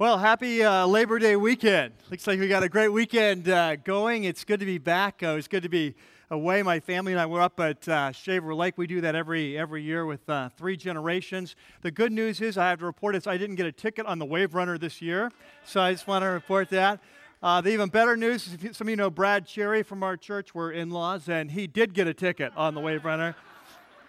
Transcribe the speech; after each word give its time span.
Well, 0.00 0.16
happy 0.16 0.64
uh, 0.64 0.86
Labor 0.86 1.18
Day 1.18 1.36
weekend. 1.36 1.92
Looks 2.10 2.26
like 2.26 2.40
we 2.40 2.48
got 2.48 2.62
a 2.62 2.70
great 2.70 2.88
weekend 2.88 3.50
uh, 3.50 3.76
going. 3.76 4.24
It's 4.24 4.44
good 4.44 4.58
to 4.60 4.64
be 4.64 4.78
back. 4.78 5.22
Uh, 5.22 5.36
it's 5.36 5.46
good 5.46 5.62
to 5.62 5.68
be 5.68 5.94
away. 6.30 6.62
My 6.62 6.80
family 6.80 7.12
and 7.12 7.20
I 7.20 7.26
were 7.26 7.42
up 7.42 7.60
at 7.60 7.86
uh, 7.86 8.10
Shaver 8.10 8.54
Lake. 8.54 8.78
We 8.78 8.86
do 8.86 9.02
that 9.02 9.14
every 9.14 9.58
every 9.58 9.82
year 9.82 10.06
with 10.06 10.26
uh, 10.26 10.48
three 10.56 10.74
generations. 10.74 11.54
The 11.82 11.90
good 11.90 12.12
news 12.12 12.40
is 12.40 12.56
I 12.56 12.70
have 12.70 12.78
to 12.78 12.86
report 12.86 13.14
is 13.14 13.26
I 13.26 13.36
didn't 13.36 13.56
get 13.56 13.66
a 13.66 13.72
ticket 13.72 14.06
on 14.06 14.18
the 14.18 14.24
Wave 14.24 14.54
Runner 14.54 14.78
this 14.78 15.02
year, 15.02 15.32
so 15.66 15.82
I 15.82 15.92
just 15.92 16.06
want 16.06 16.22
to 16.22 16.28
report 16.28 16.70
that. 16.70 17.00
Uh, 17.42 17.60
the 17.60 17.68
even 17.68 17.90
better 17.90 18.16
news 18.16 18.46
is 18.46 18.74
some 18.78 18.86
of 18.86 18.90
you 18.90 18.96
know 18.96 19.10
Brad 19.10 19.46
Cherry 19.46 19.82
from 19.82 20.02
our 20.02 20.16
church. 20.16 20.54
We're 20.54 20.72
in-laws, 20.72 21.28
and 21.28 21.50
he 21.50 21.66
did 21.66 21.92
get 21.92 22.06
a 22.06 22.14
ticket 22.14 22.54
on 22.56 22.72
the 22.74 22.80
Wave 22.80 23.04
Runner. 23.04 23.36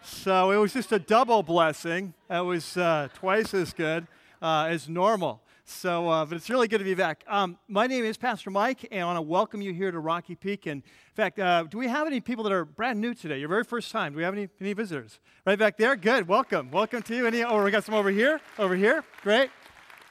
So 0.02 0.52
it 0.52 0.58
was 0.58 0.72
just 0.72 0.94
a 0.94 1.00
double 1.00 1.44
blessing. 1.44 2.14
It 2.30 2.46
was 2.46 2.78
twice 3.14 3.54
as 3.54 3.74
good 3.74 4.08
as 4.42 4.88
normal. 4.88 5.42
So, 5.72 6.10
uh, 6.10 6.26
but 6.26 6.36
it's 6.36 6.50
really 6.50 6.68
good 6.68 6.80
to 6.80 6.84
be 6.84 6.94
back. 6.94 7.24
Um, 7.28 7.58
my 7.68 7.88
name 7.88 8.04
is 8.04 8.18
Pastor 8.18 8.52
Mike, 8.52 8.88
and 8.92 9.02
I 9.02 9.06
want 9.06 9.18
to 9.18 9.22
welcome 9.22 9.62
you 9.62 9.74
here 9.74 9.90
to 9.90 10.00
Rocky 10.00 10.36
Peak. 10.36 10.66
And 10.66 10.84
in 10.84 11.16
fact, 11.16 11.40
uh, 11.40 11.64
do 11.64 11.78
we 11.78 11.88
have 11.88 12.06
any 12.06 12.20
people 12.20 12.44
that 12.44 12.54
are 12.54 12.66
brand 12.66 13.00
new 13.00 13.14
today? 13.14 13.40
Your 13.40 13.50
very 13.50 13.64
first 13.64 13.92
time? 13.92 14.12
Do 14.14 14.18
we 14.18 14.24
have 14.24 14.34
any, 14.34 14.50
any 14.60 14.74
visitors? 14.74 15.20
Right 15.46 15.58
back 15.58 15.78
there? 15.78 15.96
Good. 15.96 16.28
Welcome. 16.28 16.70
Welcome 16.72 17.02
to 17.04 17.16
you. 17.16 17.26
Any, 17.26 17.44
oh, 17.44 17.64
we 17.64 17.72
got 17.72 17.84
some 17.84 17.96
over 17.96 18.12
here. 18.12 18.42
Over 18.60 18.76
here. 18.76 19.04
Great. 19.24 19.50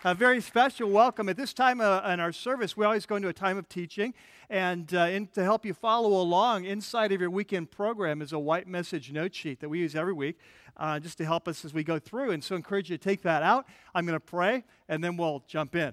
A 0.03 0.15
very 0.15 0.41
special 0.41 0.91
welcome. 0.91 1.29
At 1.29 1.37
this 1.37 1.53
time 1.53 1.81
uh, 1.81 2.01
in 2.11 2.21
our 2.21 2.33
service, 2.33 2.77
we 2.77 2.85
always 2.87 3.05
go 3.05 3.17
into 3.17 3.29
a 3.29 3.35
time 3.35 3.59
of 3.59 3.69
teaching. 3.69 4.15
And 4.51 4.93
uh, 4.93 5.03
in, 5.03 5.29
to 5.29 5.45
help 5.45 5.65
you 5.65 5.73
follow 5.73 6.21
along, 6.21 6.65
inside 6.65 7.13
of 7.13 7.21
your 7.21 7.31
weekend 7.31 7.71
program 7.71 8.21
is 8.21 8.33
a 8.33 8.39
white 8.39 8.67
message 8.67 9.13
note 9.13 9.33
sheet 9.33 9.61
that 9.61 9.69
we 9.69 9.79
use 9.79 9.95
every 9.95 10.13
week 10.13 10.41
uh, 10.77 10.99
just 10.99 11.19
to 11.19 11.25
help 11.25 11.47
us 11.47 11.65
as 11.65 11.73
we 11.73 11.85
go 11.85 12.01
through. 12.01 12.33
And 12.33 12.43
so 12.43 12.57
I 12.57 12.59
encourage 12.59 12.91
you 12.91 12.99
to 12.99 13.03
take 13.03 13.23
that 13.23 13.45
out. 13.45 13.67
I'm 13.95 14.05
going 14.07 14.19
to 14.19 14.21
pray, 14.21 14.65
and 14.89 15.05
then 15.05 15.17
we'll 15.17 15.45
jump 15.47 15.77
in. 15.77 15.93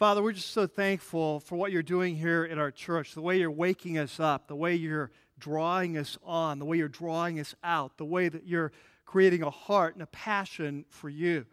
Father, 0.00 0.20
we're 0.20 0.32
just 0.32 0.50
so 0.50 0.66
thankful 0.66 1.38
for 1.38 1.54
what 1.54 1.70
you're 1.70 1.80
doing 1.80 2.16
here 2.16 2.44
in 2.44 2.58
our 2.58 2.72
church, 2.72 3.14
the 3.14 3.22
way 3.22 3.38
you're 3.38 3.48
waking 3.48 3.98
us 3.98 4.18
up, 4.18 4.48
the 4.48 4.56
way 4.56 4.74
you're 4.74 5.12
drawing 5.38 5.96
us 5.96 6.18
on, 6.24 6.58
the 6.58 6.64
way 6.64 6.76
you're 6.76 6.88
drawing 6.88 7.38
us 7.38 7.54
out, 7.62 7.98
the 7.98 8.04
way 8.04 8.28
that 8.28 8.48
you're 8.48 8.72
creating 9.04 9.44
a 9.44 9.50
heart 9.50 9.94
and 9.94 10.02
a 10.02 10.06
passion 10.06 10.84
for 10.88 11.08
you. 11.08 11.46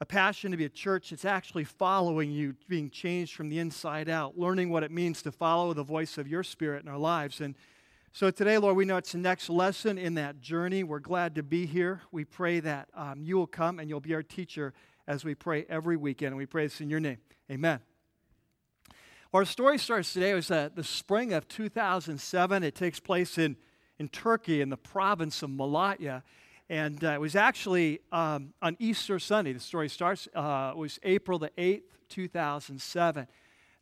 A 0.00 0.06
passion 0.06 0.50
to 0.50 0.56
be 0.56 0.66
a 0.66 0.70
church 0.70 1.10
that's 1.10 1.24
actually 1.24 1.64
following 1.64 2.30
you, 2.30 2.54
being 2.68 2.90
changed 2.90 3.34
from 3.34 3.48
the 3.48 3.58
inside 3.58 4.08
out, 4.08 4.38
learning 4.38 4.70
what 4.70 4.82
it 4.82 4.90
means 4.90 5.22
to 5.22 5.32
follow 5.32 5.72
the 5.72 5.82
voice 5.82 6.18
of 6.18 6.28
your 6.28 6.42
spirit 6.42 6.82
in 6.82 6.88
our 6.88 6.98
lives. 6.98 7.40
And 7.40 7.54
so 8.12 8.30
today, 8.30 8.58
Lord, 8.58 8.76
we 8.76 8.84
know 8.84 8.98
it's 8.98 9.12
the 9.12 9.18
next 9.18 9.48
lesson 9.48 9.96
in 9.96 10.14
that 10.14 10.40
journey. 10.40 10.84
We're 10.84 10.98
glad 10.98 11.34
to 11.36 11.42
be 11.42 11.64
here. 11.64 12.02
We 12.12 12.24
pray 12.24 12.60
that 12.60 12.88
um, 12.94 13.22
you 13.22 13.36
will 13.36 13.46
come 13.46 13.78
and 13.78 13.88
you'll 13.88 14.00
be 14.00 14.14
our 14.14 14.22
teacher 14.22 14.74
as 15.06 15.24
we 15.24 15.34
pray 15.34 15.64
every 15.68 15.96
weekend. 15.96 16.28
And 16.28 16.36
we 16.36 16.46
pray 16.46 16.66
this 16.66 16.80
in 16.80 16.90
your 16.90 17.00
name. 17.00 17.18
Amen. 17.50 17.80
Our 19.32 19.44
story 19.44 19.78
starts 19.78 20.12
today. 20.12 20.30
It 20.30 20.34
was 20.34 20.50
uh, 20.50 20.68
the 20.74 20.84
spring 20.84 21.32
of 21.32 21.48
2007. 21.48 22.62
It 22.62 22.74
takes 22.74 23.00
place 23.00 23.38
in 23.38 23.56
in 23.98 24.08
Turkey 24.08 24.60
in 24.60 24.68
the 24.68 24.76
province 24.76 25.42
of 25.42 25.50
Malatya. 25.50 26.22
And 26.68 27.02
uh, 27.04 27.10
it 27.10 27.20
was 27.20 27.36
actually 27.36 28.00
um, 28.10 28.52
on 28.60 28.76
Easter 28.80 29.20
Sunday. 29.20 29.52
The 29.52 29.60
story 29.60 29.88
starts. 29.88 30.26
Uh, 30.34 30.72
it 30.74 30.78
was 30.78 30.98
April 31.04 31.38
the 31.38 31.50
8th, 31.56 31.82
2007. 32.08 33.28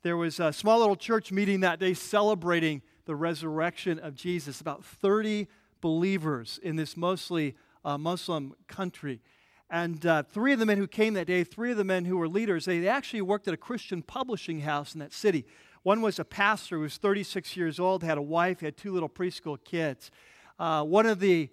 There 0.02 0.18
was 0.18 0.38
a 0.38 0.52
small 0.52 0.80
little 0.80 0.96
church 0.96 1.32
meeting 1.32 1.60
that 1.60 1.80
day 1.80 1.94
celebrating 1.94 2.82
the 3.06 3.16
resurrection 3.16 3.98
of 3.98 4.14
Jesus. 4.14 4.60
About 4.60 4.84
30 4.84 5.48
believers 5.80 6.60
in 6.62 6.76
this 6.76 6.94
mostly 6.94 7.54
uh, 7.86 7.96
Muslim 7.96 8.54
country. 8.68 9.22
And 9.70 10.04
uh, 10.04 10.22
three 10.22 10.52
of 10.52 10.58
the 10.58 10.66
men 10.66 10.76
who 10.76 10.86
came 10.86 11.14
that 11.14 11.26
day, 11.26 11.42
three 11.42 11.70
of 11.70 11.78
the 11.78 11.84
men 11.84 12.04
who 12.04 12.18
were 12.18 12.28
leaders, 12.28 12.66
they 12.66 12.86
actually 12.86 13.22
worked 13.22 13.48
at 13.48 13.54
a 13.54 13.58
Christian 13.58 14.02
publishing 14.02 14.60
house 14.60 14.92
in 14.92 15.00
that 15.00 15.14
city. 15.14 15.46
One 15.84 16.02
was 16.02 16.18
a 16.18 16.24
pastor 16.24 16.76
who 16.76 16.82
was 16.82 16.98
36 16.98 17.56
years 17.56 17.80
old, 17.80 18.02
had 18.02 18.18
a 18.18 18.22
wife, 18.22 18.60
had 18.60 18.76
two 18.76 18.92
little 18.92 19.08
preschool 19.08 19.58
kids. 19.64 20.10
Uh, 20.58 20.84
one 20.84 21.06
of 21.06 21.18
the 21.18 21.48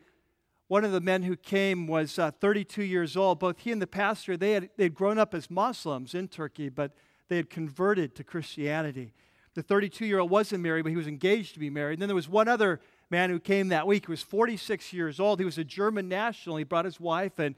one 0.72 0.86
of 0.86 0.94
the 0.94 1.02
men 1.02 1.24
who 1.24 1.36
came 1.36 1.86
was 1.86 2.18
uh, 2.18 2.32
32 2.32 2.82
years 2.84 3.18
old. 3.18 3.40
Both 3.40 3.60
he 3.60 3.74
and 3.74 3.82
the 3.82 3.86
pastor, 3.86 4.38
they 4.38 4.54
had 4.54 4.70
they'd 4.78 4.96
grown 4.96 5.18
up 5.18 5.34
as 5.34 5.52
Muslims 5.52 6.16
in 6.16 6.30
Turkey, 6.30 6.70
but 6.70 6.94
they 7.28 7.36
had 7.36 7.50
converted 7.50 8.16
to 8.16 8.24
Christianity. 8.24 9.12
The 9.54 9.64
32 9.64 10.06
year 10.06 10.20
old 10.20 10.32
wasn't 10.32 10.64
married, 10.64 10.84
but 10.84 10.92
he 10.92 10.96
was 10.96 11.08
engaged 11.08 11.56
to 11.56 11.60
be 11.60 11.70
married. 11.70 11.96
And 11.96 12.04
then 12.04 12.08
there 12.08 12.16
was 12.16 12.30
one 12.30 12.48
other 12.48 12.80
man 13.10 13.30
who 13.30 13.38
came 13.38 13.68
that 13.68 13.86
week 13.86 14.06
who 14.06 14.14
was 14.14 14.22
46 14.22 14.94
years 14.94 15.20
old. 15.20 15.40
He 15.40 15.46
was 15.46 15.58
a 15.58 15.66
German 15.66 16.08
national. 16.08 16.56
He 16.56 16.64
brought 16.64 16.86
his 16.86 17.02
wife, 17.02 17.38
and 17.38 17.54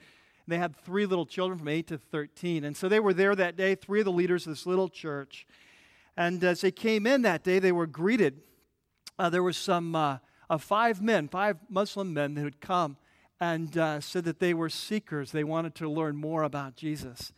they 0.47 0.57
had 0.57 0.75
three 0.75 1.05
little 1.05 1.27
children 1.27 1.59
from 1.59 1.67
8 1.67 1.85
to 1.89 1.99
13. 1.99 2.63
And 2.63 2.75
so 2.75 2.89
they 2.89 2.99
were 2.99 3.13
there 3.13 3.35
that 3.35 3.55
day, 3.55 3.75
three 3.75 3.99
of 3.99 4.05
the 4.05 4.11
leaders 4.11 4.47
of 4.47 4.53
this 4.53 4.65
little 4.65 4.89
church. 4.89 5.45
And 6.17 6.43
as 6.43 6.61
they 6.61 6.71
came 6.71 7.05
in 7.05 7.21
that 7.21 7.43
day, 7.43 7.59
they 7.59 7.71
were 7.71 7.85
greeted. 7.85 8.41
Uh, 9.19 9.29
there 9.29 9.43
were 9.43 9.53
some 9.53 9.95
uh, 9.95 10.17
uh, 10.49 10.57
five 10.57 10.99
men, 10.99 11.27
five 11.27 11.57
Muslim 11.69 12.11
men 12.11 12.35
who 12.37 12.45
had 12.45 12.59
come 12.59 12.97
and 13.39 13.77
uh, 13.77 13.99
said 13.99 14.23
that 14.25 14.39
they 14.39 14.53
were 14.53 14.69
seekers. 14.69 15.31
They 15.31 15.43
wanted 15.43 15.75
to 15.75 15.89
learn 15.89 16.15
more 16.15 16.43
about 16.43 16.75
Jesus. 16.75 17.33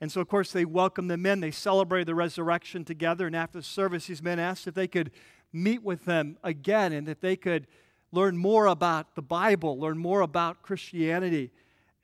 And 0.00 0.12
so, 0.12 0.20
of 0.20 0.28
course, 0.28 0.52
they 0.52 0.64
welcomed 0.64 1.10
them 1.10 1.26
in. 1.26 1.40
They 1.40 1.50
celebrated 1.50 2.06
the 2.06 2.14
resurrection 2.14 2.84
together. 2.84 3.26
And 3.26 3.34
after 3.34 3.58
the 3.58 3.64
service, 3.64 4.06
these 4.06 4.22
men 4.22 4.38
asked 4.38 4.66
if 4.66 4.74
they 4.74 4.86
could 4.86 5.10
meet 5.52 5.82
with 5.82 6.04
them 6.04 6.38
again 6.44 6.92
and 6.92 7.08
if 7.08 7.20
they 7.20 7.36
could 7.36 7.66
learn 8.12 8.36
more 8.36 8.66
about 8.66 9.14
the 9.14 9.22
Bible, 9.22 9.78
learn 9.78 9.98
more 9.98 10.20
about 10.20 10.62
Christianity. 10.62 11.50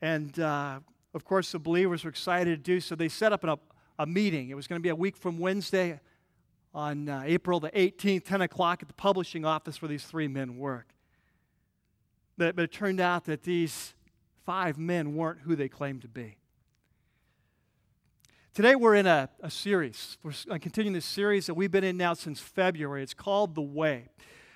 And 0.01 0.37
uh, 0.39 0.79
of 1.13 1.23
course, 1.23 1.51
the 1.51 1.59
believers 1.59 2.03
were 2.03 2.09
excited 2.09 2.63
to 2.63 2.71
do 2.71 2.79
so. 2.79 2.95
They 2.95 3.09
set 3.09 3.31
up 3.31 3.43
a, 3.43 3.57
a 3.97 4.05
meeting. 4.05 4.49
It 4.49 4.55
was 4.55 4.67
going 4.67 4.79
to 4.79 4.83
be 4.83 4.89
a 4.89 4.95
week 4.95 5.15
from 5.15 5.39
Wednesday 5.39 5.99
on 6.73 7.07
uh, 7.07 7.23
April 7.25 7.61
the 7.61 7.71
18th, 7.71 8.25
10 8.25 8.41
o'clock, 8.41 8.81
at 8.81 8.89
the 8.89 8.93
publishing 8.93 9.45
office 9.45 9.81
where 9.81 9.87
these 9.87 10.03
three 10.03 10.27
men 10.27 10.57
work. 10.57 10.94
But, 12.37 12.59
it 12.59 12.71
turned 12.71 12.99
out 12.99 13.25
that 13.25 13.43
these 13.43 13.93
five 14.45 14.77
men 14.77 15.15
weren't 15.15 15.39
who 15.41 15.55
they 15.55 15.69
claimed 15.69 16.01
to 16.01 16.07
be. 16.07 16.37
Today 18.53 18.75
we're 18.75 18.95
in 18.95 19.07
a, 19.07 19.29
a 19.41 19.49
series. 19.49 20.17
We're 20.23 20.59
continuing 20.59 20.93
this 20.93 21.05
series 21.05 21.45
that 21.47 21.55
we've 21.55 21.71
been 21.71 21.83
in 21.83 21.97
now 21.97 22.13
since 22.13 22.39
February. 22.39 23.03
It's 23.03 23.13
called 23.13 23.55
The 23.55 23.61
Way. 23.61 24.09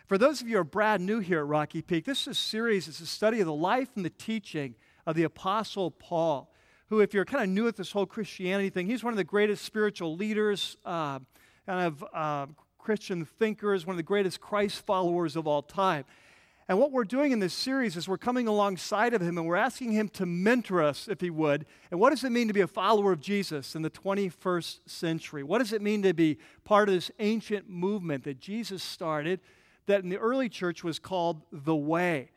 For 0.07 0.17
those 0.17 0.41
of 0.41 0.47
you 0.47 0.55
who 0.55 0.61
are 0.61 0.65
brand 0.65 1.05
new 1.05 1.19
here 1.19 1.39
at 1.39 1.47
Rocky 1.47 1.81
Peak, 1.81 2.05
this 2.05 2.21
is 2.21 2.27
a 2.27 2.33
series, 2.33 2.87
it's 2.87 2.99
a 2.99 3.05
study 3.05 3.41
of 3.41 3.45
the 3.45 3.53
life 3.53 3.89
and 3.95 4.03
the 4.03 4.09
teaching 4.09 4.75
of 5.05 5.15
the 5.15 5.23
Apostle 5.23 5.91
Paul, 5.91 6.51
who, 6.87 6.99
if 6.99 7.13
you're 7.13 7.25
kind 7.25 7.43
of 7.43 7.49
new 7.49 7.67
at 7.67 7.75
this 7.75 7.91
whole 7.91 8.05
Christianity 8.05 8.69
thing, 8.69 8.87
he's 8.87 9.03
one 9.03 9.13
of 9.13 9.17
the 9.17 9.23
greatest 9.23 9.63
spiritual 9.63 10.15
leaders, 10.15 10.77
uh, 10.85 11.19
kind 11.65 11.85
of 11.85 12.05
uh, 12.13 12.47
Christian 12.77 13.25
thinkers, 13.25 13.85
one 13.85 13.93
of 13.93 13.97
the 13.97 14.03
greatest 14.03 14.41
Christ 14.41 14.85
followers 14.85 15.35
of 15.35 15.45
all 15.45 15.61
time. 15.61 16.05
And 16.69 16.77
what 16.77 16.91
we're 16.91 17.03
doing 17.03 17.31
in 17.31 17.39
this 17.39 17.55
series 17.55 17.97
is 17.97 18.07
we're 18.07 18.19
coming 18.19 18.47
alongside 18.47 19.15
of 19.15 19.23
him 19.23 19.39
and 19.39 19.47
we're 19.47 19.55
asking 19.55 19.91
him 19.91 20.07
to 20.09 20.27
mentor 20.27 20.83
us, 20.83 21.07
if 21.07 21.19
he 21.19 21.31
would. 21.31 21.65
And 21.89 21.99
what 21.99 22.11
does 22.11 22.23
it 22.23 22.31
mean 22.31 22.47
to 22.47 22.53
be 22.53 22.61
a 22.61 22.67
follower 22.67 23.11
of 23.11 23.19
Jesus 23.19 23.73
in 23.73 23.81
the 23.81 23.89
21st 23.89 24.81
century? 24.85 25.41
What 25.41 25.57
does 25.57 25.73
it 25.73 25.81
mean 25.81 26.03
to 26.03 26.13
be 26.13 26.37
part 26.65 26.87
of 26.87 26.93
this 26.93 27.09
ancient 27.17 27.67
movement 27.67 28.23
that 28.25 28.39
Jesus 28.39 28.83
started 28.83 29.39
that 29.87 30.03
in 30.03 30.09
the 30.09 30.19
early 30.19 30.47
church 30.47 30.83
was 30.83 30.99
called 30.99 31.41
the 31.51 31.75
Way? 31.75 32.29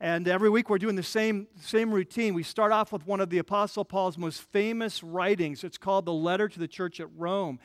And 0.00 0.28
every 0.28 0.50
week 0.50 0.68
we're 0.68 0.76
doing 0.76 0.96
the 0.96 1.02
same, 1.02 1.46
same 1.58 1.90
routine. 1.90 2.34
We 2.34 2.42
start 2.42 2.72
off 2.72 2.92
with 2.92 3.06
one 3.06 3.20
of 3.20 3.30
the 3.30 3.38
Apostle 3.38 3.86
Paul's 3.86 4.18
most 4.18 4.42
famous 4.42 5.02
writings. 5.02 5.64
It's 5.64 5.78
called 5.78 6.04
the 6.04 6.12
Letter 6.12 6.46
to 6.46 6.58
the 6.58 6.68
Church 6.68 7.00
at 7.00 7.08
Rome 7.16 7.58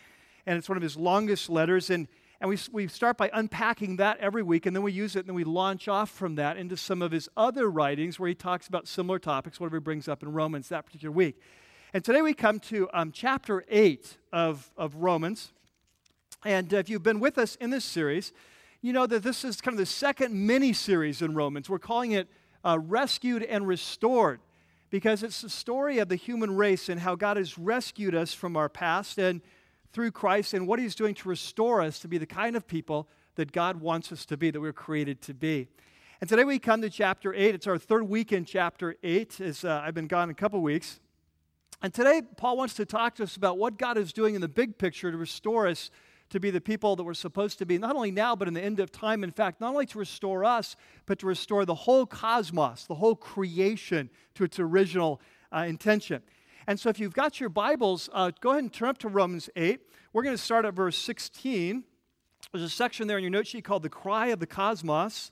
and 0.45 0.57
it's 0.57 0.67
one 0.67 0.77
of 0.77 0.83
his 0.83 0.97
longest 0.97 1.49
letters. 1.49 1.89
And, 1.89 2.07
and 2.43 2.49
we, 2.49 2.57
we 2.73 2.87
start 2.89 3.15
by 3.15 3.29
unpacking 3.31 3.95
that 3.95 4.17
every 4.19 4.43
week, 4.43 4.65
and 4.65 4.75
then 4.75 4.83
we 4.83 4.91
use 4.91 5.15
it, 5.15 5.19
and 5.19 5.29
then 5.29 5.35
we 5.35 5.45
launch 5.45 5.87
off 5.87 6.09
from 6.09 6.35
that 6.35 6.57
into 6.57 6.75
some 6.75 7.01
of 7.01 7.09
his 7.09 7.29
other 7.37 7.71
writings 7.71 8.19
where 8.19 8.27
he 8.27 8.35
talks 8.35 8.67
about 8.67 8.85
similar 8.85 9.17
topics, 9.17 9.61
whatever 9.61 9.77
he 9.77 9.79
brings 9.79 10.09
up 10.09 10.21
in 10.21 10.33
Romans 10.33 10.67
that 10.67 10.85
particular 10.85 11.13
week. 11.13 11.39
And 11.93 12.03
today 12.03 12.21
we 12.21 12.33
come 12.33 12.59
to 12.59 12.89
um, 12.91 13.13
chapter 13.13 13.63
8 13.69 14.17
of, 14.33 14.69
of 14.75 14.95
Romans. 14.95 15.53
And 16.43 16.73
if 16.73 16.89
you've 16.89 17.01
been 17.01 17.21
with 17.21 17.37
us 17.37 17.55
in 17.61 17.69
this 17.69 17.85
series, 17.85 18.33
you 18.81 18.91
know 18.91 19.07
that 19.07 19.23
this 19.23 19.45
is 19.45 19.61
kind 19.61 19.75
of 19.75 19.79
the 19.79 19.85
second 19.85 20.33
mini 20.33 20.73
series 20.73 21.21
in 21.21 21.35
Romans. 21.35 21.69
We're 21.69 21.79
calling 21.79 22.11
it 22.11 22.27
uh, 22.65 22.77
Rescued 22.77 23.43
and 23.43 23.65
Restored 23.65 24.41
because 24.89 25.23
it's 25.23 25.39
the 25.39 25.49
story 25.49 25.99
of 25.99 26.09
the 26.09 26.17
human 26.17 26.57
race 26.57 26.89
and 26.89 26.99
how 26.99 27.15
God 27.15 27.37
has 27.37 27.57
rescued 27.57 28.13
us 28.13 28.33
from 28.33 28.57
our 28.57 28.67
past 28.67 29.17
and 29.17 29.39
through 29.93 30.11
Christ 30.11 30.53
and 30.53 30.67
what 30.67 30.79
He's 30.79 30.95
doing 30.95 31.13
to 31.15 31.29
restore 31.29 31.81
us 31.81 31.99
to 31.99 32.07
be 32.07 32.17
the 32.17 32.25
kind 32.25 32.55
of 32.55 32.67
people 32.67 33.07
that 33.35 33.51
God 33.51 33.79
wants 33.79 34.11
us 34.11 34.25
to 34.25 34.37
be, 34.37 34.51
that 34.51 34.59
we're 34.59 34.73
created 34.73 35.21
to 35.21 35.33
be. 35.33 35.67
And 36.19 36.29
today 36.29 36.43
we 36.43 36.59
come 36.59 36.81
to 36.81 36.89
chapter 36.89 37.33
8. 37.33 37.55
It's 37.55 37.67
our 37.67 37.77
third 37.77 38.03
week 38.03 38.31
in 38.31 38.45
chapter 38.45 38.95
8, 39.03 39.39
as 39.41 39.63
uh, 39.63 39.81
I've 39.85 39.93
been 39.93 40.07
gone 40.07 40.29
a 40.29 40.33
couple 40.33 40.61
weeks. 40.61 40.99
And 41.81 41.93
today, 41.93 42.21
Paul 42.37 42.55
wants 42.57 42.75
to 42.75 42.85
talk 42.85 43.15
to 43.15 43.23
us 43.23 43.35
about 43.35 43.57
what 43.57 43.77
God 43.77 43.97
is 43.97 44.13
doing 44.13 44.35
in 44.35 44.41
the 44.41 44.47
big 44.47 44.77
picture 44.77 45.11
to 45.11 45.17
restore 45.17 45.67
us 45.67 45.91
to 46.29 46.39
be 46.39 46.49
the 46.49 46.61
people 46.61 46.95
that 46.95 47.03
we're 47.03 47.13
supposed 47.13 47.59
to 47.59 47.65
be, 47.65 47.77
not 47.77 47.95
only 47.95 48.09
now, 48.09 48.35
but 48.35 48.47
in 48.47 48.53
the 48.53 48.63
end 48.63 48.79
of 48.79 48.91
time. 48.91 49.23
In 49.23 49.31
fact, 49.31 49.59
not 49.59 49.71
only 49.71 49.85
to 49.87 49.99
restore 49.99 50.45
us, 50.45 50.75
but 51.05 51.19
to 51.19 51.27
restore 51.27 51.65
the 51.65 51.75
whole 51.75 52.05
cosmos, 52.05 52.85
the 52.85 52.95
whole 52.95 53.15
creation 53.15 54.09
to 54.35 54.43
its 54.43 54.59
original 54.59 55.21
uh, 55.53 55.65
intention. 55.67 56.23
And 56.67 56.79
so 56.79 56.89
if 56.89 56.99
you've 56.99 57.13
got 57.13 57.39
your 57.39 57.49
Bibles, 57.49 58.09
uh, 58.13 58.31
go 58.39 58.51
ahead 58.51 58.63
and 58.63 58.71
turn 58.71 58.89
up 58.89 58.97
to 58.99 59.09
Romans 59.09 59.49
8. 59.55 59.81
We're 60.13 60.23
going 60.23 60.35
to 60.35 60.41
start 60.41 60.65
at 60.65 60.73
verse 60.73 60.97
16. 60.97 61.83
There's 62.51 62.63
a 62.63 62.69
section 62.69 63.07
there 63.07 63.17
in 63.17 63.23
your 63.23 63.31
note 63.31 63.47
sheet 63.47 63.65
called 63.65 63.83
The 63.83 63.89
Cry 63.89 64.27
of 64.27 64.39
the 64.39 64.47
Cosmos. 64.47 65.31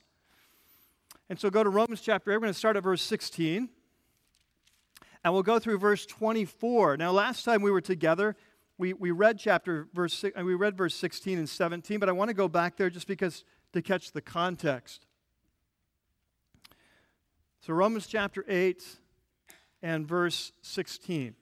And 1.30 1.40
so 1.40 1.50
go 1.50 1.64
to 1.64 1.70
Romans 1.70 2.02
chapter 2.02 2.32
8. 2.32 2.36
We're 2.36 2.42
going 2.42 2.54
to 2.54 2.60
start 2.60 2.76
at 2.76 2.84
verse 2.84 3.02
16. 3.02 3.70
And 5.24 5.34
we'll 5.34 5.44
go 5.44 5.60
through 5.60 5.78
verse 5.78 6.06
24. 6.06 6.98
Now, 6.98 7.12
last 7.12 7.46
time 7.46 7.62
we 7.62 7.72
were 7.72 7.82
together, 7.82 8.36
we, 8.78 8.94
we 8.94 9.12
read 9.12 9.38
chapter 9.38 9.88
verse 9.94 10.24
uh, 10.24 10.44
we 10.44 10.56
read 10.56 10.76
verse 10.76 10.96
16 10.96 11.38
and 11.38 11.48
17, 11.48 12.00
but 12.00 12.10
I 12.10 12.12
want 12.12 12.30
to 12.30 12.34
go 12.34 12.48
back 12.48 12.76
there 12.76 12.90
just 12.90 13.08
because 13.08 13.44
to 13.74 13.82
catch 13.82 14.12
the 14.12 14.22
context. 14.22 15.06
So 17.62 17.74
Romans 17.74 18.08
chapter 18.08 18.44
8 18.48 18.84
and 19.82 20.08
verse 20.08 20.52
16. 20.62 21.36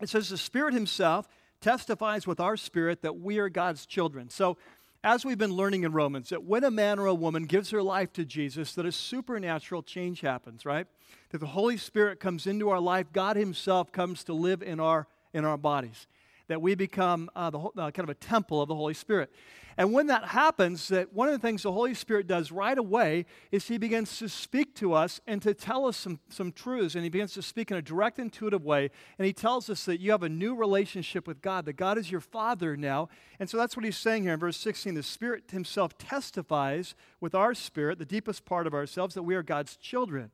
It 0.00 0.08
says, 0.08 0.28
The 0.28 0.38
Spirit 0.38 0.74
Himself 0.74 1.28
testifies 1.60 2.26
with 2.26 2.40
our 2.40 2.56
spirit 2.56 3.02
that 3.02 3.18
we 3.18 3.38
are 3.38 3.48
God's 3.48 3.86
children. 3.86 4.30
So, 4.30 4.56
as 5.04 5.24
we've 5.24 5.38
been 5.38 5.52
learning 5.52 5.84
in 5.84 5.92
Romans, 5.92 6.30
that 6.30 6.42
when 6.42 6.64
a 6.64 6.72
man 6.72 6.98
or 6.98 7.06
a 7.06 7.14
woman 7.14 7.44
gives 7.44 7.70
their 7.70 7.84
life 7.84 8.12
to 8.14 8.24
Jesus, 8.24 8.74
that 8.74 8.84
a 8.84 8.90
supernatural 8.90 9.82
change 9.82 10.22
happens, 10.22 10.66
right? 10.66 10.88
That 11.30 11.38
the 11.38 11.46
Holy 11.46 11.76
Spirit 11.76 12.18
comes 12.18 12.48
into 12.48 12.68
our 12.70 12.80
life, 12.80 13.12
God 13.12 13.36
Himself 13.36 13.92
comes 13.92 14.24
to 14.24 14.32
live 14.32 14.60
in 14.60 14.80
our, 14.80 15.06
in 15.32 15.44
our 15.44 15.56
bodies 15.56 16.08
that 16.48 16.60
we 16.60 16.74
become 16.74 17.30
uh, 17.36 17.50
the, 17.50 17.58
uh, 17.58 17.90
kind 17.90 18.00
of 18.00 18.08
a 18.08 18.14
temple 18.14 18.60
of 18.60 18.68
the 18.68 18.74
Holy 18.74 18.94
Spirit. 18.94 19.30
And 19.76 19.92
when 19.92 20.08
that 20.08 20.24
happens, 20.24 20.88
that 20.88 21.12
one 21.12 21.28
of 21.28 21.32
the 21.32 21.38
things 21.38 21.62
the 21.62 21.70
Holy 21.70 21.94
Spirit 21.94 22.26
does 22.26 22.50
right 22.50 22.76
away 22.76 23.26
is 23.52 23.68
He 23.68 23.78
begins 23.78 24.18
to 24.18 24.28
speak 24.28 24.74
to 24.76 24.92
us 24.92 25.20
and 25.24 25.40
to 25.42 25.54
tell 25.54 25.86
us 25.86 25.96
some, 25.96 26.18
some 26.30 26.50
truths. 26.50 26.96
And 26.96 27.04
He 27.04 27.10
begins 27.10 27.32
to 27.34 27.42
speak 27.42 27.70
in 27.70 27.76
a 27.76 27.82
direct, 27.82 28.18
intuitive 28.18 28.64
way. 28.64 28.90
And 29.18 29.26
He 29.26 29.32
tells 29.32 29.70
us 29.70 29.84
that 29.84 30.00
you 30.00 30.10
have 30.10 30.24
a 30.24 30.28
new 30.28 30.56
relationship 30.56 31.28
with 31.28 31.40
God, 31.40 31.64
that 31.66 31.74
God 31.74 31.96
is 31.96 32.10
your 32.10 32.20
Father 32.20 32.76
now. 32.76 33.08
And 33.38 33.48
so 33.48 33.56
that's 33.56 33.76
what 33.76 33.84
He's 33.84 33.96
saying 33.96 34.24
here 34.24 34.32
in 34.32 34.40
verse 34.40 34.56
16. 34.56 34.94
The 34.94 35.02
Spirit 35.04 35.44
Himself 35.52 35.96
testifies 35.96 36.96
with 37.20 37.36
our 37.36 37.54
spirit, 37.54 38.00
the 38.00 38.04
deepest 38.04 38.44
part 38.44 38.66
of 38.66 38.74
ourselves, 38.74 39.14
that 39.14 39.22
we 39.22 39.36
are 39.36 39.44
God's 39.44 39.76
children. 39.76 40.32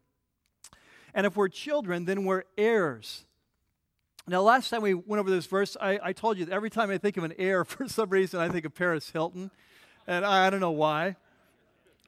And 1.13 1.27
if 1.27 1.37
we're 1.37 1.49
children, 1.49 2.07
then 2.07 2.25
we're 2.25 2.45
heirs 2.57 3.27
now, 4.27 4.41
last 4.41 4.71
time 4.71 4.81
we 4.81 4.95
went 4.95 5.21
over 5.21 5.29
this 5.29 5.45
verse, 5.45 5.77
I, 5.79 6.01
I, 6.03 6.13
told 6.15 6.39
you 6.39 6.47
that 6.47 6.55
every 6.55 6.71
time 6.71 6.91
I 6.91 6.97
think 6.97 7.19
of 7.19 7.25
an 7.25 7.35
heir, 7.37 7.63
for 7.65 7.87
some 7.87 8.09
reason, 8.09 8.41
I 8.41 8.49
think 8.49 8.65
of 8.65 8.75
Paris 8.75 9.11
Hilton. 9.11 9.51
And 10.07 10.25
I, 10.25 10.47
I 10.47 10.51
don't 10.51 10.61
know 10.61 10.71
why. 10.71 11.17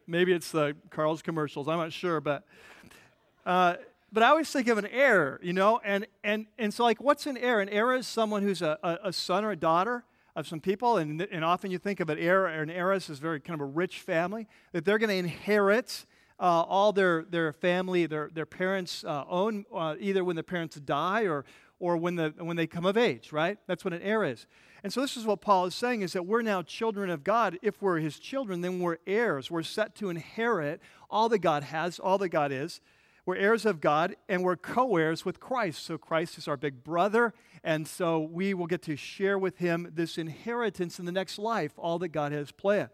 Maybe 0.07 0.33
it's 0.33 0.51
the 0.51 0.77
Carl's 0.89 1.21
commercials. 1.21 1.69
I'm 1.69 1.77
not 1.77 1.93
sure. 1.93 2.23
But, 2.23 2.45
uh, 3.45 3.75
but 4.11 4.23
I 4.23 4.29
always 4.29 4.51
think 4.51 4.69
of 4.69 4.79
an 4.79 4.87
heir, 4.87 5.39
you 5.43 5.53
know? 5.53 5.79
And, 5.85 6.07
and, 6.25 6.47
and 6.59 6.73
so, 6.73 6.85
like, 6.85 7.03
what's 7.03 7.27
an 7.27 7.37
heir? 7.37 7.61
An 7.61 7.69
heir 7.69 7.93
is 7.95 8.07
someone 8.07 8.43
who's 8.43 8.63
a, 8.63 8.79
a, 8.83 9.09
a 9.09 9.13
son 9.13 9.45
or 9.45 9.51
a 9.51 9.57
daughter 9.57 10.05
of 10.35 10.49
some 10.49 10.61
people. 10.61 10.97
And, 10.97 11.21
and 11.21 11.45
often 11.45 11.71
you 11.71 11.77
think 11.77 12.01
of 12.01 12.09
an 12.09 12.19
heir 12.19 12.45
or 12.45 12.63
an 12.63 12.71
heiress 12.71 13.11
as 13.11 13.19
very 13.19 13.41
kind 13.41 13.61
of 13.61 13.69
a 13.69 13.71
rich 13.71 14.01
family, 14.01 14.47
that 14.73 14.87
they're 14.87 14.99
going 14.99 15.11
to 15.11 15.17
inherit. 15.17 16.07
Uh, 16.39 16.61
all 16.69 16.93
their, 16.93 17.25
their 17.31 17.51
family, 17.51 18.05
their, 18.05 18.29
their 18.31 18.45
parents 18.45 19.05
uh, 19.05 19.25
own, 19.27 19.65
uh, 19.75 19.95
either 19.99 20.23
when 20.23 20.37
the 20.37 20.43
parents 20.43 20.77
die 20.77 21.23
or, 21.23 21.47
or 21.79 21.97
when, 21.97 22.17
the, 22.17 22.33
when 22.39 22.57
they 22.57 22.67
come 22.67 22.87
of 22.87 22.97
age, 22.97 23.33
right? 23.33 23.59
That's 23.67 23.85
what 23.85 23.95
an 23.95 24.03
heir 24.03 24.25
is. 24.25 24.47
And 24.83 24.93
so 24.93 25.01
this 25.01 25.17
is 25.17 25.27
what 25.27 25.41
Paul 25.41 25.67
is 25.67 25.75
saying 25.75 26.03
is 26.03 26.13
that 26.13 26.27
we're 26.27 26.43
now 26.43 26.63
children 26.63 27.11
of 27.11 27.25
God. 27.25 27.59
If 27.63 27.83
we're 27.83 27.99
his 27.99 28.19
children, 28.19 28.61
then 28.61 28.81
we're 28.81 28.99
heirs. 29.07 29.51
We're 29.51 29.63
set 29.63 29.95
to 29.97 30.11
inherit 30.11 30.81
all 31.11 31.29
that 31.29 31.39
God 31.39 31.65
has, 31.65 31.99
all 31.99 32.19
that 32.19 32.29
God 32.29 32.53
is. 32.53 32.81
We're 33.25 33.37
heirs 33.37 33.67
of 33.67 33.81
God 33.81 34.15
and 34.29 34.45
we're 34.45 34.57
co 34.57 34.97
heirs 34.97 35.25
with 35.25 35.41
Christ. 35.41 35.85
So 35.85 35.99
Christ 35.99 36.39
is 36.39 36.47
our 36.47 36.57
big 36.57 36.85
brother. 36.85 37.35
And 37.65 37.89
so 37.89 38.21
we 38.21 38.55
will 38.55 38.69
get 38.69 38.83
to 38.83 38.97
share 38.97 39.39
with 39.39 39.59
him 39.59 39.91
this 39.93 40.17
inheritance 40.19 41.01
in 41.01 41.05
the 41.05 41.13
next 41.13 41.37
life, 41.39 41.73
all 41.77 41.99
that 41.99 42.09
God 42.09 42.31
has 42.31 42.53
planned. 42.53 42.91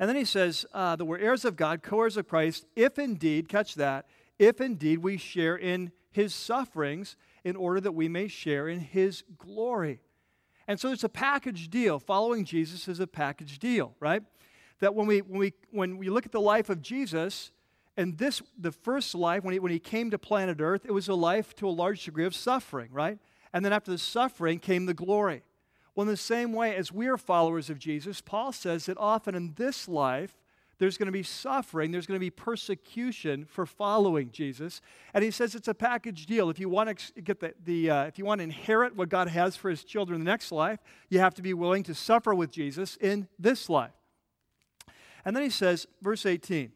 And 0.00 0.08
then 0.08 0.16
he 0.16 0.24
says 0.24 0.66
uh, 0.72 0.96
that 0.96 1.04
we're 1.04 1.18
heirs 1.18 1.44
of 1.44 1.54
God, 1.54 1.82
co 1.82 2.00
heirs 2.00 2.16
of 2.16 2.28
Christ, 2.28 2.66
if 2.74 2.98
indeed, 2.98 3.48
catch 3.48 3.76
that, 3.76 4.06
if 4.38 4.60
indeed 4.60 4.98
we 4.98 5.16
share 5.16 5.56
in 5.56 5.92
his 6.10 6.34
sufferings 6.34 7.16
in 7.44 7.56
order 7.56 7.80
that 7.80 7.92
we 7.92 8.08
may 8.08 8.28
share 8.28 8.68
in 8.68 8.80
his 8.80 9.24
glory. 9.38 10.00
And 10.66 10.78
so 10.78 10.92
it's 10.92 11.04
a 11.04 11.08
package 11.08 11.70
deal. 11.70 11.98
Following 11.98 12.44
Jesus 12.44 12.88
is 12.88 13.00
a 13.00 13.06
package 13.06 13.58
deal, 13.58 13.94
right? 14.00 14.22
That 14.80 14.94
when 14.94 15.06
we, 15.06 15.20
when 15.20 15.38
we, 15.40 15.52
when 15.70 15.98
we 15.98 16.10
look 16.10 16.26
at 16.26 16.32
the 16.32 16.40
life 16.40 16.68
of 16.68 16.82
Jesus, 16.82 17.52
and 17.96 18.16
this, 18.16 18.42
the 18.56 18.70
first 18.70 19.14
life, 19.14 19.42
when 19.42 19.52
he, 19.52 19.58
when 19.58 19.72
he 19.72 19.80
came 19.80 20.10
to 20.10 20.18
planet 20.18 20.60
Earth, 20.60 20.84
it 20.84 20.92
was 20.92 21.08
a 21.08 21.14
life 21.14 21.56
to 21.56 21.68
a 21.68 21.70
large 21.70 22.04
degree 22.04 22.26
of 22.26 22.34
suffering, 22.34 22.90
right? 22.92 23.18
And 23.52 23.64
then 23.64 23.72
after 23.72 23.90
the 23.90 23.98
suffering 23.98 24.60
came 24.60 24.86
the 24.86 24.94
glory. 24.94 25.42
Well, 25.94 26.02
in 26.02 26.08
the 26.08 26.16
same 26.16 26.52
way 26.52 26.76
as 26.76 26.92
we 26.92 27.08
are 27.08 27.16
followers 27.16 27.70
of 27.70 27.78
Jesus, 27.80 28.20
Paul 28.20 28.52
says 28.52 28.86
that 28.86 28.96
often 28.98 29.34
in 29.34 29.54
this 29.56 29.88
life, 29.88 30.36
there's 30.78 30.96
going 30.96 31.06
to 31.06 31.12
be 31.12 31.22
suffering, 31.22 31.90
there's 31.90 32.06
going 32.06 32.16
to 32.16 32.24
be 32.24 32.30
persecution 32.30 33.44
for 33.44 33.66
following 33.66 34.30
Jesus. 34.30 34.80
And 35.12 35.24
he 35.24 35.30
says 35.30 35.54
it's 35.54 35.68
a 35.68 35.74
package 35.74 36.26
deal. 36.26 36.50
If 36.50 36.60
you 36.60 36.68
want 36.68 36.96
to 36.98 37.20
get 37.20 37.40
the, 37.40 37.54
the 37.64 37.90
uh, 37.90 38.04
if 38.04 38.18
you 38.18 38.24
want 38.24 38.38
to 38.38 38.44
inherit 38.44 38.94
what 38.94 39.08
God 39.08 39.28
has 39.28 39.56
for 39.56 39.70
his 39.70 39.84
children 39.84 40.20
in 40.20 40.24
the 40.24 40.30
next 40.30 40.52
life, 40.52 40.78
you 41.08 41.18
have 41.18 41.34
to 41.34 41.42
be 41.42 41.52
willing 41.52 41.82
to 41.84 41.94
suffer 41.94 42.34
with 42.34 42.50
Jesus 42.50 42.96
in 43.00 43.28
this 43.38 43.68
life. 43.68 43.92
And 45.24 45.34
then 45.34 45.42
he 45.42 45.50
says, 45.50 45.86
verse 46.00 46.24
18, 46.24 46.72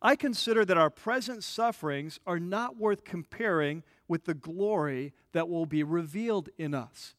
I 0.00 0.14
consider 0.14 0.64
that 0.64 0.78
our 0.78 0.90
present 0.90 1.42
sufferings 1.42 2.20
are 2.26 2.38
not 2.38 2.76
worth 2.76 3.04
comparing 3.04 3.82
with 4.06 4.24
the 4.24 4.34
glory 4.34 5.12
that 5.32 5.48
will 5.48 5.66
be 5.66 5.82
revealed 5.82 6.48
in 6.56 6.74
us. 6.74 7.14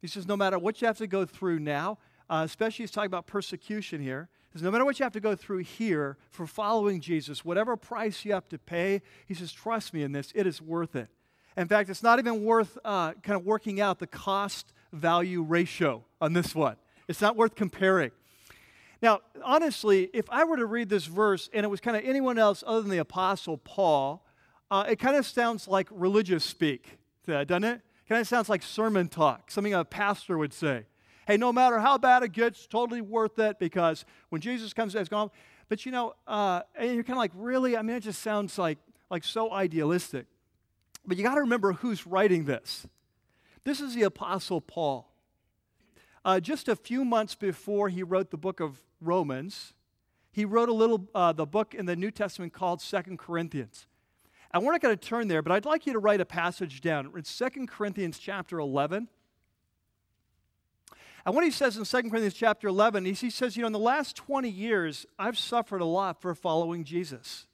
He 0.00 0.08
says, 0.08 0.26
no 0.26 0.36
matter 0.36 0.58
what 0.58 0.80
you 0.80 0.86
have 0.86 0.98
to 0.98 1.06
go 1.06 1.24
through 1.24 1.58
now, 1.60 1.98
uh, 2.28 2.42
especially 2.44 2.84
he's 2.84 2.90
talking 2.90 3.06
about 3.06 3.26
persecution 3.26 4.00
here, 4.00 4.28
says, 4.54 4.62
no 4.62 4.70
matter 4.70 4.84
what 4.84 4.98
you 4.98 5.04
have 5.04 5.12
to 5.12 5.20
go 5.20 5.34
through 5.34 5.58
here 5.58 6.16
for 6.30 6.46
following 6.46 7.00
Jesus, 7.00 7.44
whatever 7.44 7.76
price 7.76 8.24
you 8.24 8.32
have 8.32 8.48
to 8.48 8.58
pay, 8.58 9.02
he 9.26 9.34
says, 9.34 9.52
trust 9.52 9.92
me 9.92 10.02
in 10.02 10.12
this, 10.12 10.32
it 10.34 10.46
is 10.46 10.62
worth 10.62 10.94
it. 10.94 11.08
In 11.56 11.68
fact, 11.68 11.90
it's 11.90 12.02
not 12.02 12.18
even 12.18 12.44
worth 12.44 12.78
uh, 12.84 13.12
kind 13.22 13.38
of 13.38 13.44
working 13.44 13.80
out 13.80 13.98
the 13.98 14.06
cost 14.06 14.72
value 14.92 15.42
ratio 15.42 16.04
on 16.20 16.32
this 16.32 16.54
one. 16.54 16.76
It's 17.08 17.20
not 17.20 17.36
worth 17.36 17.54
comparing. 17.54 18.12
Now, 19.02 19.20
honestly, 19.42 20.08
if 20.14 20.24
I 20.30 20.44
were 20.44 20.56
to 20.56 20.66
read 20.66 20.88
this 20.88 21.06
verse 21.06 21.50
and 21.52 21.64
it 21.64 21.68
was 21.68 21.80
kind 21.80 21.96
of 21.96 22.04
anyone 22.04 22.38
else 22.38 22.64
other 22.66 22.80
than 22.80 22.90
the 22.90 22.98
Apostle 22.98 23.58
Paul, 23.58 24.24
uh, 24.70 24.84
it 24.88 24.98
kind 24.98 25.16
of 25.16 25.26
sounds 25.26 25.68
like 25.68 25.88
religious 25.90 26.44
speak, 26.44 26.98
doesn't 27.26 27.64
it? 27.64 27.74
It 27.74 28.08
kind 28.08 28.20
of 28.20 28.26
sounds 28.26 28.48
like 28.48 28.62
sermon 28.62 29.08
talk, 29.08 29.50
something 29.50 29.74
a 29.74 29.84
pastor 29.84 30.38
would 30.38 30.52
say. 30.54 30.86
Hey, 31.26 31.36
no 31.36 31.52
matter 31.52 31.78
how 31.78 31.98
bad 31.98 32.22
it 32.22 32.32
gets, 32.32 32.66
totally 32.66 33.00
worth 33.00 33.38
it 33.38 33.58
because 33.58 34.04
when 34.28 34.40
Jesus 34.40 34.72
comes, 34.72 34.94
it's 34.94 35.08
gone. 35.08 35.30
But 35.68 35.86
you 35.86 35.92
know, 35.92 36.14
uh, 36.26 36.62
and 36.76 36.94
you're 36.94 37.04
kind 37.04 37.16
of 37.16 37.18
like, 37.18 37.32
really? 37.34 37.76
I 37.76 37.82
mean, 37.82 37.96
it 37.96 38.00
just 38.00 38.22
sounds 38.22 38.58
like, 38.58 38.78
like 39.10 39.24
so 39.24 39.52
idealistic. 39.52 40.26
But 41.06 41.16
you 41.16 41.22
got 41.22 41.34
to 41.34 41.40
remember 41.40 41.72
who's 41.72 42.06
writing 42.06 42.44
this. 42.44 42.86
This 43.64 43.80
is 43.80 43.94
the 43.94 44.02
Apostle 44.02 44.60
Paul. 44.60 45.10
Uh, 46.24 46.40
just 46.40 46.68
a 46.68 46.76
few 46.76 47.04
months 47.04 47.34
before 47.34 47.88
he 47.88 48.02
wrote 48.02 48.30
the 48.30 48.36
book 48.36 48.60
of 48.60 48.78
Romans, 49.00 49.74
he 50.32 50.44
wrote 50.44 50.68
a 50.68 50.72
little, 50.72 51.08
uh, 51.14 51.32
the 51.32 51.46
book 51.46 51.74
in 51.74 51.86
the 51.86 51.96
New 51.96 52.10
Testament 52.10 52.52
called 52.52 52.80
Second 52.80 53.18
Corinthians. 53.18 53.86
And 54.52 54.64
we're 54.64 54.72
not 54.72 54.80
going 54.80 54.96
to 54.96 55.08
turn 55.08 55.28
there, 55.28 55.42
but 55.42 55.52
I'd 55.52 55.64
like 55.64 55.86
you 55.86 55.92
to 55.92 55.98
write 55.98 56.20
a 56.20 56.24
passage 56.24 56.80
down. 56.80 57.10
It's 57.16 57.30
Second 57.30 57.68
Corinthians 57.68 58.18
chapter 58.18 58.58
11. 58.58 59.08
And 61.26 61.34
what 61.34 61.44
he 61.44 61.50
says 61.50 61.76
in 61.76 61.84
2 61.84 62.10
Corinthians 62.10 62.34
chapter 62.34 62.68
11, 62.68 63.06
he 63.06 63.30
says, 63.30 63.56
you 63.56 63.62
know, 63.62 63.68
in 63.68 63.72
the 63.72 63.78
last 63.78 64.14
20 64.16 64.48
years, 64.48 65.06
I've 65.18 65.38
suffered 65.38 65.80
a 65.80 65.86
lot 65.86 66.20
for 66.20 66.34
following 66.34 66.84
Jesus. 66.84 67.46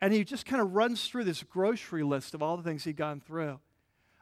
And 0.00 0.12
he 0.12 0.24
just 0.24 0.44
kind 0.44 0.60
of 0.60 0.74
runs 0.74 1.08
through 1.08 1.24
this 1.24 1.42
grocery 1.42 2.02
list 2.02 2.34
of 2.34 2.42
all 2.42 2.56
the 2.56 2.62
things 2.62 2.84
he'd 2.84 2.96
gone 2.96 3.20
through. 3.20 3.60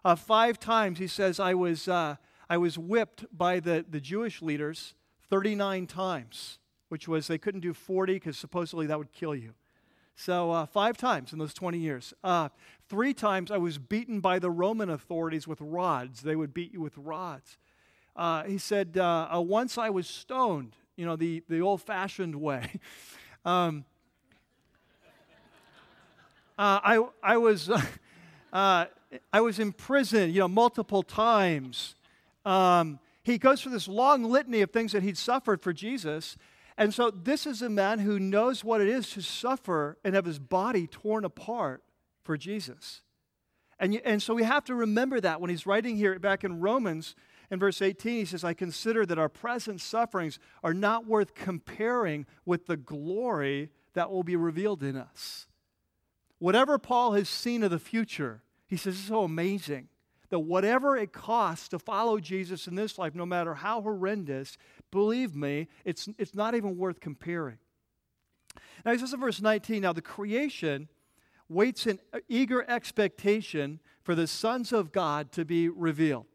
Uh, 0.05 0.14
five 0.14 0.61
times 0.61 1.00
he 1.00 1.09
says, 1.09 1.40
I 1.40 1.55
was, 1.55 1.88
uh, 1.88 2.16
I 2.49 2.59
was 2.59 2.78
whipped 2.78 3.25
by 3.37 3.59
the, 3.59 3.85
the 3.88 4.00
Jewish 4.00 4.40
leaders 4.40 4.95
39 5.28 5.88
times, 5.88 6.59
which 6.88 7.09
was 7.09 7.26
they 7.26 7.38
couldn't 7.38 7.61
do 7.61 7.75
40 7.75 8.14
because 8.14 8.38
supposedly 8.38 8.87
that 8.87 8.99
would 8.99 9.12
kill 9.12 9.35
you. 9.35 9.55
So, 10.14 10.50
uh, 10.50 10.64
five 10.64 10.97
times 10.97 11.33
in 11.33 11.38
those 11.38 11.52
20 11.52 11.78
years. 11.78 12.14
Uh, 12.25 12.49
three 12.88 13.12
times 13.12 13.50
I 13.50 13.59
was 13.59 13.76
beaten 13.76 14.21
by 14.21 14.38
the 14.38 14.50
Roman 14.50 14.88
authorities 14.88 15.47
with 15.47 15.61
rods. 15.61 16.23
They 16.23 16.37
would 16.37 16.55
beat 16.55 16.73
you 16.73 16.81
with 16.81 16.97
rods. 16.97 17.59
Uh, 18.16 18.44
he 18.44 18.56
said, 18.56 18.96
uh, 18.96 19.28
uh, 19.35 19.40
Once 19.40 19.76
I 19.76 19.90
was 19.90 20.06
stoned, 20.06 20.75
you 20.96 21.04
know, 21.04 21.16
the, 21.16 21.42
the 21.49 21.61
old 21.61 21.82
fashioned 21.82 22.35
way. 22.35 22.80
um, 23.44 23.85
uh, 26.58 26.80
I, 26.82 27.06
I, 27.23 27.37
was, 27.37 27.70
uh, 28.52 28.87
I 29.32 29.40
was 29.40 29.58
in 29.58 29.73
prison, 29.73 30.32
you 30.32 30.40
know, 30.40 30.49
multiple 30.49 31.02
times. 31.02 31.94
Um, 32.46 32.99
he 33.23 33.37
goes 33.37 33.61
through 33.61 33.73
this 33.73 33.88
long 33.88 34.25
litany 34.25 34.62
of 34.62 34.70
things 34.70 34.92
that 34.92 35.02
he'd 35.02 35.18
suffered 35.18 35.61
for 35.61 35.75
Jesus. 35.75 36.38
And 36.78 36.94
so, 36.94 37.11
this 37.11 37.46
is 37.46 37.61
a 37.61 37.68
man 37.68 37.99
who 37.99 38.18
knows 38.18 38.64
what 38.64 38.80
it 38.80 38.88
is 38.88 39.11
to 39.11 39.23
suffer 39.23 39.99
and 40.04 40.14
have 40.14 40.25
his 40.25 40.38
body 40.38 40.87
torn 40.87 41.25
apart 41.25 41.82
for 42.23 42.37
Jesus. 42.37 43.02
And, 43.78 44.00
and 44.04 44.23
so, 44.23 44.35
we 44.35 44.44
have 44.44 44.64
to 44.64 44.75
remember 44.75 45.20
that 45.20 45.40
when 45.40 45.50
he's 45.50 45.66
writing 45.66 45.96
here 45.96 46.18
back 46.18 46.44
in 46.44 46.61
Romans 46.61 47.14
in 47.50 47.58
verse 47.58 47.80
18, 47.80 48.18
he 48.18 48.24
says, 48.24 48.44
I 48.44 48.54
consider 48.54 49.06
that 49.06 49.18
our 49.18 49.28
present 49.28 49.80
sufferings 49.80 50.38
are 50.64 50.74
not 50.74 51.06
worth 51.06 51.34
comparing 51.34 52.26
with 52.44 52.66
the 52.66 52.76
glory 52.76 53.70
that 53.94 54.10
will 54.10 54.24
be 54.24 54.36
revealed 54.36 54.82
in 54.82 54.96
us. 54.96 55.46
Whatever 56.38 56.78
Paul 56.78 57.12
has 57.12 57.28
seen 57.28 57.62
of 57.62 57.70
the 57.70 57.78
future, 57.78 58.42
he 58.66 58.76
says, 58.76 58.94
it's 58.98 59.08
so 59.08 59.22
amazing 59.22 59.88
that 60.28 60.40
whatever 60.40 60.96
it 60.96 61.12
costs 61.12 61.68
to 61.68 61.78
follow 61.78 62.18
Jesus 62.18 62.66
in 62.66 62.74
this 62.74 62.98
life, 62.98 63.14
no 63.14 63.24
matter 63.24 63.54
how 63.54 63.80
horrendous, 63.80 64.56
believe 64.90 65.34
me, 65.34 65.68
it's, 65.84 66.08
it's 66.18 66.34
not 66.34 66.54
even 66.54 66.76
worth 66.76 67.00
comparing. 67.00 67.58
Now, 68.84 68.92
he 68.92 68.98
says 68.98 69.12
in 69.12 69.20
verse 69.20 69.40
19, 69.40 69.82
now 69.82 69.92
the 69.92 70.02
creation 70.02 70.88
waits 71.48 71.86
in 71.86 72.00
eager 72.28 72.68
expectation 72.68 73.80
for 74.02 74.14
the 74.14 74.26
sons 74.26 74.72
of 74.72 74.92
God 74.92 75.32
to 75.32 75.44
be 75.44 75.68
revealed. 75.68 76.26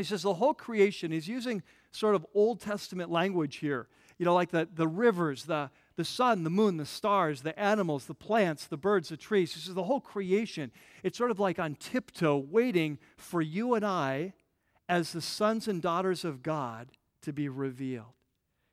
He 0.00 0.04
says 0.04 0.22
the 0.22 0.34
whole 0.34 0.54
creation, 0.54 1.12
he's 1.12 1.28
using 1.28 1.62
sort 1.92 2.14
of 2.14 2.26
Old 2.34 2.60
Testament 2.60 3.10
language 3.10 3.56
here. 3.56 3.88
You 4.18 4.26
know, 4.26 4.34
like 4.34 4.50
the, 4.50 4.68
the 4.74 4.88
rivers, 4.88 5.44
the, 5.44 5.70
the 5.96 6.04
sun, 6.04 6.44
the 6.44 6.50
moon, 6.50 6.76
the 6.76 6.86
stars, 6.86 7.42
the 7.42 7.58
animals, 7.58 8.06
the 8.06 8.14
plants, 8.14 8.66
the 8.66 8.76
birds, 8.76 9.08
the 9.08 9.16
trees. 9.16 9.54
He 9.54 9.60
says 9.60 9.74
the 9.74 9.84
whole 9.84 10.00
creation, 10.00 10.72
it's 11.02 11.16
sort 11.16 11.30
of 11.30 11.38
like 11.38 11.58
on 11.58 11.74
tiptoe, 11.74 12.36
waiting 12.36 12.98
for 13.16 13.40
you 13.40 13.74
and 13.74 13.84
I 13.84 14.34
as 14.88 15.12
the 15.12 15.20
sons 15.20 15.68
and 15.68 15.80
daughters 15.80 16.24
of 16.24 16.42
God 16.42 16.88
to 17.22 17.32
be 17.32 17.48
revealed. 17.48 18.14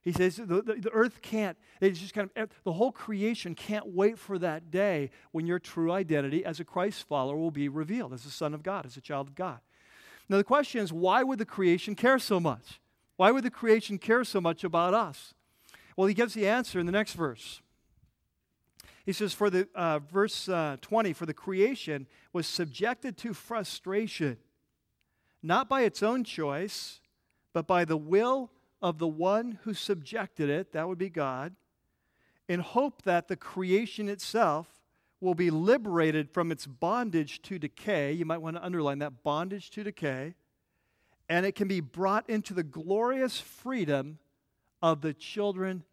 He 0.00 0.12
says 0.12 0.36
the, 0.36 0.62
the, 0.62 0.74
the, 0.80 0.90
earth 0.90 1.20
can't, 1.22 1.58
it's 1.80 1.98
just 2.00 2.14
kind 2.14 2.30
of, 2.34 2.42
eh, 2.42 2.46
the 2.64 2.72
whole 2.72 2.92
creation 2.92 3.54
can't 3.54 3.86
wait 3.88 4.18
for 4.18 4.38
that 4.38 4.70
day 4.70 5.10
when 5.32 5.46
your 5.46 5.58
true 5.58 5.92
identity 5.92 6.44
as 6.44 6.60
a 6.60 6.64
Christ 6.64 7.06
follower 7.06 7.36
will 7.36 7.50
be 7.50 7.68
revealed 7.68 8.12
as 8.14 8.24
a 8.24 8.30
son 8.30 8.54
of 8.54 8.62
God, 8.62 8.86
as 8.86 8.96
a 8.96 9.00
child 9.00 9.28
of 9.28 9.34
God. 9.34 9.60
Now, 10.28 10.36
the 10.36 10.44
question 10.44 10.80
is 10.80 10.92
why 10.92 11.22
would 11.22 11.38
the 11.38 11.46
creation 11.46 11.94
care 11.94 12.18
so 12.18 12.38
much? 12.38 12.80
Why 13.16 13.30
would 13.30 13.44
the 13.44 13.50
creation 13.50 13.98
care 13.98 14.24
so 14.24 14.40
much 14.40 14.62
about 14.62 14.94
us? 14.94 15.34
Well, 15.96 16.06
he 16.06 16.14
gives 16.14 16.34
the 16.34 16.46
answer 16.46 16.78
in 16.78 16.86
the 16.86 16.92
next 16.92 17.14
verse. 17.14 17.60
He 19.04 19.12
says, 19.12 19.32
for 19.32 19.48
the 19.48 19.66
uh, 19.74 20.00
verse 20.00 20.48
uh, 20.48 20.76
20, 20.82 21.14
for 21.14 21.24
the 21.24 21.34
creation 21.34 22.06
was 22.32 22.46
subjected 22.46 23.16
to 23.18 23.32
frustration, 23.32 24.36
not 25.42 25.68
by 25.68 25.82
its 25.82 26.02
own 26.02 26.24
choice, 26.24 27.00
but 27.54 27.66
by 27.66 27.84
the 27.84 27.96
will 27.96 28.50
of 28.82 28.98
the 28.98 29.08
one 29.08 29.58
who 29.62 29.72
subjected 29.72 30.50
it, 30.50 30.72
that 30.72 30.86
would 30.86 30.98
be 30.98 31.08
God, 31.08 31.56
in 32.48 32.60
hope 32.60 33.02
that 33.02 33.28
the 33.28 33.36
creation 33.36 34.08
itself 34.08 34.77
will 35.20 35.34
be 35.34 35.50
liberated 35.50 36.30
from 36.30 36.52
its 36.52 36.66
bondage 36.66 37.42
to 37.42 37.58
decay. 37.58 38.12
You 38.12 38.24
might 38.24 38.38
want 38.38 38.56
to 38.56 38.64
underline 38.64 39.00
that 39.00 39.22
bondage 39.22 39.70
to 39.70 39.82
decay. 39.82 40.34
And 41.28 41.44
it 41.44 41.54
can 41.54 41.68
be 41.68 41.80
brought 41.80 42.28
into 42.30 42.54
the 42.54 42.62
glorious 42.62 43.40
freedom 43.40 44.18
of 44.80 45.00
the 45.00 45.12
children 45.12 45.84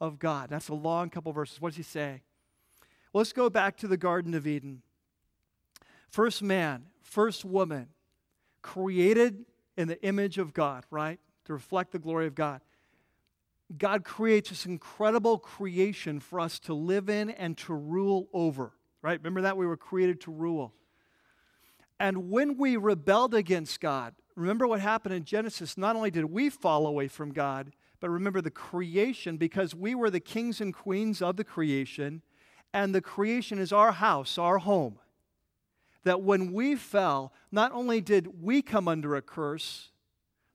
of 0.00 0.18
God. 0.18 0.50
That's 0.50 0.68
a 0.68 0.74
long 0.74 1.10
couple 1.10 1.32
verses. 1.32 1.60
What 1.60 1.70
does 1.70 1.76
he 1.76 1.82
say? 1.82 2.22
Well, 3.12 3.20
let's 3.20 3.32
go 3.32 3.48
back 3.48 3.76
to 3.78 3.88
the 3.88 3.96
Garden 3.96 4.34
of 4.34 4.46
Eden. 4.46 4.82
First 6.08 6.42
man, 6.42 6.86
first 7.00 7.44
woman, 7.44 7.88
created 8.62 9.44
in 9.76 9.88
the 9.88 10.02
image 10.04 10.38
of 10.38 10.52
God, 10.52 10.84
right? 10.90 11.18
To 11.44 11.52
reflect 11.52 11.92
the 11.92 11.98
glory 11.98 12.26
of 12.26 12.34
God. 12.34 12.60
God 13.78 14.04
creates 14.04 14.50
this 14.50 14.66
incredible 14.66 15.38
creation 15.38 16.20
for 16.20 16.40
us 16.40 16.58
to 16.60 16.74
live 16.74 17.08
in 17.08 17.30
and 17.30 17.56
to 17.58 17.74
rule 17.74 18.28
over, 18.32 18.72
right? 19.02 19.18
Remember 19.18 19.42
that? 19.42 19.56
We 19.56 19.66
were 19.66 19.76
created 19.76 20.20
to 20.22 20.30
rule. 20.30 20.74
And 21.98 22.30
when 22.30 22.58
we 22.58 22.76
rebelled 22.76 23.34
against 23.34 23.80
God, 23.80 24.14
remember 24.34 24.66
what 24.66 24.80
happened 24.80 25.14
in 25.14 25.24
Genesis? 25.24 25.78
Not 25.78 25.96
only 25.96 26.10
did 26.10 26.24
we 26.24 26.50
fall 26.50 26.86
away 26.86 27.08
from 27.08 27.32
God, 27.32 27.72
but 28.00 28.10
remember 28.10 28.40
the 28.40 28.50
creation, 28.50 29.36
because 29.36 29.74
we 29.74 29.94
were 29.94 30.10
the 30.10 30.18
kings 30.18 30.60
and 30.60 30.74
queens 30.74 31.22
of 31.22 31.36
the 31.36 31.44
creation, 31.44 32.22
and 32.74 32.92
the 32.92 33.00
creation 33.00 33.58
is 33.58 33.72
our 33.72 33.92
house, 33.92 34.38
our 34.38 34.58
home. 34.58 34.98
That 36.02 36.22
when 36.22 36.52
we 36.52 36.74
fell, 36.74 37.32
not 37.52 37.70
only 37.70 38.00
did 38.00 38.42
we 38.42 38.60
come 38.60 38.88
under 38.88 39.14
a 39.14 39.22
curse, 39.22 39.92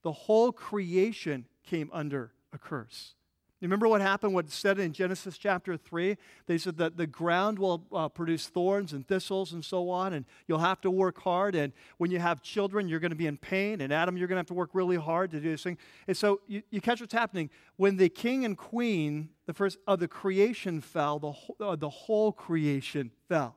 the 0.03 0.11
whole 0.11 0.51
creation 0.51 1.47
came 1.63 1.89
under 1.93 2.33
a 2.57 2.59
curse. 2.59 3.13
Remember 3.61 3.87
what 3.87 4.01
happened, 4.01 4.35
what 4.35 4.51
said 4.51 4.77
in 4.77 4.93
Genesis 4.93 5.35
chapter 5.35 5.77
3? 5.77 6.15
They 6.45 6.59
said 6.59 6.77
that 6.77 6.95
the 6.95 7.07
ground 7.07 7.57
will 7.57 7.87
uh, 7.91 8.07
produce 8.07 8.47
thorns 8.47 8.93
and 8.93 9.07
thistles 9.07 9.51
and 9.51 9.65
so 9.65 9.89
on, 9.89 10.13
and 10.13 10.25
you'll 10.47 10.59
have 10.59 10.79
to 10.81 10.91
work 10.91 11.19
hard. 11.21 11.55
And 11.55 11.73
when 11.97 12.11
you 12.11 12.19
have 12.19 12.43
children, 12.43 12.87
you're 12.87 12.99
going 12.99 13.11
to 13.11 13.17
be 13.17 13.25
in 13.25 13.37
pain. 13.37 13.81
And 13.81 13.91
Adam, 13.91 14.15
you're 14.15 14.27
going 14.27 14.35
to 14.35 14.41
have 14.41 14.47
to 14.47 14.53
work 14.53 14.69
really 14.73 14.95
hard 14.95 15.31
to 15.31 15.39
do 15.39 15.49
this 15.49 15.63
thing. 15.63 15.79
And 16.07 16.15
so 16.15 16.41
you, 16.47 16.61
you 16.69 16.81
catch 16.81 17.01
what's 17.01 17.13
happening. 17.13 17.49
When 17.77 17.97
the 17.97 18.09
king 18.09 18.45
and 18.45 18.55
queen, 18.55 19.29
the 19.47 19.53
first 19.53 19.79
of 19.87 19.99
the 19.99 20.07
creation 20.07 20.79
fell, 20.79 21.17
the, 21.17 21.65
uh, 21.65 21.75
the 21.75 21.89
whole 21.89 22.31
creation 22.31 23.11
fell. 23.27 23.55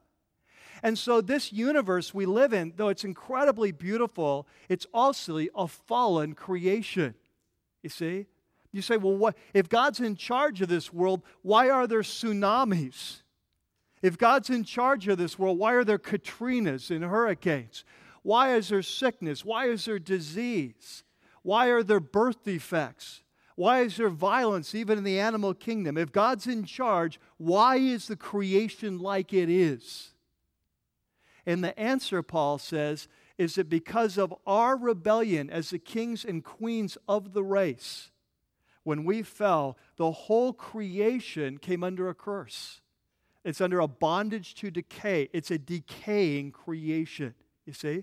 And 0.82 0.98
so, 0.98 1.20
this 1.20 1.52
universe 1.52 2.14
we 2.14 2.24
live 2.24 2.54
in, 2.54 2.72
though 2.76 2.88
it's 2.88 3.04
incredibly 3.04 3.70
beautiful, 3.70 4.48
it's 4.70 4.86
also 4.94 5.36
a 5.54 5.68
fallen 5.68 6.34
creation. 6.34 7.14
You 7.82 7.90
see? 7.90 8.26
You 8.72 8.82
say, 8.82 8.96
well, 8.96 9.16
what, 9.16 9.36
if 9.52 9.68
God's 9.68 10.00
in 10.00 10.14
charge 10.14 10.60
of 10.60 10.68
this 10.68 10.92
world, 10.92 11.22
why 11.42 11.70
are 11.70 11.86
there 11.86 12.02
tsunamis? 12.02 13.22
If 14.02 14.16
God's 14.16 14.48
in 14.48 14.64
charge 14.64 15.08
of 15.08 15.18
this 15.18 15.38
world, 15.38 15.58
why 15.58 15.72
are 15.72 15.84
there 15.84 15.98
Katrinas 15.98 16.90
and 16.90 17.04
hurricanes? 17.04 17.84
Why 18.22 18.54
is 18.54 18.68
there 18.68 18.82
sickness? 18.82 19.44
Why 19.44 19.66
is 19.66 19.84
there 19.84 19.98
disease? 19.98 21.04
Why 21.42 21.66
are 21.68 21.82
there 21.82 22.00
birth 22.00 22.44
defects? 22.44 23.22
Why 23.56 23.80
is 23.80 23.96
there 23.96 24.08
violence 24.08 24.74
even 24.74 24.98
in 24.98 25.04
the 25.04 25.20
animal 25.20 25.52
kingdom? 25.52 25.98
If 25.98 26.12
God's 26.12 26.46
in 26.46 26.64
charge, 26.64 27.20
why 27.36 27.76
is 27.76 28.06
the 28.06 28.16
creation 28.16 28.98
like 28.98 29.32
it 29.32 29.50
is? 29.50 30.12
And 31.44 31.62
the 31.64 31.78
answer, 31.78 32.22
Paul 32.22 32.58
says, 32.58 33.08
is 33.36 33.56
that 33.56 33.68
because 33.68 34.16
of 34.16 34.34
our 34.46 34.76
rebellion 34.76 35.50
as 35.50 35.70
the 35.70 35.78
kings 35.78 36.24
and 36.24 36.44
queens 36.44 36.96
of 37.08 37.32
the 37.32 37.42
race, 37.42 38.10
when 38.90 39.04
we 39.04 39.22
fell, 39.22 39.78
the 39.98 40.10
whole 40.10 40.52
creation 40.52 41.58
came 41.58 41.84
under 41.84 42.08
a 42.08 42.14
curse. 42.14 42.80
It's 43.44 43.60
under 43.60 43.78
a 43.78 43.86
bondage 43.86 44.56
to 44.56 44.70
decay. 44.72 45.28
It's 45.32 45.52
a 45.52 45.58
decaying 45.58 46.50
creation, 46.50 47.34
you 47.66 47.72
see? 47.72 48.02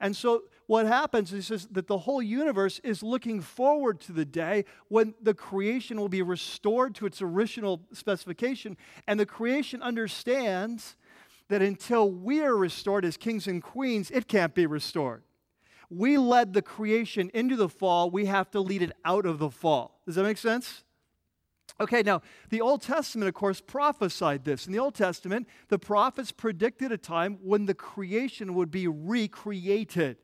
And 0.00 0.16
so 0.16 0.42
what 0.66 0.86
happens 0.86 1.32
is, 1.32 1.68
that 1.70 1.86
the 1.86 1.98
whole 1.98 2.20
universe 2.20 2.80
is 2.82 3.00
looking 3.00 3.40
forward 3.40 4.00
to 4.00 4.12
the 4.12 4.24
day 4.24 4.64
when 4.88 5.14
the 5.22 5.34
creation 5.34 6.00
will 6.00 6.08
be 6.08 6.22
restored 6.22 6.96
to 6.96 7.06
its 7.06 7.22
original 7.22 7.82
specification. 7.92 8.76
And 9.06 9.20
the 9.20 9.26
creation 9.26 9.82
understands 9.82 10.96
that 11.48 11.62
until 11.62 12.10
we 12.10 12.42
are 12.42 12.56
restored 12.56 13.04
as 13.04 13.16
kings 13.16 13.46
and 13.46 13.62
queens, 13.62 14.10
it 14.10 14.26
can't 14.26 14.54
be 14.54 14.66
restored 14.66 15.22
we 15.96 16.18
led 16.18 16.52
the 16.52 16.62
creation 16.62 17.30
into 17.34 17.56
the 17.56 17.68
fall, 17.68 18.10
we 18.10 18.26
have 18.26 18.50
to 18.52 18.60
lead 18.60 18.82
it 18.82 18.92
out 19.04 19.26
of 19.26 19.38
the 19.38 19.50
fall. 19.50 20.00
Does 20.06 20.16
that 20.16 20.24
make 20.24 20.38
sense? 20.38 20.84
Okay, 21.80 22.02
now, 22.02 22.22
the 22.50 22.60
Old 22.60 22.82
Testament, 22.82 23.28
of 23.28 23.34
course, 23.34 23.60
prophesied 23.60 24.44
this. 24.44 24.66
In 24.66 24.72
the 24.72 24.78
Old 24.78 24.94
Testament, 24.94 25.48
the 25.68 25.78
prophets 25.78 26.30
predicted 26.30 26.92
a 26.92 26.98
time 26.98 27.38
when 27.42 27.66
the 27.66 27.74
creation 27.74 28.54
would 28.54 28.70
be 28.70 28.86
recreated, 28.86 30.18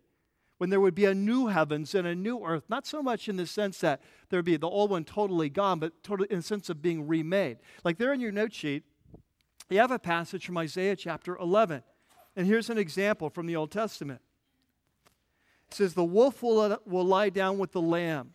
when 0.59 0.71
there 0.71 0.81
would 0.81 0.95
be 0.95 1.07
a 1.07 1.15
new 1.15 1.49
heavens 1.49 1.95
and 1.95 2.07
a 2.07 2.15
new 2.15 2.45
earth. 2.45 2.65
Not 2.69 2.87
so 2.87 3.03
much 3.03 3.29
in 3.29 3.37
the 3.37 3.47
sense 3.47 3.79
that 3.81 4.01
there'd 4.29 4.45
be 4.45 4.57
the 4.57 4.69
old 4.69 4.91
one 4.91 5.05
totally 5.05 5.49
gone, 5.49 5.81
but 5.81 6.05
totally 6.05 6.29
in 6.31 6.39
the 6.39 6.43
sense 6.43 6.69
of 6.69 6.83
being 6.83 7.09
remade. 7.09 7.59
Like 7.83 7.99
there 7.99 8.13
in 8.13 8.21
your 8.21 8.33
note 8.33 8.53
sheet, 8.53 8.85
you 9.69 9.79
have 9.79 9.91
a 9.91 9.99
passage 9.99 10.47
from 10.47 10.59
Isaiah 10.59 10.95
chapter 10.95 11.37
11. 11.37 11.83
And 12.37 12.47
here's 12.47 12.71
an 12.71 12.79
example 12.79 13.29
from 13.29 13.47
the 13.47 13.57
Old 13.57 13.73
Testament. 13.73 14.21
It 15.71 15.77
says, 15.77 15.95
The 15.95 16.05
wolf 16.05 16.43
will, 16.43 16.61
uh, 16.61 16.77
will 16.85 17.05
lie 17.05 17.31
down 17.31 17.59
with 17.59 17.73
the 17.73 17.81
lamb. 17.81 18.35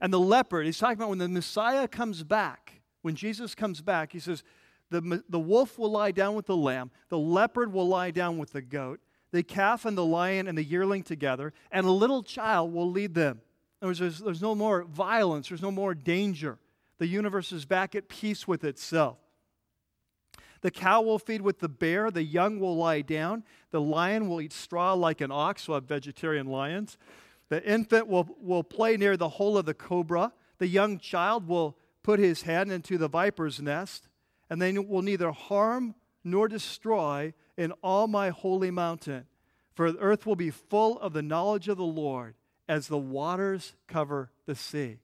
And 0.00 0.12
the 0.12 0.20
leopard, 0.20 0.66
he's 0.66 0.78
talking 0.78 0.96
about 0.96 1.10
when 1.10 1.18
the 1.18 1.28
Messiah 1.28 1.86
comes 1.86 2.24
back, 2.24 2.80
when 3.02 3.14
Jesus 3.14 3.54
comes 3.54 3.80
back, 3.80 4.12
he 4.12 4.18
says, 4.18 4.42
the, 4.90 5.22
the 5.28 5.38
wolf 5.38 5.78
will 5.78 5.90
lie 5.90 6.10
down 6.10 6.34
with 6.34 6.46
the 6.46 6.56
lamb, 6.56 6.90
the 7.08 7.18
leopard 7.18 7.72
will 7.72 7.88
lie 7.88 8.10
down 8.10 8.36
with 8.36 8.52
the 8.52 8.60
goat, 8.60 9.00
the 9.30 9.42
calf 9.42 9.84
and 9.84 9.96
the 9.96 10.04
lion 10.04 10.46
and 10.46 10.56
the 10.56 10.64
yearling 10.64 11.02
together, 11.02 11.52
and 11.70 11.86
a 11.86 11.90
little 11.90 12.22
child 12.22 12.72
will 12.72 12.90
lead 12.90 13.14
them. 13.14 13.40
Words, 13.80 13.98
there's, 13.98 14.18
there's 14.18 14.42
no 14.42 14.54
more 14.54 14.82
violence, 14.84 15.48
there's 15.48 15.62
no 15.62 15.70
more 15.70 15.94
danger. 15.94 16.58
The 16.98 17.06
universe 17.06 17.50
is 17.50 17.64
back 17.64 17.94
at 17.94 18.08
peace 18.08 18.46
with 18.46 18.64
itself. 18.64 19.18
The 20.62 20.70
cow 20.70 21.02
will 21.02 21.18
feed 21.18 21.42
with 21.42 21.58
the 21.58 21.68
bear, 21.68 22.10
the 22.10 22.22
young 22.22 22.58
will 22.58 22.76
lie 22.76 23.02
down, 23.02 23.44
the 23.70 23.80
lion 23.80 24.28
will 24.28 24.40
eat 24.40 24.52
straw 24.52 24.94
like 24.94 25.20
an 25.20 25.32
ox, 25.32 25.62
so 25.62 25.74
have 25.74 25.84
vegetarian 25.84 26.46
lions. 26.46 26.96
The 27.48 27.62
infant 27.68 28.06
will, 28.06 28.36
will 28.40 28.62
play 28.62 28.96
near 28.96 29.16
the 29.16 29.28
hole 29.28 29.58
of 29.58 29.66
the 29.66 29.74
cobra, 29.74 30.32
The 30.58 30.68
young 30.68 30.98
child 30.98 31.48
will 31.48 31.76
put 32.04 32.20
his 32.20 32.42
hand 32.42 32.70
into 32.70 32.96
the 32.96 33.08
viper's 33.08 33.60
nest, 33.60 34.08
and 34.48 34.62
they 34.62 34.72
will 34.78 35.02
neither 35.02 35.32
harm 35.32 35.96
nor 36.24 36.46
destroy 36.46 37.34
in 37.56 37.72
all 37.82 38.06
my 38.06 38.30
holy 38.30 38.70
mountain. 38.70 39.26
For 39.74 39.90
the 39.90 39.98
earth 39.98 40.26
will 40.26 40.36
be 40.36 40.50
full 40.50 40.98
of 41.00 41.12
the 41.12 41.22
knowledge 41.22 41.68
of 41.68 41.76
the 41.76 41.84
Lord 41.84 42.34
as 42.68 42.86
the 42.86 42.98
waters 42.98 43.74
cover 43.88 44.30
the 44.46 44.54
sea. 44.54 44.98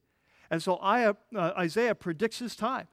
And 0.50 0.62
so 0.62 0.76
uh, 0.76 1.14
Isaiah 1.34 1.94
predicts 1.94 2.38
his 2.38 2.54
time 2.54 2.86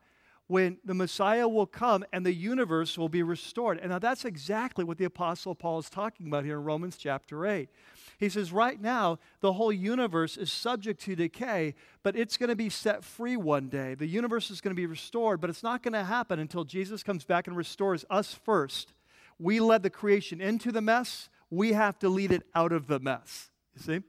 when 0.48 0.78
the 0.86 0.94
Messiah 0.94 1.48
will 1.48 1.66
come 1.66 2.06
and 2.14 2.26
the 2.26 2.34
universe 2.34 2.98
will 2.98 3.10
be 3.10 3.24
restored. 3.24 3.80
And 3.80 3.90
now 3.90 4.00
that's 4.00 4.26
exactly 4.26 4.84
what 4.84 4.98
the 4.98 5.06
Apostle 5.06 5.56
Paul 5.56 5.80
is 5.80 5.90
talking 5.90 6.28
about 6.28 6.46
here 6.46 6.58
in 6.58 6.64
Romans 6.64 6.98
chapter 6.98 7.48
8. 7.48 7.70
He 8.18 8.30
says, 8.30 8.52
right 8.52 8.80
now, 8.80 9.20
the 9.42 9.54
whole 9.54 9.72
universe 9.72 10.38
is 10.38 10.52
subject 10.52 11.02
to 11.02 11.16
decay, 11.16 11.74
but 12.04 12.16
it's 12.16 12.38
going 12.38 12.50
to 12.50 12.56
be 12.56 12.70
set 12.70 13.04
free 13.04 13.36
one 13.36 13.68
day. 13.68 13.96
The 13.96 14.06
universe 14.06 14.52
is 14.52 14.62
going 14.62 14.76
to 14.76 14.80
be 14.80 14.86
restored, 14.86 15.42
but 15.42 15.50
it's 15.50 15.64
not 15.64 15.82
going 15.82 15.94
to 15.94 16.04
happen 16.04 16.40
until 16.40 16.64
Jesus 16.64 17.04
comes 17.04 17.26
back 17.26 17.48
and 17.48 17.58
restores 17.58 18.06
us 18.10 18.34
first. 18.34 18.94
We 19.40 19.60
led 19.60 19.84
the 19.84 19.90
creation 19.90 20.40
into 20.42 20.72
the 20.72 20.82
mess, 20.82 21.30
we 21.50 21.74
have 21.74 22.00
to 22.00 22.10
lead 22.10 22.32
it 22.32 22.44
out 22.54 22.72
of 22.72 22.88
the 22.88 23.00
mess. 23.00 23.50
You 23.76 23.82
see? 23.82 24.00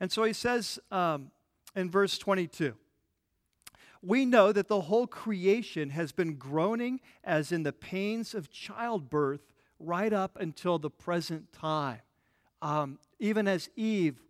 And 0.00 0.12
so 0.12 0.24
he 0.24 0.32
says 0.32 0.78
um, 0.90 1.30
in 1.74 1.90
verse 1.90 2.18
22 2.18 2.74
we 4.06 4.24
know 4.24 4.52
that 4.52 4.68
the 4.68 4.82
whole 4.82 5.08
creation 5.08 5.90
has 5.90 6.12
been 6.12 6.36
groaning 6.36 7.00
as 7.24 7.50
in 7.50 7.64
the 7.64 7.72
pains 7.72 8.34
of 8.34 8.50
childbirth 8.50 9.40
right 9.80 10.12
up 10.12 10.38
until 10.38 10.78
the 10.78 10.90
present 10.90 11.52
time. 11.52 12.00
Um, 12.62 13.00
even 13.18 13.48
as 13.48 13.68
Eve, 13.74 14.22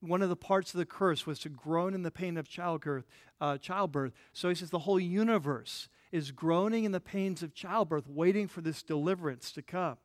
one 0.00 0.22
of 0.22 0.28
the 0.28 0.36
parts 0.36 0.74
of 0.74 0.78
the 0.78 0.86
curse 0.86 1.24
was 1.24 1.38
to 1.40 1.48
groan 1.48 1.94
in 1.94 2.02
the 2.02 2.10
pain 2.10 2.36
of 2.36 2.48
childbirth, 2.48 3.06
uh, 3.40 3.58
childbirth. 3.58 4.12
So 4.32 4.48
he 4.48 4.56
says 4.56 4.70
the 4.70 4.80
whole 4.80 4.98
universe 4.98 5.88
is 6.10 6.32
groaning 6.32 6.82
in 6.82 6.90
the 6.90 7.00
pains 7.00 7.44
of 7.44 7.54
childbirth, 7.54 8.08
waiting 8.08 8.48
for 8.48 8.60
this 8.60 8.82
deliverance 8.82 9.52
to 9.52 9.62
come. 9.62 9.98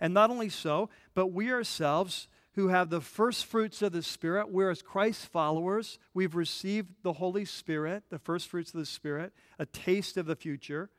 And 0.00 0.14
not 0.14 0.30
only 0.30 0.48
so, 0.48 0.88
but 1.14 1.28
we 1.28 1.52
ourselves 1.52 2.28
who 2.54 2.68
have 2.68 2.90
the 2.90 3.00
first 3.00 3.46
fruits 3.46 3.80
of 3.82 3.92
the 3.92 4.02
Spirit, 4.02 4.50
whereas 4.50 4.82
Christ's 4.82 5.24
followers, 5.24 5.98
we've 6.14 6.34
received 6.34 6.88
the 7.02 7.14
Holy 7.14 7.44
Spirit, 7.44 8.04
the 8.10 8.18
first 8.18 8.48
fruits 8.48 8.74
of 8.74 8.80
the 8.80 8.86
Spirit, 8.86 9.32
a 9.58 9.66
taste 9.66 10.16
of 10.16 10.26
the 10.26 10.36
future. 10.36 10.90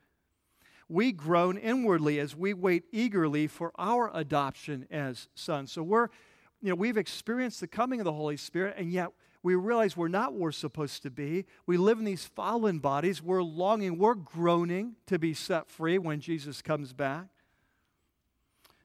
We 0.88 1.12
groan 1.12 1.58
inwardly 1.58 2.18
as 2.20 2.34
we 2.34 2.54
wait 2.54 2.84
eagerly 2.90 3.46
for 3.46 3.72
our 3.78 4.10
adoption 4.14 4.86
as 4.90 5.28
sons. 5.34 5.72
So 5.72 5.82
we're, 5.82 6.08
you 6.62 6.70
know, 6.70 6.74
we've 6.74 6.96
experienced 6.96 7.60
the 7.60 7.66
coming 7.66 8.00
of 8.00 8.04
the 8.04 8.12
Holy 8.12 8.36
Spirit, 8.36 8.74
and 8.78 8.90
yet 8.90 9.08
we 9.42 9.54
realize 9.54 9.96
we're 9.96 10.08
not 10.08 10.32
where 10.32 10.42
we're 10.42 10.52
supposed 10.52 11.02
to 11.02 11.10
be. 11.10 11.44
We 11.66 11.76
live 11.76 11.98
in 11.98 12.04
these 12.04 12.24
fallen 12.24 12.78
bodies. 12.78 13.22
We're 13.22 13.42
longing, 13.42 13.98
we're 13.98 14.14
groaning 14.14 14.96
to 15.06 15.18
be 15.18 15.34
set 15.34 15.68
free 15.68 15.98
when 15.98 16.20
Jesus 16.20 16.62
comes 16.62 16.92
back. 16.92 17.26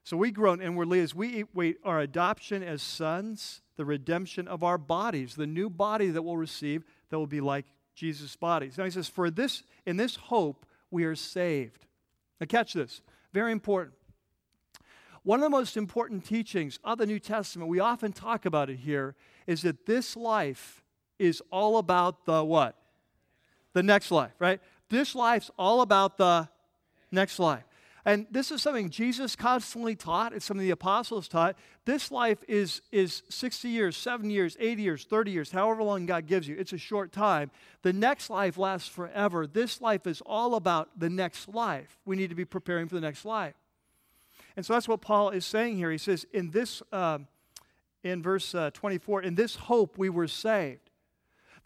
So 0.07 0.15
we 0.15 0.31
groan 0.31 0.61
inwardly 0.61 1.01
as 1.01 1.13
we 1.13 1.43
wait 1.53 1.79
our 1.83 1.99
adoption 1.99 2.63
as 2.63 2.81
sons, 2.81 3.61
the 3.75 3.83
redemption 3.83 4.47
of 4.47 4.63
our 4.63 4.77
bodies, 4.77 5.35
the 5.35 5.45
new 5.45 5.69
body 5.69 6.11
that 6.11 6.21
we'll 6.21 6.37
receive 6.37 6.85
that 7.09 7.19
will 7.19 7.27
be 7.27 7.41
like 7.41 7.65
Jesus' 7.93 8.37
body. 8.37 8.71
Now 8.77 8.85
he 8.85 8.89
says, 8.89 9.09
For 9.09 9.29
this, 9.29 9.63
in 9.85 9.97
this 9.97 10.15
hope, 10.15 10.65
we 10.91 11.03
are 11.03 11.13
saved. 11.13 11.87
Now 12.39 12.45
catch 12.45 12.71
this, 12.71 13.01
very 13.33 13.51
important. 13.51 13.95
One 15.23 15.39
of 15.39 15.43
the 15.43 15.49
most 15.49 15.75
important 15.75 16.23
teachings 16.23 16.79
of 16.85 16.99
the 16.99 17.05
New 17.05 17.19
Testament, 17.19 17.69
we 17.69 17.81
often 17.81 18.13
talk 18.13 18.45
about 18.45 18.69
it 18.69 18.77
here, 18.77 19.13
is 19.45 19.63
that 19.63 19.85
this 19.85 20.15
life 20.15 20.85
is 21.19 21.43
all 21.51 21.79
about 21.79 22.23
the 22.23 22.45
what? 22.45 22.77
The 23.73 23.83
next 23.83 24.11
life, 24.11 24.31
right? 24.39 24.61
This 24.87 25.15
life's 25.15 25.51
all 25.59 25.81
about 25.81 26.17
the 26.17 26.47
next 27.11 27.39
life. 27.39 27.66
And 28.07 28.25
this 28.31 28.51
is 28.53 28.61
something 28.61 28.89
Jesus 28.89 29.35
constantly 29.35 29.93
taught. 29.93 30.31
It's 30.31 30.45
something 30.45 30.65
the 30.65 30.71
apostles 30.71 31.27
taught. 31.27 31.57
This 31.83 32.09
life 32.09 32.37
is, 32.47 32.81
is 32.89 33.21
60 33.27 33.67
years, 33.67 33.97
70 33.97 34.33
years, 34.33 34.55
80 34.61 34.81
years, 34.81 35.03
30 35.03 35.31
years, 35.31 35.51
however 35.51 35.83
long 35.83 36.05
God 36.05 36.25
gives 36.25 36.47
you. 36.47 36.55
It's 36.57 36.71
a 36.71 36.77
short 36.77 37.11
time. 37.11 37.51
The 37.81 37.91
next 37.91 38.29
life 38.29 38.57
lasts 38.57 38.87
forever. 38.87 39.45
This 39.45 39.81
life 39.81 40.07
is 40.07 40.21
all 40.25 40.55
about 40.55 40.97
the 40.97 41.09
next 41.09 41.49
life. 41.49 41.97
We 42.05 42.15
need 42.15 42.29
to 42.29 42.35
be 42.35 42.45
preparing 42.45 42.87
for 42.87 42.95
the 42.95 43.01
next 43.01 43.25
life. 43.25 43.55
And 44.55 44.65
so 44.65 44.71
that's 44.71 44.87
what 44.87 45.01
Paul 45.01 45.31
is 45.31 45.45
saying 45.45 45.75
here. 45.75 45.91
He 45.91 45.97
says, 45.97 46.25
in 46.31 46.51
this, 46.51 46.81
uh, 46.93 47.19
in 48.05 48.23
verse 48.23 48.55
uh, 48.55 48.71
24, 48.73 49.23
in 49.23 49.35
this 49.35 49.57
hope 49.57 49.97
we 49.97 50.07
were 50.07 50.29
saved. 50.29 50.86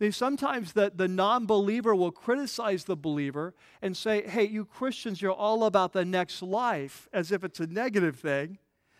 They 0.01 0.09
sometimes 0.09 0.73
the, 0.73 0.91
the 0.95 1.07
non-believer 1.07 1.93
will 1.93 2.11
criticize 2.11 2.85
the 2.85 2.95
believer 2.95 3.53
and 3.83 3.95
say, 3.95 4.27
hey, 4.27 4.45
you 4.45 4.65
Christians, 4.65 5.21
you're 5.21 5.31
all 5.31 5.63
about 5.63 5.93
the 5.93 6.03
next 6.03 6.41
life, 6.41 7.07
as 7.13 7.31
if 7.31 7.43
it's 7.43 7.59
a 7.59 7.67
negative 7.67 8.15
thing. 8.15 8.57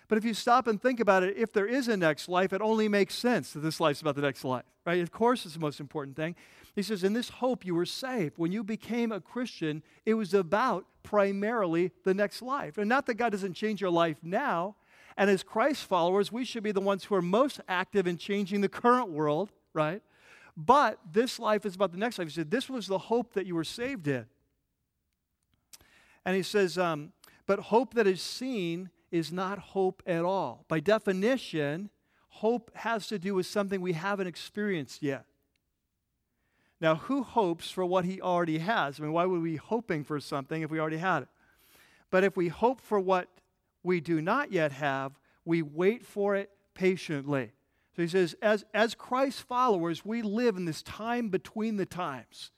But 0.08 0.20
if 0.20 0.26
you 0.26 0.36
stop 0.36 0.68
and 0.68 0.80
think 0.80 1.00
about 1.00 1.24
it, 1.24 1.36
if 1.36 1.52
there 1.54 1.66
is 1.66 1.88
a 1.88 1.98
next 1.98 2.30
life, 2.30 2.54
it 2.54 2.62
only 2.62 2.88
makes 2.88 3.16
sense 3.16 3.54
that 3.54 3.62
this 3.62 3.80
life's 3.80 4.02
about 4.02 4.14
the 4.14 4.22
next 4.22 4.44
life, 4.44 4.66
right? 4.86 5.02
Of 5.02 5.12
course, 5.12 5.44
it's 5.44 5.56
the 5.56 5.60
most 5.60 5.80
important 5.80 6.16
thing. 6.16 6.36
He 6.76 6.84
says, 6.84 7.04
In 7.04 7.14
this 7.14 7.30
hope 7.30 7.66
you 7.66 7.74
were 7.74 7.88
saved. 7.88 8.38
When 8.38 8.52
you 8.52 8.64
became 8.64 9.12
a 9.12 9.20
Christian, 9.20 9.82
it 10.06 10.14
was 10.14 10.36
about 10.36 10.86
primarily 11.02 11.94
the 12.04 12.14
next 12.14 12.44
life. 12.44 12.78
And 12.78 12.88
not 12.88 13.08
that 13.08 13.16
God 13.16 13.32
doesn't 13.32 13.56
change 13.56 13.82
your 13.82 13.90
life 13.90 14.18
now. 14.22 14.76
And 15.18 15.32
as 15.32 15.42
Christ 15.42 15.84
followers, 15.86 16.32
we 16.32 16.46
should 16.46 16.62
be 16.62 16.72
the 16.72 16.80
ones 16.80 17.06
who 17.06 17.16
are 17.16 17.24
most 17.24 17.60
active 17.68 18.06
in 18.06 18.18
changing 18.18 18.62
the 18.62 18.70
current 18.70 19.10
world, 19.10 19.52
right? 19.74 20.04
But 20.66 21.00
this 21.12 21.40
life 21.40 21.66
is 21.66 21.76
about 21.76 21.92
the 21.92 21.98
next 21.98 22.20
life. 22.20 22.28
He 22.28 22.34
said, 22.34 22.52
This 22.52 22.70
was 22.70 22.88
the 22.88 22.98
hope 22.98 23.34
that 23.34 23.46
you 23.46 23.56
were 23.56 23.64
saved 23.64 24.08
in. 24.08 24.26
And 26.24 26.36
he 26.36 26.44
says, 26.44 26.78
um, 26.78 27.14
But 27.48 27.60
hope 27.60 27.96
that 27.96 28.06
is 28.06 28.22
seen 28.22 28.92
is 29.10 29.32
not 29.32 29.58
hope 29.58 30.04
at 30.06 30.24
all. 30.24 30.66
By 30.68 30.80
definition, 30.80 31.90
hope 32.30 32.70
has 32.76 33.08
to 33.08 33.18
do 33.18 33.34
with 33.34 33.48
something 33.48 33.82
we 33.82 33.94
haven't 33.94 34.28
experienced 34.28 35.02
yet. 35.02 35.26
Now, 36.80 36.96
who 36.96 37.24
hopes 37.24 37.70
for 37.72 37.86
what 37.86 38.06
he 38.06 38.22
already 38.22 38.60
has? 38.60 39.00
I 39.00 39.04
mean, 39.04 39.14
why 39.14 39.26
would 39.26 39.42
we 39.42 39.52
be 39.52 39.58
hoping 39.58 40.04
for 40.04 40.20
something 40.20 40.62
if 40.62 40.70
we 40.70 40.80
already 40.80 40.98
had 40.98 41.24
it? 41.24 41.30
But 42.10 42.24
if 42.24 42.36
we 42.38 42.50
hope 42.50 42.82
for 42.82 43.00
what 43.00 43.28
we 43.84 44.00
do 44.00 44.22
not 44.22 44.52
yet 44.52 44.72
have, 44.74 45.20
we 45.44 45.62
wait 45.62 46.06
for 46.06 46.36
it 46.36 46.52
patiently. 46.74 47.52
So 47.96 48.02
he 48.02 48.08
says, 48.08 48.36
as, 48.42 48.64
as 48.74 48.96
Christ 48.96 49.42
followers, 49.44 50.06
we 50.06 50.22
live 50.22 50.56
in 50.56 50.66
this 50.66 50.82
time 50.82 51.30
between 51.30 51.78
the 51.78 51.86
times. 51.86 52.52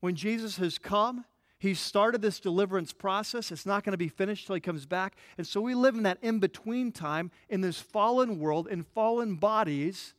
When 0.00 0.16
Jesus 0.16 0.56
has 0.56 0.78
come, 0.78 1.24
he 1.58 1.74
started 1.74 2.20
this 2.20 2.40
deliverance 2.40 2.92
process. 2.92 3.52
It's 3.52 3.64
not 3.64 3.84
going 3.84 3.92
to 3.92 3.98
be 3.98 4.08
finished 4.08 4.46
till 4.46 4.56
he 4.56 4.60
comes 4.60 4.84
back. 4.84 5.14
And 5.38 5.46
so 5.46 5.60
we 5.60 5.76
live 5.76 5.94
in 5.94 6.02
that 6.02 6.18
in 6.20 6.40
between 6.40 6.90
time 6.90 7.30
in 7.48 7.60
this 7.60 7.78
fallen 7.78 8.40
world, 8.40 8.66
in 8.66 8.82
fallen 8.82 9.36
bodies, 9.36 10.14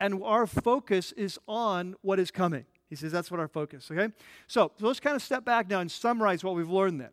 and 0.00 0.22
our 0.24 0.46
focus 0.46 1.12
is 1.12 1.38
on 1.46 1.96
what 2.00 2.18
is 2.18 2.30
coming. 2.30 2.64
He 2.88 2.96
says 2.96 3.12
that's 3.12 3.30
what 3.30 3.40
our 3.40 3.48
focus, 3.48 3.90
okay? 3.90 4.12
So, 4.46 4.72
so 4.78 4.86
let's 4.86 5.00
kind 5.00 5.16
of 5.16 5.22
step 5.22 5.44
back 5.44 5.68
now 5.68 5.80
and 5.80 5.90
summarize 5.90 6.42
what 6.42 6.54
we've 6.54 6.70
learned 6.70 7.00
then. 7.00 7.10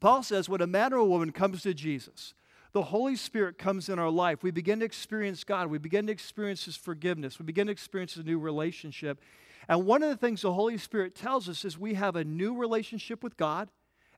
Paul 0.00 0.22
says, 0.22 0.48
when 0.48 0.62
a 0.62 0.66
man 0.66 0.94
or 0.94 0.96
a 0.96 1.04
woman 1.04 1.32
comes 1.32 1.62
to 1.62 1.74
Jesus, 1.74 2.32
the 2.72 2.82
Holy 2.82 3.16
Spirit 3.16 3.58
comes 3.58 3.88
in 3.88 3.98
our 3.98 4.10
life. 4.10 4.42
We 4.42 4.50
begin 4.50 4.80
to 4.80 4.84
experience 4.84 5.44
God. 5.44 5.68
We 5.68 5.78
begin 5.78 6.06
to 6.06 6.12
experience 6.12 6.64
His 6.64 6.76
forgiveness. 6.76 7.38
We 7.38 7.44
begin 7.44 7.66
to 7.66 7.72
experience 7.72 8.16
a 8.16 8.22
new 8.22 8.38
relationship. 8.38 9.20
And 9.68 9.86
one 9.86 10.02
of 10.02 10.08
the 10.08 10.16
things 10.16 10.42
the 10.42 10.52
Holy 10.52 10.78
Spirit 10.78 11.14
tells 11.14 11.48
us 11.48 11.64
is 11.64 11.78
we 11.78 11.94
have 11.94 12.16
a 12.16 12.24
new 12.24 12.56
relationship 12.56 13.22
with 13.22 13.36
God 13.36 13.68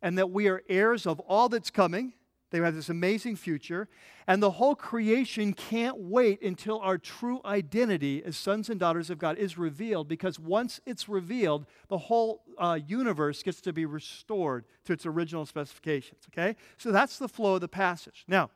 and 0.01 0.17
that 0.19 0.31
we 0.31 0.49
are 0.49 0.63
heirs 0.69 1.07
of 1.07 1.21
all 1.21 1.49
that's 1.49 1.71
coming. 1.71 2.13
They 2.51 2.61
have 2.61 2.75
this 2.75 2.89
amazing 2.89 3.37
future. 3.37 3.89
And 4.27 4.43
the 4.43 4.53
whole 4.53 4.75
creation 4.75 5.53
can't 5.55 5.99
wait 5.99 6.41
until 6.43 6.79
our 6.79 6.99
true 6.99 7.41
identity 7.45 8.23
as 8.25 8.37
sons 8.37 8.71
and 8.71 8.79
daughters 8.79 9.11
of 9.11 9.19
God 9.19 9.39
is 9.39 9.59
revealed 9.59 10.09
because 10.09 10.39
once 10.39 10.81
it's 10.87 11.09
revealed, 11.09 11.67
the 11.89 11.99
whole 11.99 12.43
uh, 12.59 12.79
universe 12.87 13.43
gets 13.43 13.61
to 13.63 13.73
be 13.73 13.87
restored 13.87 14.65
to 14.85 14.93
its 14.93 15.05
original 15.05 15.47
specifications. 15.47 16.23
Okay? 16.33 16.57
So 16.77 16.93
that's 16.93 17.19
the 17.19 17.29
flow 17.29 17.57
of 17.57 17.61
the 17.61 17.69
passage. 17.69 18.25
Now, 18.29 18.51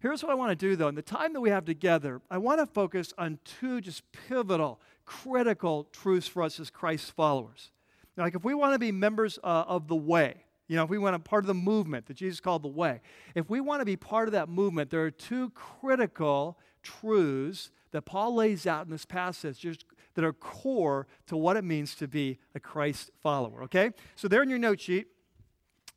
here's 0.00 0.22
what 0.22 0.32
I 0.32 0.34
want 0.34 0.50
to 0.50 0.56
do 0.56 0.74
though. 0.74 0.88
In 0.88 0.94
the 0.94 1.02
time 1.02 1.32
that 1.34 1.40
we 1.40 1.50
have 1.50 1.64
together, 1.64 2.20
I 2.30 2.38
want 2.38 2.60
to 2.60 2.66
focus 2.66 3.12
on 3.18 3.38
two 3.44 3.80
just 3.80 4.02
pivotal, 4.28 4.80
critical 5.04 5.88
truths 5.92 6.26
for 6.26 6.42
us 6.42 6.58
as 6.58 6.70
Christ's 6.70 7.10
followers. 7.10 7.70
Now, 8.16 8.24
like 8.24 8.34
if 8.34 8.44
we 8.44 8.54
want 8.54 8.72
to 8.72 8.78
be 8.78 8.92
members 8.92 9.38
uh, 9.42 9.64
of 9.66 9.88
the 9.88 9.96
way, 9.96 10.41
you 10.68 10.76
know, 10.76 10.84
if 10.84 10.90
we 10.90 10.98
want 10.98 11.14
to 11.14 11.18
part 11.18 11.44
of 11.44 11.48
the 11.48 11.54
movement 11.54 12.06
that 12.06 12.14
Jesus 12.14 12.40
called 12.40 12.62
the 12.62 12.68
way, 12.68 13.00
if 13.34 13.50
we 13.50 13.60
want 13.60 13.80
to 13.80 13.84
be 13.84 13.96
part 13.96 14.28
of 14.28 14.32
that 14.32 14.48
movement, 14.48 14.90
there 14.90 15.04
are 15.04 15.10
two 15.10 15.50
critical 15.50 16.58
truths 16.82 17.70
that 17.90 18.02
Paul 18.02 18.34
lays 18.34 18.66
out 18.66 18.86
in 18.86 18.90
this 18.90 19.04
passage 19.04 19.84
that 20.14 20.24
are 20.24 20.32
core 20.32 21.06
to 21.26 21.36
what 21.36 21.56
it 21.56 21.64
means 21.64 21.94
to 21.96 22.08
be 22.08 22.38
a 22.54 22.60
Christ 22.60 23.10
follower. 23.22 23.62
Okay? 23.64 23.90
So, 24.16 24.28
there 24.28 24.42
in 24.42 24.48
your 24.48 24.58
note 24.58 24.80
sheet, 24.80 25.08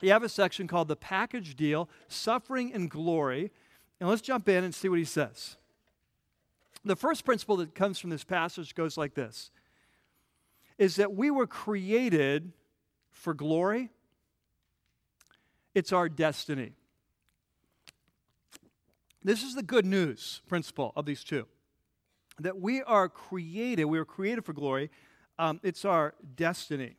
you 0.01 0.11
have 0.11 0.23
a 0.23 0.29
section 0.29 0.67
called 0.67 0.87
the 0.87 0.95
package 0.95 1.55
deal 1.55 1.89
suffering 2.07 2.73
and 2.73 2.89
glory. 2.89 3.51
And 3.99 4.09
let's 4.09 4.21
jump 4.21 4.49
in 4.49 4.63
and 4.63 4.75
see 4.75 4.89
what 4.89 4.99
he 4.99 5.05
says. 5.05 5.57
The 6.83 6.95
first 6.95 7.25
principle 7.25 7.57
that 7.57 7.73
comes 7.73 7.97
from 7.97 8.09
this 8.09 8.23
passage 8.23 8.75
goes 8.75 8.97
like 8.97 9.15
this 9.15 9.51
is 10.77 10.97
that 10.97 11.13
we 11.13 11.31
were 11.31 11.47
created 11.47 12.51
for 13.11 13.33
glory. 13.33 13.89
It's 15.75 15.91
our 15.91 16.09
destiny. 16.09 16.71
This 19.23 19.43
is 19.43 19.55
the 19.55 19.63
good 19.63 19.85
news 19.85 20.41
principle 20.47 20.93
of 20.95 21.05
these 21.05 21.23
two 21.23 21.45
that 22.39 22.59
we 22.59 22.81
are 22.83 23.07
created, 23.07 23.85
we 23.85 23.97
are 23.97 24.05
created 24.05 24.43
for 24.43 24.53
glory. 24.53 24.89
Um, 25.37 25.59
it's 25.63 25.85
our 25.85 26.13
destiny. 26.35 26.95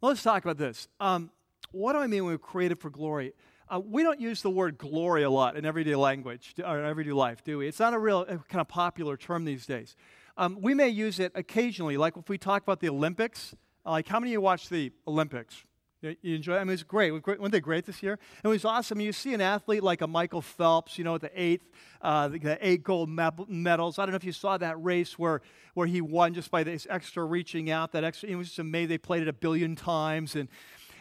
Let's 0.00 0.22
talk 0.22 0.44
about 0.44 0.58
this. 0.58 0.88
Um, 1.00 1.30
what 1.72 1.92
do 1.92 1.98
I 1.98 2.06
mean 2.06 2.24
when 2.24 2.34
we're 2.34 2.38
created 2.38 2.78
for 2.78 2.90
glory? 2.90 3.32
Uh, 3.68 3.80
we 3.84 4.02
don't 4.02 4.20
use 4.20 4.42
the 4.42 4.50
word 4.50 4.78
glory 4.78 5.24
a 5.24 5.30
lot 5.30 5.56
in 5.56 5.64
everyday 5.64 5.96
language 5.96 6.54
or 6.64 6.84
everyday 6.84 7.12
life, 7.12 7.42
do 7.42 7.58
we? 7.58 7.68
It's 7.68 7.80
not 7.80 7.94
a 7.94 7.98
real 7.98 8.24
uh, 8.28 8.36
kind 8.48 8.60
of 8.60 8.68
popular 8.68 9.16
term 9.16 9.44
these 9.44 9.66
days. 9.66 9.96
Um, 10.38 10.56
we 10.60 10.72
may 10.72 10.88
use 10.88 11.18
it 11.18 11.32
occasionally, 11.34 11.96
like 11.96 12.16
if 12.16 12.28
we 12.28 12.38
talk 12.38 12.62
about 12.62 12.78
the 12.78 12.88
Olympics. 12.88 13.56
Uh, 13.84 13.90
like, 13.90 14.06
how 14.06 14.20
many 14.20 14.30
of 14.30 14.34
you 14.34 14.40
watch 14.40 14.68
the 14.68 14.92
Olympics? 15.06 15.64
You, 16.00 16.14
enjoy? 16.22 16.58
I 16.58 16.62
mean, 16.62 16.74
it's 16.74 16.84
great. 16.84 17.10
Weren't 17.10 17.50
they 17.50 17.58
great 17.58 17.84
this 17.84 18.04
year? 18.04 18.20
It 18.44 18.46
was 18.46 18.64
awesome. 18.64 19.00
You 19.00 19.12
see 19.12 19.34
an 19.34 19.40
athlete 19.40 19.82
like 19.82 20.00
a 20.00 20.06
Michael 20.06 20.40
Phelps, 20.40 20.96
you 20.96 21.02
know, 21.02 21.18
the 21.18 21.30
eighth, 21.34 21.68
uh, 22.00 22.28
the, 22.28 22.38
the, 22.38 22.58
eight 22.64 22.84
gold 22.84 23.10
medals. 23.10 23.98
I 23.98 24.06
don't 24.06 24.12
know 24.12 24.16
if 24.16 24.22
you 24.22 24.30
saw 24.30 24.56
that 24.58 24.80
race 24.80 25.18
where, 25.18 25.42
where 25.74 25.88
he 25.88 26.00
won 26.00 26.34
just 26.34 26.52
by 26.52 26.62
this 26.62 26.86
extra 26.88 27.24
reaching 27.24 27.68
out. 27.68 27.90
That 27.90 28.04
extra, 28.04 28.28
it 28.28 28.36
was 28.36 28.46
just 28.46 28.60
amazing. 28.60 28.90
They 28.90 28.98
played 28.98 29.22
it 29.22 29.28
a 29.28 29.32
billion 29.32 29.74
times, 29.74 30.36
and 30.36 30.48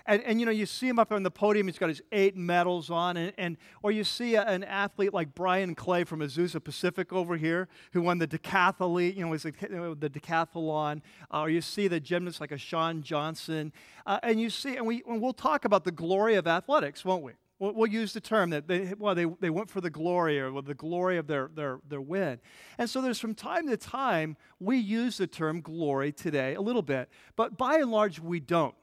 and, 0.08 0.24
and 0.24 0.39
you 0.39 0.46
know, 0.46 0.52
you 0.52 0.65
see 0.65 0.88
him 0.88 0.98
up 0.98 1.12
on 1.12 1.24
the 1.24 1.32
podium, 1.32 1.67
he's 1.67 1.78
got 1.78 1.89
his 1.89 2.02
eight 2.12 2.36
medals 2.36 2.89
on, 2.89 3.17
and, 3.17 3.34
and 3.38 3.58
or 3.84 3.91
you 3.91 4.04
see 4.04 4.36
a, 4.36 4.43
an 4.43 4.63
athlete 4.63 5.13
like 5.13 5.36
Bryan 5.36 5.76
Clay 5.76 6.06
from 6.06 6.22
Azusa 6.22 6.63
Pacific 6.63 7.12
over 7.12 7.36
here, 7.36 7.67
who 7.91 8.02
won 8.02 8.17
the 8.17 8.28
decathlete, 8.28 9.15
you 9.15 9.26
know, 9.26 9.32
was 9.32 9.43
the, 9.43 9.52
the 10.00 10.10
decathlon, 10.10 11.02
uh, 11.34 11.41
or 11.41 11.50
you 11.50 11.62
see 11.62 11.88
the 11.88 12.00
gymnast 12.00 12.39
like 12.39 12.52
a 12.52 12.58
Shawn 12.58 13.04
Johnson, 13.04 13.74
uh, 14.06 14.20
and 14.24 14.39
you 14.39 14.50
see, 14.50 14.78
and, 14.78 14.88
we, 14.88 15.04
and 15.08 15.22
we'll 15.22 15.34
talk 15.34 15.65
about 15.65 15.84
the 15.84 15.91
glory 15.91 16.36
of 16.36 16.48
athletics, 16.48 17.04
won't 17.04 17.24
we? 17.24 17.34
We'll, 17.60 17.74
we'll 17.74 17.88
use 17.88 18.13
the 18.13 18.22
term 18.22 18.52
that 18.52 18.67
they, 18.67 18.93
well, 18.98 19.15
they, 19.15 19.26
they 19.26 19.50
went 19.50 19.70
for 19.70 19.82
the 19.82 19.89
glory 19.89 20.39
or 20.39 20.62
the 20.62 20.74
glory 20.74 21.17
of 21.17 21.28
their, 21.28 21.50
their, 21.54 21.80
their 21.88 22.02
win. 22.02 22.39
And 22.78 22.89
so 22.89 23.02
there's 23.02 23.20
from 23.20 23.34
time 23.34 23.67
to 23.67 23.78
time, 23.78 24.38
we 24.60 24.78
use 24.78 25.17
the 25.17 25.28
term 25.28 25.62
glory 25.62 26.12
today 26.12 26.56
a 26.56 26.62
little 26.62 26.82
bit, 26.82 27.10
but 27.36 27.58
by 27.58 27.78
and 27.78 27.91
large, 27.91 28.20
we 28.20 28.39
don't. 28.39 28.76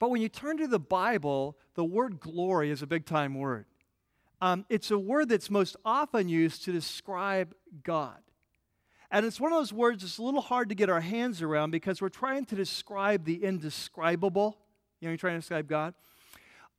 But 0.00 0.10
when 0.10 0.20
you 0.20 0.28
turn 0.28 0.56
to 0.56 0.66
the 0.66 0.80
Bible, 0.80 1.56
the 1.74 1.84
word 1.84 2.18
glory 2.18 2.70
is 2.70 2.82
a 2.82 2.86
big 2.86 3.04
time 3.04 3.34
word. 3.34 3.66
Um, 4.40 4.64
it's 4.70 4.90
a 4.90 4.98
word 4.98 5.28
that's 5.28 5.50
most 5.50 5.76
often 5.84 6.28
used 6.28 6.64
to 6.64 6.72
describe 6.72 7.54
God. 7.84 8.16
And 9.10 9.26
it's 9.26 9.38
one 9.38 9.52
of 9.52 9.58
those 9.58 9.72
words 9.72 10.02
that's 10.02 10.18
a 10.18 10.22
little 10.22 10.40
hard 10.40 10.70
to 10.70 10.74
get 10.74 10.88
our 10.88 11.00
hands 11.00 11.42
around 11.42 11.70
because 11.70 12.00
we're 12.00 12.08
trying 12.08 12.46
to 12.46 12.54
describe 12.54 13.24
the 13.24 13.44
indescribable. 13.44 14.56
You 15.00 15.06
know, 15.06 15.10
you're 15.10 15.18
trying 15.18 15.34
to 15.34 15.40
describe 15.40 15.68
God. 15.68 15.94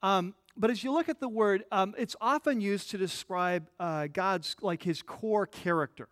Um, 0.02 0.34
but 0.58 0.72
as 0.72 0.84
you 0.84 0.92
look 0.92 1.08
at 1.08 1.20
the 1.20 1.30
word, 1.30 1.64
um, 1.72 1.94
it's 1.98 2.16
often 2.20 2.60
used 2.60 2.90
to 2.92 2.98
describe 2.98 3.70
uh, 3.80 4.08
God's, 4.12 4.56
like 4.62 4.82
his 4.82 5.04
core 5.04 5.46
character. 5.46 6.10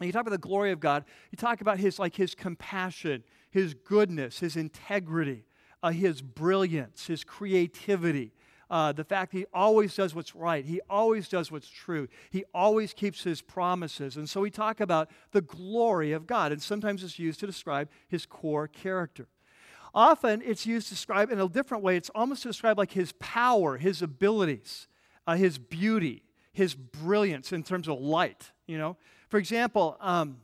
And 0.00 0.06
you 0.06 0.12
talk 0.12 0.22
about 0.22 0.32
the 0.32 0.38
glory 0.38 0.72
of 0.72 0.80
God, 0.80 1.04
you 1.30 1.36
talk 1.36 1.60
about 1.60 1.78
his, 1.78 1.98
like 1.98 2.16
his 2.16 2.34
compassion, 2.34 3.22
his 3.50 3.74
goodness, 3.74 4.40
his 4.40 4.56
integrity, 4.56 5.44
uh, 5.82 5.90
his 5.90 6.22
brilliance, 6.22 7.06
his 7.06 7.24
creativity, 7.24 8.32
uh, 8.70 8.92
the 8.92 9.04
fact 9.04 9.32
that 9.32 9.38
he 9.38 9.46
always 9.52 9.94
does 9.94 10.14
what's 10.14 10.34
right, 10.34 10.64
he 10.64 10.80
always 10.90 11.28
does 11.28 11.50
what's 11.50 11.68
true, 11.68 12.08
he 12.30 12.44
always 12.52 12.92
keeps 12.92 13.22
his 13.22 13.40
promises. 13.40 14.16
And 14.16 14.28
so 14.28 14.40
we 14.40 14.50
talk 14.50 14.80
about 14.80 15.10
the 15.32 15.40
glory 15.40 16.12
of 16.12 16.26
God, 16.26 16.52
and 16.52 16.60
sometimes 16.60 17.02
it's 17.02 17.18
used 17.18 17.40
to 17.40 17.46
describe 17.46 17.88
his 18.08 18.26
core 18.26 18.68
character. 18.68 19.26
Often 19.94 20.42
it's 20.44 20.66
used 20.66 20.88
to 20.88 20.94
describe 20.94 21.30
in 21.30 21.40
a 21.40 21.48
different 21.48 21.82
way, 21.82 21.96
it's 21.96 22.10
almost 22.14 22.42
to 22.42 22.48
describe 22.48 22.76
like 22.76 22.92
his 22.92 23.12
power, 23.12 23.78
his 23.78 24.02
abilities, 24.02 24.86
uh, 25.26 25.36
his 25.36 25.58
beauty, 25.58 26.22
his 26.52 26.74
brilliance 26.74 27.52
in 27.52 27.62
terms 27.62 27.88
of 27.88 27.98
light, 28.00 28.52
you 28.66 28.76
know. 28.76 28.96
For 29.28 29.38
example, 29.38 29.96
um, 30.00 30.38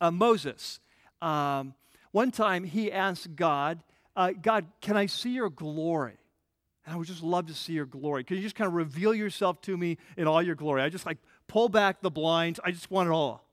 uh, 0.00 0.10
Moses, 0.10 0.80
um, 1.20 1.74
one 2.12 2.30
time 2.30 2.64
he 2.64 2.90
asked 2.90 3.36
God 3.36 3.82
uh, 4.18 4.32
God, 4.32 4.66
can 4.80 4.96
I 4.96 5.06
see 5.06 5.30
your 5.30 5.48
glory? 5.48 6.16
And 6.84 6.92
I 6.92 6.98
would 6.98 7.06
just 7.06 7.22
love 7.22 7.46
to 7.46 7.54
see 7.54 7.72
your 7.74 7.86
glory. 7.86 8.24
Can 8.24 8.36
you 8.36 8.42
just 8.42 8.56
kind 8.56 8.66
of 8.66 8.74
reveal 8.74 9.14
yourself 9.14 9.62
to 9.62 9.76
me 9.76 9.96
in 10.16 10.26
all 10.26 10.42
your 10.42 10.56
glory? 10.56 10.82
I 10.82 10.88
just 10.88 11.06
like 11.06 11.18
pull 11.46 11.68
back 11.68 12.00
the 12.02 12.10
blinds. 12.10 12.58
I 12.64 12.72
just 12.72 12.90
want 12.90 13.08
it 13.08 13.12
all. 13.12 13.46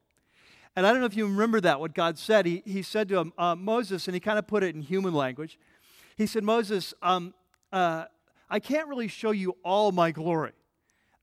And 0.75 0.87
I 0.87 0.91
don't 0.91 1.01
know 1.01 1.05
if 1.05 1.15
you 1.15 1.27
remember 1.27 1.61
that, 1.61 1.79
what 1.79 1.93
God 1.93 2.17
said. 2.17 2.47
He, 2.47 2.63
he 2.65 2.81
said 2.81 3.07
to 3.09 3.19
him, 3.19 3.33
uh, 3.37 3.53
Moses, 3.53 4.07
and 4.07 4.15
he 4.15 4.19
kind 4.19 4.39
of 4.39 4.47
put 4.47 4.63
it 4.63 4.73
in 4.73 4.81
human 4.81 5.13
language. 5.13 5.59
He 6.17 6.25
said, 6.25 6.43
Moses, 6.43 6.95
um, 7.03 7.35
uh, 7.71 8.05
I 8.49 8.59
can't 8.59 8.87
really 8.87 9.07
show 9.07 9.31
you 9.31 9.55
all 9.63 9.91
my 9.91 10.09
glory. 10.09 10.53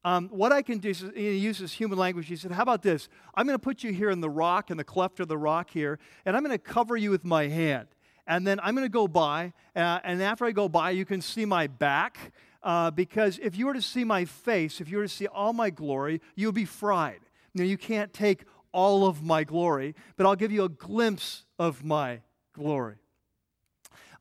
Um, 0.05 0.29
what 0.29 0.53
I 0.53 0.63
can 0.63 0.79
do 0.79 0.91
is, 0.91 1.05
he 1.17 1.37
uses 1.39 1.73
human 1.73 1.99
language. 1.99 2.29
He 2.29 2.37
said, 2.37 2.53
How 2.53 2.63
about 2.63 2.83
this? 2.83 3.09
I'm 3.35 3.47
going 3.47 3.59
to 3.59 3.63
put 3.63 3.83
you 3.83 3.93
here 3.93 4.11
in 4.11 4.21
the 4.21 4.31
rock, 4.31 4.71
in 4.71 4.77
the 4.77 4.85
cleft 4.85 5.19
of 5.19 5.27
the 5.27 5.39
rock 5.39 5.71
here, 5.71 5.99
and 6.25 6.37
I'm 6.37 6.45
going 6.45 6.57
to 6.57 6.63
cover 6.63 6.97
you 6.97 7.11
with 7.11 7.25
my 7.25 7.49
hand 7.49 7.89
and 8.27 8.47
then 8.47 8.61
I'm 8.61 8.75
going 8.75 8.87
to 8.87 8.93
go 8.93 9.09
by, 9.09 9.53
uh, 9.75 10.01
and 10.05 10.23
after 10.23 10.45
I 10.45 10.53
go 10.53 10.69
by, 10.69 10.91
you 10.91 11.05
can 11.05 11.21
see 11.21 11.45
my 11.45 11.67
back. 11.67 12.19
Uh, 12.63 12.93
because 12.93 13.41
if 13.43 13.57
you 13.57 13.67
were 13.67 13.75
to 13.75 13.83
see 13.83 14.05
my 14.05 14.25
face, 14.25 14.81
if 14.81 14.89
you 14.89 14.99
were 14.99 15.03
to 15.03 15.09
see 15.09 15.27
all 15.27 15.53
my 15.53 15.69
glory, 15.69 16.21
you 16.37 16.47
would 16.47 16.55
be 16.55 16.65
fried. 16.65 17.19
Now, 17.55 17.65
you 17.65 17.77
can't 17.77 18.13
take 18.13 18.45
all 18.73 19.07
of 19.07 19.23
my 19.23 19.45
glory, 19.45 19.95
but 20.17 20.27
I'll 20.27 20.37
give 20.37 20.53
you 20.53 20.65
a 20.65 20.69
glimpse 20.69 21.45
of 21.59 21.85
my 21.85 22.21
glory. 22.53 22.97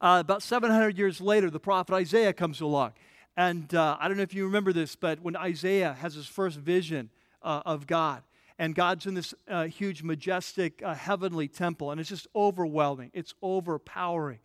Uh, 0.02 0.18
about 0.20 0.42
700 0.42 0.98
years 0.98 1.22
later, 1.22 1.52
the 1.52 1.60
prophet 1.60 1.94
Isaiah 1.94 2.34
comes 2.34 2.62
along. 2.62 2.94
And 3.38 3.74
uh, 3.74 3.98
I 4.00 4.08
don't 4.08 4.18
know 4.18 4.24
if 4.24 4.34
you 4.34 4.46
remember 4.46 4.74
this, 4.74 4.96
but 4.96 5.22
when 5.22 5.36
Isaiah 5.36 5.94
has 5.94 6.16
his 6.16 6.28
first 6.28 6.58
vision 6.58 7.10
uh, 7.44 7.62
of 7.66 7.88
God, 7.88 8.24
and 8.58 8.76
God's 8.76 9.06
in 9.06 9.14
this 9.14 9.34
uh, 9.48 9.66
huge, 9.66 10.04
majestic, 10.04 10.82
uh, 10.84 10.94
heavenly 10.94 11.48
temple, 11.48 11.92
and 11.92 12.00
it's 12.00 12.10
just 12.10 12.28
overwhelming. 12.36 13.12
It's 13.14 13.34
overpowering. 13.42 14.40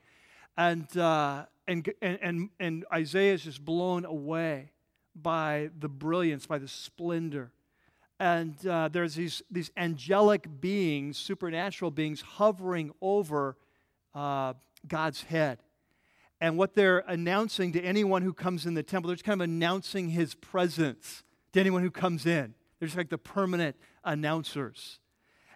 And, 0.57 0.97
uh, 0.97 1.45
and, 1.69 1.92
and, 2.01 2.51
and 2.59 2.85
Isaiah 2.92 3.35
is 3.35 3.45
just 3.45 3.64
blown 3.64 4.05
away 4.05 4.71
by 5.14 5.71
the 5.79 5.88
brilliance, 5.88 6.47
by 6.47 6.59
the 6.59 6.69
splendor. 6.69 7.53
And 8.19 8.55
uh, 8.66 8.88
there's 8.88 9.14
these, 9.14 9.42
these 9.51 9.71
angelic 9.77 10.61
beings, 10.61 11.19
supernatural 11.19 11.90
beings, 11.90 12.23
hovering 12.23 12.92
over 13.03 13.57
uh, 14.14 14.55
God's 14.88 15.23
head. 15.25 15.59
And 16.40 16.57
what 16.57 16.75
they're 16.75 17.03
announcing 17.07 17.73
to 17.73 17.81
anyone 17.81 18.23
who 18.23 18.33
comes 18.33 18.66
in 18.66 18.75
the 18.75 18.83
temple, 18.83 19.09
they're 19.09 19.16
just 19.16 19.25
kind 19.25 19.40
of 19.40 19.45
announcing 19.45 20.11
his 20.11 20.35
presence 20.35 21.23
to 21.53 21.61
anyone 21.61 21.83
who 21.83 21.90
comes 21.90 22.27
in. 22.27 22.55
They're 22.79 22.87
just 22.87 22.97
like 22.97 23.09
the 23.09 23.19
permanent 23.19 23.77
announcers. 24.05 24.99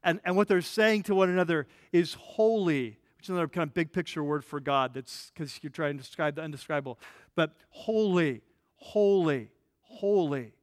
And, 0.03 0.21
and 0.25 0.37
what 0.37 0.49
they're 0.49 0.63
saying 0.63 1.05
to 1.05 1.15
one 1.15 1.29
another 1.29 1.67
is 1.93 2.15
holy, 2.15 2.99
which 3.17 3.27
is 3.27 3.31
another 3.31 3.49
kind 3.49 3.69
of 3.69 3.75
big 3.75 3.93
picture 3.93 4.25
word 4.25 4.45
for 4.45 4.61
God 4.61 4.95
that's 4.95 5.31
because 5.35 5.59
you're 5.63 5.71
trying 5.71 5.97
to 5.99 6.03
describe 6.03 6.37
the 6.37 6.43
undescribable. 6.43 6.99
But 7.35 7.55
holy, 7.69 8.43
holy, 8.77 9.51
holy 9.83 10.55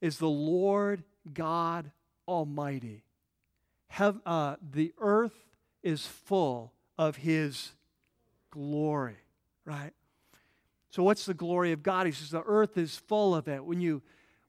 is 0.00 0.18
the 0.18 0.28
Lord 0.28 1.04
God 1.32 1.90
Almighty. 2.26 3.04
Have, 3.88 4.20
uh, 4.24 4.56
the 4.62 4.94
earth 4.98 5.36
is 5.82 6.06
full 6.06 6.72
of 6.96 7.16
His 7.16 7.72
glory, 8.50 9.18
right? 9.66 9.92
So, 10.90 11.02
what's 11.02 11.26
the 11.26 11.34
glory 11.34 11.72
of 11.72 11.82
God? 11.82 12.06
He 12.06 12.12
says 12.12 12.30
the 12.30 12.42
earth 12.44 12.76
is 12.76 12.96
full 12.96 13.34
of 13.34 13.48
it. 13.48 13.64
When 13.64 13.80
you 13.80 14.02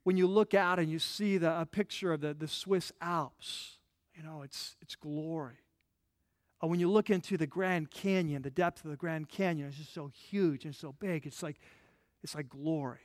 when 0.03 0.17
you 0.17 0.27
look 0.27 0.53
out 0.53 0.79
and 0.79 0.89
you 0.91 0.99
see 0.99 1.37
the, 1.37 1.61
a 1.61 1.65
picture 1.65 2.11
of 2.13 2.21
the, 2.21 2.33
the 2.33 2.47
Swiss 2.47 2.91
Alps, 3.01 3.77
you 4.15 4.23
know, 4.23 4.41
it's, 4.41 4.75
it's 4.81 4.95
glory. 4.95 5.55
Or 6.61 6.69
when 6.69 6.79
you 6.79 6.89
look 6.89 7.09
into 7.09 7.37
the 7.37 7.47
Grand 7.47 7.91
Canyon, 7.91 8.41
the 8.41 8.49
depth 8.49 8.85
of 8.85 8.91
the 8.91 8.97
Grand 8.97 9.27
Canyon 9.29 9.67
is 9.67 9.75
just 9.75 9.93
so 9.93 10.07
huge 10.07 10.65
and 10.65 10.75
so 10.75 10.93
big. 10.93 11.25
It's 11.25 11.43
like, 11.43 11.59
it's 12.23 12.35
like 12.35 12.47
glory. 12.49 12.99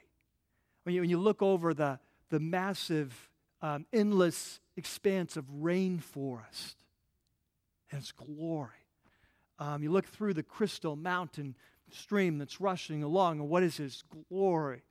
When 0.84 0.94
you, 0.94 1.00
when 1.00 1.10
you 1.10 1.18
look 1.18 1.42
over 1.42 1.74
the, 1.74 1.98
the 2.30 2.40
massive, 2.40 3.28
um, 3.60 3.86
endless 3.92 4.60
expanse 4.76 5.36
of 5.36 5.44
rainforest, 5.46 6.74
and 7.90 8.00
it's 8.00 8.12
glory. 8.12 8.70
Um, 9.58 9.82
you 9.82 9.90
look 9.90 10.06
through 10.06 10.34
the 10.34 10.42
crystal 10.42 10.94
mountain 10.94 11.56
stream 11.90 12.38
that's 12.38 12.60
rushing 12.60 13.02
along, 13.02 13.40
and 13.40 13.48
what 13.48 13.62
is 13.62 13.78
this 13.78 14.02
glory? 14.28 14.82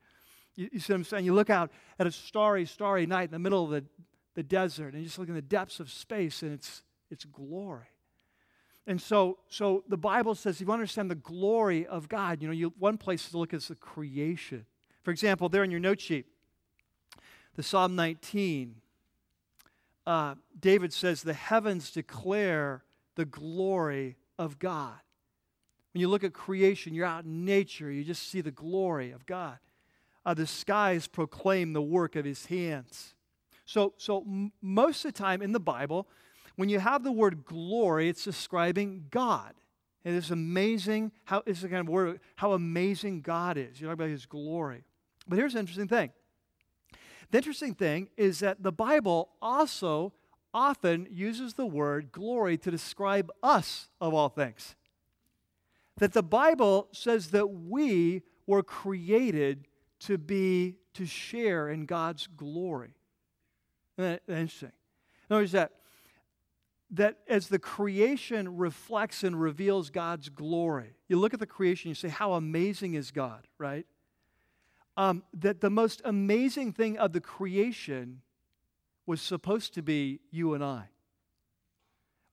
You, 0.58 0.70
you 0.74 0.80
see 0.80 0.92
what 0.92 0.98
I'm 0.98 1.04
saying? 1.06 1.24
You 1.24 1.34
look 1.34 1.50
out 1.50 1.72
at 1.98 2.06
a 2.06 2.12
starry, 2.12 2.66
starry 2.66 3.06
night 3.06 3.26
in 3.26 3.32
the 3.32 3.40
middle 3.40 3.64
of 3.64 3.70
the, 3.70 3.86
the 4.34 4.44
desert, 4.44 4.94
and 4.94 5.02
you 5.02 5.06
just 5.06 5.18
look 5.18 5.30
in 5.30 5.36
the 5.36 5.42
depths 5.42 5.80
of 5.80 5.90
space, 5.90 6.42
and 6.42 6.52
it's, 6.52 6.84
it's 7.10 7.24
glory. 7.24 7.88
and 8.86 9.00
so, 9.00 9.38
so 9.48 9.86
the 9.88 9.98
Bible 9.98 10.36
says 10.36 10.60
if 10.60 10.68
you 10.68 10.74
understand 10.74 11.10
the 11.10 11.16
glory 11.16 11.88
of 11.88 12.10
God, 12.10 12.42
you 12.42 12.48
know, 12.48 12.54
you, 12.54 12.74
one 12.78 12.98
place 12.98 13.30
to 13.30 13.38
look 13.38 13.54
is 13.54 13.70
the 13.70 13.76
creation. 13.76 14.66
For 15.04 15.12
example, 15.12 15.48
there 15.48 15.64
in 15.64 15.72
your 15.72 15.80
note 15.80 16.02
sheet, 16.02 16.26
the 17.56 17.64
Psalm 17.64 17.96
19, 17.96 18.76
uh, 20.06 20.36
David 20.60 20.92
says, 20.92 21.22
The 21.22 21.34
heavens 21.34 21.92
declare 21.92 22.84
the 23.16 23.26
glory 23.26 24.18
of 24.38 24.60
God. 24.60 24.96
When 25.94 26.02
you 26.02 26.08
look 26.08 26.24
at 26.24 26.34
creation, 26.34 26.94
you're 26.94 27.06
out 27.06 27.26
in 27.26 27.46
nature, 27.46 27.92
you 27.92 28.04
just 28.04 28.30
see 28.30 28.42
the 28.42 28.52
glory 28.52 29.12
of 29.12 29.26
God. 29.26 29.58
Uh, 30.28 30.34
the 30.34 30.46
skies 30.46 31.08
proclaim 31.08 31.72
the 31.72 31.82
work 31.82 32.18
of 32.18 32.26
his 32.26 32.48
hands. 32.48 33.16
So, 33.66 33.94
so 33.96 34.24
m- 34.24 34.52
most 34.62 35.06
of 35.06 35.14
the 35.14 35.18
time 35.18 35.42
in 35.42 35.54
the 35.54 35.60
Bible, 35.60 36.06
when 36.58 36.68
you 36.68 36.80
have 36.80 37.06
the 37.06 37.14
word 37.14 37.46
glory, 37.46 38.10
it's 38.10 38.26
describing 38.26 39.06
God. 39.10 39.54
And 40.04 40.14
It 40.14 40.18
is 40.18 40.30
amazing 40.30 41.14
how 41.24 41.44
it's 41.46 41.62
the 41.62 41.70
kind 41.70 41.80
of 41.80 41.88
word 41.88 42.20
how 42.36 42.52
amazing 42.52 43.22
God 43.22 43.58
is. 43.58 43.80
You 43.80 43.88
talk 43.88 43.94
about 43.94 44.10
his 44.10 44.26
glory. 44.26 44.84
But 45.30 45.38
here's 45.38 45.54
the 45.54 45.60
interesting 45.60 45.88
thing. 45.88 46.12
The 47.32 47.38
interesting 47.38 47.74
thing 47.74 48.10
is 48.18 48.40
that 48.40 48.62
the 48.62 48.72
Bible 48.74 49.30
also 49.42 50.12
often 50.54 51.08
uses 51.10 51.54
the 51.54 51.66
word 51.66 52.12
glory 52.12 52.58
to 52.58 52.70
describe 52.70 53.32
us 53.42 53.88
of 54.02 54.14
all 54.14 54.28
things. 54.28 54.76
That 56.00 56.12
the 56.12 56.24
Bible 56.24 56.90
says 56.92 57.30
that 57.30 57.48
we 57.48 58.24
were 58.46 58.64
created 58.64 59.67
to 60.02 60.18
be, 60.18 60.76
to 60.94 61.06
share 61.06 61.70
in 61.70 61.86
God's 61.86 62.28
glory. 62.28 62.94
Isn't 63.98 64.22
that 64.28 64.32
interesting? 64.32 64.72
Notice 65.30 65.52
that, 65.52 65.72
that 66.92 67.18
as 67.28 67.48
the 67.48 67.60
creation 67.60 68.58
reflects 68.58 69.24
and 69.24 69.40
reveals 69.40 69.90
God's 69.90 70.30
glory, 70.30 70.94
you 71.08 71.18
look 71.18 71.34
at 71.34 71.40
the 71.40 71.48
creation, 71.48 71.90
you 71.90 71.96
say, 71.96 72.10
How 72.10 72.34
amazing 72.34 72.94
is 72.94 73.12
God, 73.12 73.48
right? 73.58 73.86
Um, 74.96 75.24
that 75.34 75.62
the 75.62 75.70
most 75.70 76.02
amazing 76.06 76.74
thing 76.74 76.98
of 76.98 77.14
the 77.14 77.22
creation 77.22 78.22
was 79.06 79.22
supposed 79.22 79.74
to 79.76 79.82
be 79.82 80.20
you 80.32 80.54
and 80.54 80.64
I. 80.64 80.90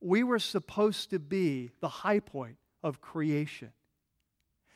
We 0.01 0.23
were 0.23 0.39
supposed 0.39 1.11
to 1.11 1.19
be 1.19 1.71
the 1.81 1.89
high 1.89 2.21
point 2.21 2.57
of 2.83 3.01
creation. 3.01 3.71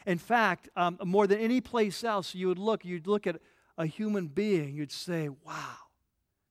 In 0.08 0.16
fact, 0.16 0.70
um, 0.74 0.98
more 1.04 1.26
than 1.26 1.38
any 1.38 1.60
place 1.60 2.02
else, 2.02 2.34
you 2.34 2.48
would 2.48 2.58
look, 2.58 2.82
you'd 2.82 3.06
look 3.06 3.26
at 3.26 3.36
a 3.76 3.84
human 3.84 4.28
being, 4.28 4.74
you'd 4.74 4.90
say, 4.90 5.28
wow, 5.28 5.76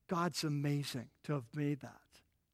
God's 0.07 0.43
amazing 0.43 1.09
to 1.23 1.33
have 1.33 1.45
made 1.55 1.79
that. 1.79 1.99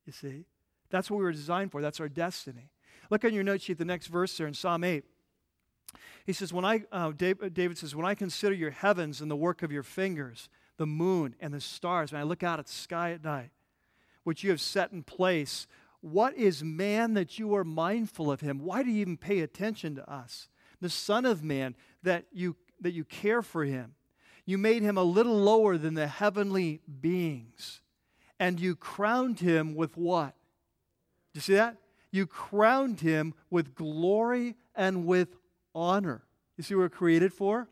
You 0.06 0.14
see? 0.14 0.46
That's 0.90 1.12
what 1.12 1.18
we 1.18 1.26
were 1.26 1.34
designed 1.34 1.74
for. 1.74 1.82
That's 1.82 2.00
our 2.00 2.08
destiny. 2.08 2.72
Look 3.10 3.26
on 3.26 3.34
your 3.34 3.44
note 3.44 3.62
sheet, 3.62 3.80
the 3.80 3.84
next 3.84 4.08
verse 4.08 4.38
there 4.38 4.48
in 4.48 4.54
Psalm 4.54 4.86
8. 4.86 5.04
He 6.26 6.32
says, 6.32 6.54
when 6.54 6.64
I, 6.64 6.84
uh, 6.90 7.12
David 7.12 7.78
says, 7.78 7.94
when 7.94 8.06
I 8.06 8.16
consider 8.16 8.56
your 8.56 8.72
heavens 8.72 9.20
and 9.20 9.30
the 9.30 9.36
work 9.36 9.62
of 9.62 9.74
your 9.74 9.84
fingers, 9.84 10.48
the 10.78 10.88
moon 10.88 11.36
and 11.42 11.54
the 11.54 11.60
stars, 11.60 12.14
when 12.14 12.22
I 12.22 12.24
look 12.24 12.44
out 12.44 12.60
at 12.60 12.68
the 12.68 12.72
sky 12.72 13.12
at 13.12 13.26
night, 13.26 13.50
which 14.24 14.42
you 14.42 14.52
have 14.52 14.62
set 14.62 14.94
in 14.94 15.04
place, 15.04 15.68
what 16.00 16.34
is 16.38 16.64
man 16.64 17.14
that 17.16 17.40
you 17.40 17.54
are 17.56 17.66
mindful 17.66 18.32
of 18.32 18.40
him? 18.40 18.60
Why 18.60 18.84
do 18.84 18.90
you 18.90 19.02
even 19.02 19.18
pay 19.18 19.42
attention 19.42 19.96
to 19.96 20.10
us? 20.10 20.48
The 20.84 20.90
Son 20.90 21.24
of 21.24 21.46
Man, 21.46 21.78
that 22.04 22.26
you, 22.34 22.58
that 22.82 22.92
you 22.92 23.06
care 23.06 23.42
for 23.42 23.64
him. 23.64 23.96
You 24.46 24.58
made 24.58 24.82
him 24.82 24.98
a 24.98 25.04
little 25.04 25.38
lower 25.38 25.78
than 25.78 25.94
the 25.94 26.08
heavenly 26.08 26.82
beings. 27.00 27.80
And 28.38 28.60
you 28.60 28.76
crowned 28.76 29.40
him 29.40 29.76
with 29.76 29.96
what? 29.96 30.36
Do 31.34 31.38
you 31.38 31.42
see 31.42 31.54
that? 31.54 31.78
You 32.12 32.28
crowned 32.28 33.00
him 33.00 33.34
with 33.50 33.76
glory 33.76 34.56
and 34.76 35.06
with 35.06 35.38
honor. 35.74 36.26
You 36.58 36.66
see 36.66 36.76
what 36.76 36.82
we're 36.82 36.90
created 36.90 37.32
for? 37.32 37.70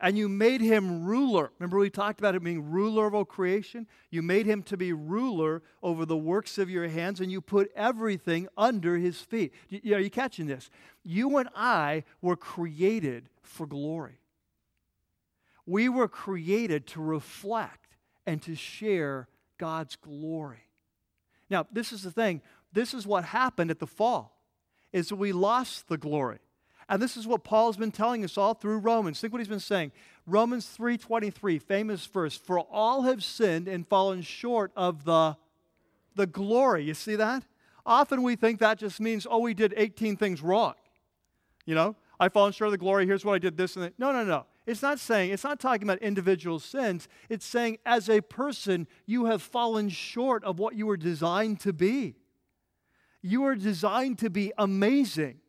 And 0.00 0.16
you 0.16 0.28
made 0.28 0.60
him 0.60 1.04
ruler. 1.04 1.50
Remember, 1.58 1.78
we 1.78 1.90
talked 1.90 2.20
about 2.20 2.34
him 2.34 2.44
being 2.44 2.70
ruler 2.70 3.06
of 3.06 3.14
all 3.14 3.24
creation? 3.24 3.86
You 4.10 4.22
made 4.22 4.46
him 4.46 4.62
to 4.64 4.76
be 4.76 4.92
ruler 4.92 5.62
over 5.82 6.06
the 6.06 6.16
works 6.16 6.56
of 6.56 6.70
your 6.70 6.88
hands, 6.88 7.20
and 7.20 7.32
you 7.32 7.40
put 7.40 7.72
everything 7.74 8.48
under 8.56 8.96
his 8.96 9.20
feet. 9.20 9.52
Are 9.72 10.00
you 10.00 10.10
catching 10.10 10.46
this? 10.46 10.70
You 11.02 11.38
and 11.38 11.48
I 11.54 12.04
were 12.22 12.36
created 12.36 13.28
for 13.42 13.66
glory. 13.66 14.20
We 15.66 15.88
were 15.88 16.08
created 16.08 16.86
to 16.88 17.02
reflect 17.02 17.96
and 18.26 18.40
to 18.42 18.54
share 18.54 19.28
God's 19.58 19.96
glory. 19.96 20.68
Now, 21.50 21.66
this 21.72 21.92
is 21.92 22.02
the 22.02 22.10
thing. 22.10 22.40
This 22.72 22.94
is 22.94 23.06
what 23.06 23.24
happened 23.24 23.70
at 23.70 23.78
the 23.78 23.86
fall. 23.86 24.40
Is 24.92 25.12
we 25.12 25.32
lost 25.32 25.88
the 25.88 25.98
glory. 25.98 26.38
And 26.88 27.02
this 27.02 27.16
is 27.16 27.26
what 27.26 27.44
Paul's 27.44 27.76
been 27.76 27.90
telling 27.90 28.24
us 28.24 28.38
all 28.38 28.54
through 28.54 28.78
Romans. 28.78 29.20
Think 29.20 29.32
what 29.32 29.40
he's 29.40 29.48
been 29.48 29.60
saying. 29.60 29.92
Romans 30.26 30.66
3:23, 30.66 31.58
famous 31.58 32.06
verse, 32.06 32.36
for 32.36 32.60
all 32.60 33.02
have 33.02 33.22
sinned 33.22 33.68
and 33.68 33.86
fallen 33.86 34.22
short 34.22 34.72
of 34.76 35.04
the 35.04 35.36
the 36.18 36.26
glory. 36.26 36.84
You 36.84 36.94
see 36.94 37.16
that? 37.16 37.44
Often 37.86 38.22
we 38.22 38.36
think 38.36 38.60
that 38.60 38.78
just 38.78 39.00
means, 39.00 39.26
oh, 39.28 39.38
we 39.38 39.54
did 39.54 39.72
18 39.76 40.18
things 40.18 40.42
wrong. 40.42 40.74
You 41.64 41.74
know, 41.74 41.96
I've 42.20 42.34
fallen 42.34 42.52
short 42.52 42.68
of 42.68 42.72
the 42.72 42.78
glory. 42.78 43.06
Here's 43.06 43.24
what 43.24 43.34
I 43.34 43.38
did 43.38 43.56
this 43.56 43.76
and 43.76 43.84
that. 43.86 43.98
No, 43.98 44.12
no, 44.12 44.24
no. 44.24 44.44
It's 44.66 44.82
not 44.82 44.98
saying, 44.98 45.30
it's 45.30 45.44
not 45.44 45.58
talking 45.58 45.84
about 45.84 45.98
individual 46.00 46.58
sins. 46.58 47.08
It's 47.30 47.46
saying, 47.46 47.78
as 47.86 48.10
a 48.10 48.20
person, 48.20 48.86
you 49.06 49.24
have 49.24 49.40
fallen 49.40 49.88
short 49.88 50.44
of 50.44 50.58
what 50.58 50.74
you 50.74 50.86
were 50.86 50.98
designed 50.98 51.60
to 51.60 51.72
be. 51.72 52.16
You 53.22 53.44
are 53.44 53.54
designed 53.54 54.18
to 54.18 54.28
be 54.28 54.52
amazing. 54.58 55.40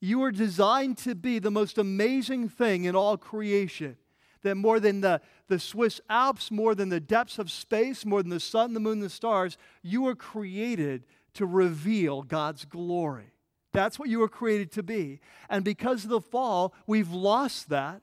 You 0.00 0.22
are 0.22 0.32
designed 0.32 0.96
to 0.98 1.14
be 1.14 1.38
the 1.38 1.50
most 1.50 1.76
amazing 1.76 2.48
thing 2.48 2.84
in 2.84 2.96
all 2.96 3.16
creation. 3.16 3.96
That 4.42 4.54
more 4.54 4.80
than 4.80 5.02
the, 5.02 5.20
the 5.48 5.58
Swiss 5.58 6.00
Alps, 6.08 6.50
more 6.50 6.74
than 6.74 6.88
the 6.88 7.00
depths 7.00 7.38
of 7.38 7.50
space, 7.50 8.06
more 8.06 8.22
than 8.22 8.30
the 8.30 8.40
sun, 8.40 8.72
the 8.72 8.80
moon, 8.80 9.00
the 9.00 9.10
stars, 9.10 9.58
you 9.82 10.02
were 10.02 10.14
created 10.14 11.04
to 11.34 11.44
reveal 11.44 12.22
God's 12.22 12.64
glory. 12.64 13.32
That's 13.72 13.98
what 13.98 14.08
you 14.08 14.18
were 14.18 14.28
created 14.28 14.72
to 14.72 14.82
be. 14.82 15.20
And 15.50 15.62
because 15.62 16.04
of 16.04 16.10
the 16.10 16.20
fall, 16.22 16.74
we've 16.86 17.12
lost 17.12 17.68
that. 17.68 18.00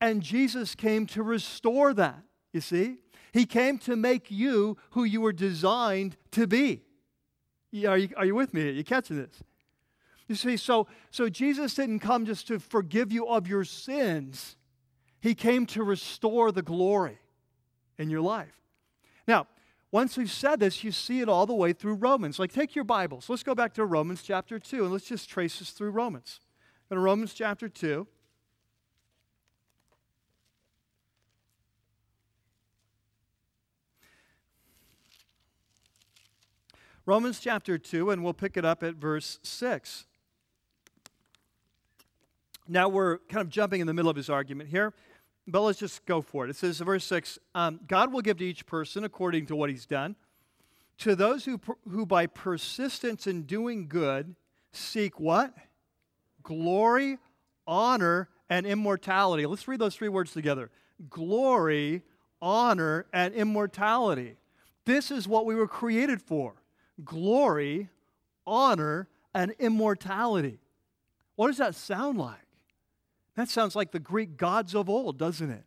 And 0.00 0.22
Jesus 0.22 0.74
came 0.76 1.06
to 1.08 1.22
restore 1.22 1.92
that. 1.94 2.22
You 2.52 2.60
see? 2.60 2.98
He 3.32 3.44
came 3.44 3.78
to 3.78 3.96
make 3.96 4.30
you 4.30 4.76
who 4.90 5.04
you 5.04 5.20
were 5.20 5.32
designed 5.32 6.16
to 6.30 6.46
be. 6.46 6.82
Are 7.86 7.98
you, 7.98 8.08
are 8.16 8.24
you 8.24 8.34
with 8.34 8.54
me? 8.54 8.68
Are 8.68 8.72
you 8.72 8.84
catching 8.84 9.18
this? 9.18 9.42
You 10.30 10.36
see, 10.36 10.56
so, 10.56 10.86
so 11.10 11.28
Jesus 11.28 11.74
didn't 11.74 11.98
come 11.98 12.24
just 12.24 12.46
to 12.46 12.60
forgive 12.60 13.10
you 13.10 13.26
of 13.26 13.48
your 13.48 13.64
sins, 13.64 14.54
He 15.20 15.34
came 15.34 15.66
to 15.66 15.82
restore 15.82 16.52
the 16.52 16.62
glory 16.62 17.18
in 17.98 18.10
your 18.10 18.20
life. 18.20 18.62
Now, 19.26 19.48
once 19.90 20.16
we've 20.16 20.30
said 20.30 20.60
this, 20.60 20.84
you 20.84 20.92
see 20.92 21.18
it 21.18 21.28
all 21.28 21.46
the 21.46 21.54
way 21.54 21.72
through 21.72 21.94
Romans. 21.94 22.38
Like, 22.38 22.52
take 22.52 22.76
your 22.76 22.84
Bibles. 22.84 23.28
Let's 23.28 23.42
go 23.42 23.56
back 23.56 23.74
to 23.74 23.84
Romans 23.84 24.22
chapter 24.22 24.60
2 24.60 24.84
and 24.84 24.92
let's 24.92 25.08
just 25.08 25.28
trace 25.28 25.58
this 25.58 25.72
through 25.72 25.90
Romans. 25.90 26.38
To 26.90 26.98
Romans 27.00 27.34
chapter 27.34 27.68
2. 27.68 28.06
Romans 37.04 37.40
chapter 37.40 37.76
2, 37.76 38.10
and 38.10 38.22
we'll 38.22 38.32
pick 38.32 38.56
it 38.56 38.64
up 38.64 38.84
at 38.84 38.94
verse 38.94 39.40
6. 39.42 40.06
Now 42.70 42.88
we're 42.88 43.18
kind 43.28 43.44
of 43.44 43.48
jumping 43.48 43.80
in 43.80 43.88
the 43.88 43.92
middle 43.92 44.10
of 44.10 44.16
his 44.16 44.30
argument 44.30 44.70
here, 44.70 44.94
but 45.48 45.62
let's 45.62 45.80
just 45.80 46.06
go 46.06 46.22
for 46.22 46.44
it. 46.44 46.50
It 46.50 46.56
says, 46.56 46.78
verse 46.78 47.04
6 47.04 47.40
um, 47.52 47.80
God 47.88 48.12
will 48.12 48.20
give 48.20 48.36
to 48.38 48.44
each 48.44 48.64
person 48.64 49.02
according 49.02 49.46
to 49.46 49.56
what 49.56 49.70
he's 49.70 49.86
done. 49.86 50.14
To 50.98 51.16
those 51.16 51.44
who, 51.44 51.60
who 51.90 52.06
by 52.06 52.28
persistence 52.28 53.26
in 53.26 53.42
doing 53.42 53.88
good 53.88 54.36
seek 54.70 55.18
what? 55.18 55.52
Glory, 56.44 57.18
honor, 57.66 58.28
and 58.48 58.64
immortality. 58.66 59.46
Let's 59.46 59.66
read 59.66 59.80
those 59.80 59.96
three 59.96 60.08
words 60.08 60.32
together 60.32 60.70
glory, 61.08 62.02
honor, 62.40 63.06
and 63.12 63.34
immortality. 63.34 64.36
This 64.84 65.10
is 65.10 65.26
what 65.26 65.44
we 65.44 65.56
were 65.56 65.66
created 65.66 66.22
for 66.22 66.54
glory, 67.04 67.88
honor, 68.46 69.08
and 69.34 69.56
immortality. 69.58 70.60
What 71.34 71.48
does 71.48 71.58
that 71.58 71.74
sound 71.74 72.16
like? 72.18 72.38
That 73.40 73.48
sounds 73.48 73.74
like 73.74 73.90
the 73.90 73.98
Greek 73.98 74.36
gods 74.36 74.74
of 74.74 74.90
old, 74.90 75.16
doesn't 75.16 75.50
it? 75.50 75.64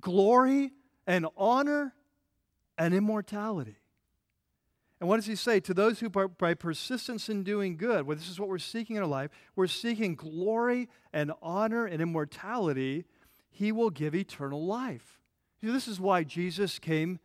Glory 0.00 0.72
and 1.06 1.24
honor 1.36 1.94
and 2.76 2.92
immortality. 2.92 3.76
And 4.98 5.08
what 5.08 5.18
does 5.18 5.26
he 5.26 5.36
say? 5.36 5.60
To 5.60 5.72
those 5.72 6.00
who, 6.00 6.10
by 6.10 6.54
persistence 6.54 7.28
in 7.28 7.44
doing 7.44 7.76
good, 7.76 8.08
well, 8.08 8.16
this 8.16 8.28
is 8.28 8.40
what 8.40 8.48
we're 8.48 8.58
seeking 8.58 8.96
in 8.96 9.02
our 9.02 9.08
life, 9.08 9.30
we're 9.54 9.68
seeking 9.68 10.16
glory 10.16 10.88
and 11.12 11.30
honor 11.40 11.86
and 11.86 12.02
immortality, 12.02 13.04
he 13.50 13.70
will 13.70 13.90
give 13.90 14.12
eternal 14.12 14.66
life. 14.66 15.20
See, 15.60 15.68
this 15.68 15.86
is 15.86 16.00
why 16.00 16.24
Jesus 16.24 16.80
came 16.80 17.20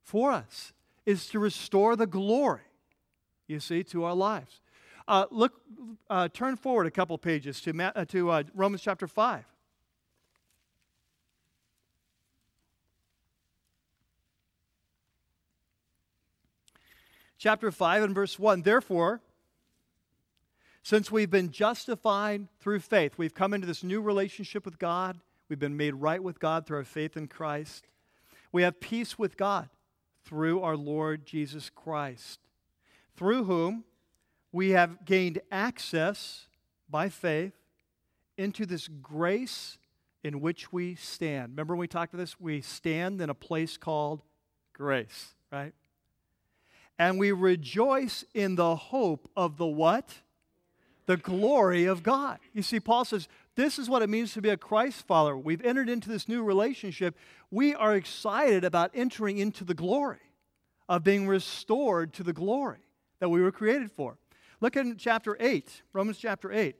for 0.00 0.32
us, 0.32 0.72
is 1.04 1.26
to 1.26 1.38
restore 1.38 1.94
the 1.94 2.06
glory. 2.06 2.62
you 3.48 3.60
see, 3.60 3.84
to 3.84 4.04
our 4.04 4.14
lives. 4.14 4.62
Uh, 5.06 5.26
look, 5.30 5.60
uh, 6.08 6.28
turn 6.28 6.56
forward 6.56 6.86
a 6.86 6.90
couple 6.90 7.16
pages 7.18 7.60
to, 7.60 7.92
uh, 7.94 8.04
to 8.06 8.30
uh, 8.30 8.42
Romans 8.54 8.82
chapter 8.82 9.06
5. 9.06 9.44
Chapter 17.36 17.70
5 17.70 18.02
and 18.04 18.14
verse 18.14 18.38
1. 18.38 18.62
Therefore, 18.62 19.20
since 20.82 21.10
we've 21.10 21.30
been 21.30 21.50
justified 21.50 22.48
through 22.58 22.80
faith, 22.80 23.18
we've 23.18 23.34
come 23.34 23.52
into 23.52 23.66
this 23.66 23.82
new 23.82 24.00
relationship 24.00 24.64
with 24.64 24.78
God, 24.78 25.20
we've 25.48 25.58
been 25.58 25.76
made 25.76 25.94
right 25.94 26.22
with 26.22 26.40
God 26.40 26.66
through 26.66 26.78
our 26.78 26.84
faith 26.84 27.16
in 27.16 27.28
Christ, 27.28 27.86
we 28.52 28.62
have 28.62 28.80
peace 28.80 29.18
with 29.18 29.36
God 29.36 29.68
through 30.24 30.62
our 30.62 30.76
Lord 30.76 31.26
Jesus 31.26 31.68
Christ, 31.68 32.40
through 33.14 33.44
whom 33.44 33.84
we 34.54 34.70
have 34.70 35.04
gained 35.04 35.40
access 35.50 36.46
by 36.88 37.08
faith 37.08 37.54
into 38.38 38.64
this 38.64 38.86
grace 39.02 39.78
in 40.22 40.40
which 40.40 40.72
we 40.72 40.94
stand. 40.94 41.50
Remember 41.50 41.74
when 41.74 41.80
we 41.80 41.88
talked 41.88 42.14
about 42.14 42.22
this? 42.22 42.38
We 42.38 42.60
stand 42.60 43.20
in 43.20 43.30
a 43.30 43.34
place 43.34 43.76
called 43.76 44.22
grace, 44.72 45.34
right? 45.50 45.74
And 47.00 47.18
we 47.18 47.32
rejoice 47.32 48.24
in 48.32 48.54
the 48.54 48.76
hope 48.76 49.28
of 49.36 49.56
the 49.56 49.66
what? 49.66 50.14
the 51.06 51.16
glory 51.18 51.84
of 51.84 52.02
God. 52.02 52.38
You 52.54 52.62
see, 52.62 52.80
Paul 52.80 53.04
says, 53.04 53.28
this 53.56 53.78
is 53.78 53.90
what 53.90 54.00
it 54.00 54.08
means 54.08 54.32
to 54.32 54.40
be 54.40 54.48
a 54.48 54.56
Christ 54.56 55.06
follower. 55.06 55.36
We've 55.36 55.62
entered 55.62 55.90
into 55.90 56.08
this 56.08 56.28
new 56.28 56.42
relationship. 56.42 57.14
We 57.50 57.74
are 57.74 57.94
excited 57.94 58.64
about 58.64 58.90
entering 58.94 59.36
into 59.36 59.64
the 59.64 59.74
glory, 59.74 60.22
of 60.88 61.04
being 61.04 61.26
restored 61.26 62.14
to 62.14 62.22
the 62.22 62.32
glory 62.32 62.78
that 63.20 63.28
we 63.28 63.42
were 63.42 63.52
created 63.52 63.92
for. 63.92 64.16
Look 64.64 64.78
at 64.78 64.86
chapter 64.96 65.36
8, 65.38 65.82
Romans 65.92 66.16
chapter 66.16 66.50
8. 66.50 66.74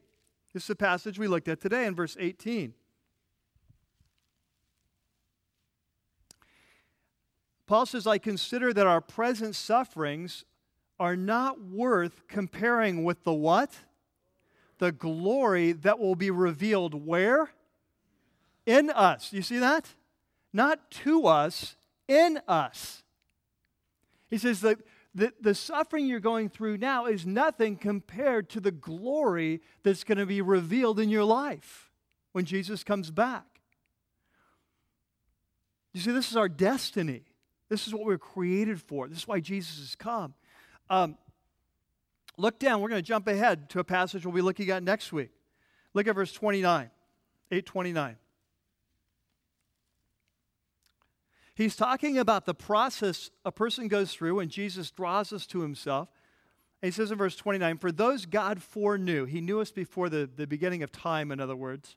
This 0.55 0.62
is 0.62 0.68
the 0.68 0.75
passage 0.75 1.18
we 1.18 1.29
looked 1.29 1.49
at 1.49 1.61
today 1.61 1.85
in 1.85 1.94
verse 1.94 2.16
18. 2.18 2.73
Paul 7.66 7.85
says, 7.85 8.07
I 8.07 8.16
consider 8.16 8.73
that 8.73 8.87
our 8.87 9.03
present 9.03 9.55
sufferings 9.55 10.47
are 10.99 11.14
not 11.14 11.61
worth 11.61 12.27
comparing 12.27 13.05
with 13.05 13.23
the 13.23 13.35
what? 13.35 13.77
the 14.79 14.90
glory 14.90 15.73
that 15.73 15.99
will 15.99 16.14
be 16.14 16.31
revealed 16.31 17.07
where? 17.07 17.51
In 18.64 18.88
us. 18.88 19.31
You 19.31 19.42
see 19.42 19.59
that? 19.59 19.90
Not 20.55 20.90
to 21.03 21.27
us, 21.27 21.77
in 22.09 22.40
us. 22.49 23.03
He 24.31 24.38
says 24.38 24.62
that 24.62 24.79
the, 25.14 25.33
the 25.40 25.55
suffering 25.55 26.07
you're 26.07 26.20
going 26.20 26.48
through 26.48 26.79
now 26.79 27.07
is 27.07 27.24
nothing 27.24 27.77
compared 27.77 28.48
to 28.50 28.61
the 28.61 28.72
glory 28.72 29.61
that's 29.83 30.05
going 30.05 30.18
to 30.18 30.27
be 30.27 30.42
revealed 30.42 30.98
in 30.98 31.09
your 31.09 31.24
life 31.24 31.90
when 32.33 32.44
Jesus 32.44 32.83
comes 32.83 33.11
back. 33.11 33.44
You 35.92 36.00
see, 36.00 36.11
this 36.11 36.31
is 36.31 36.37
our 36.37 36.48
destiny. 36.48 37.22
This 37.68 37.87
is 37.87 37.94
what 37.94 38.05
we're 38.05 38.18
created 38.18 38.83
for. 38.83 39.07
This 39.07 39.18
is 39.18 39.29
why 39.29 39.40
Jesus 39.40 39.79
has 39.79 39.94
come. 39.94 40.35
Um, 40.90 41.16
Look 42.37 42.59
down. 42.59 42.81
We're 42.81 42.88
going 42.88 43.03
to 43.03 43.07
jump 43.07 43.29
ahead 43.29 43.70
to 43.70 43.79
a 43.79 43.85
passage 43.85 44.24
we'll 44.24 44.35
be 44.35 44.40
looking 44.40 44.70
at 44.70 44.83
next 44.83 45.12
week. 45.12 45.31
Look 45.92 46.09
at 46.09 46.14
verse 46.14 46.33
29, 46.33 46.90
829. 47.50 48.16
He's 51.54 51.76
talking 51.76 52.18
about 52.18 52.46
the 52.46 52.54
process 52.54 53.30
a 53.44 53.52
person 53.52 53.88
goes 53.88 54.12
through 54.12 54.36
when 54.36 54.48
Jesus 54.48 54.90
draws 54.90 55.32
us 55.32 55.46
to 55.48 55.60
himself. 55.60 56.08
he 56.82 56.90
says 56.90 57.10
in 57.10 57.18
verse 57.18 57.36
29 57.36 57.78
For 57.78 57.92
those 57.92 58.26
God 58.26 58.62
foreknew, 58.62 59.24
he 59.24 59.40
knew 59.40 59.60
us 59.60 59.70
before 59.70 60.08
the, 60.08 60.28
the 60.34 60.46
beginning 60.46 60.82
of 60.82 60.90
time, 60.90 61.30
in 61.30 61.40
other 61.40 61.56
words. 61.56 61.96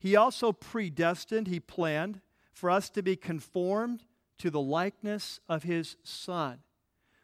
He 0.00 0.16
also 0.16 0.52
predestined, 0.52 1.48
he 1.48 1.60
planned 1.60 2.20
for 2.52 2.70
us 2.70 2.90
to 2.90 3.02
be 3.02 3.16
conformed 3.16 4.04
to 4.38 4.50
the 4.50 4.60
likeness 4.60 5.40
of 5.48 5.64
his 5.64 5.96
Son. 6.02 6.58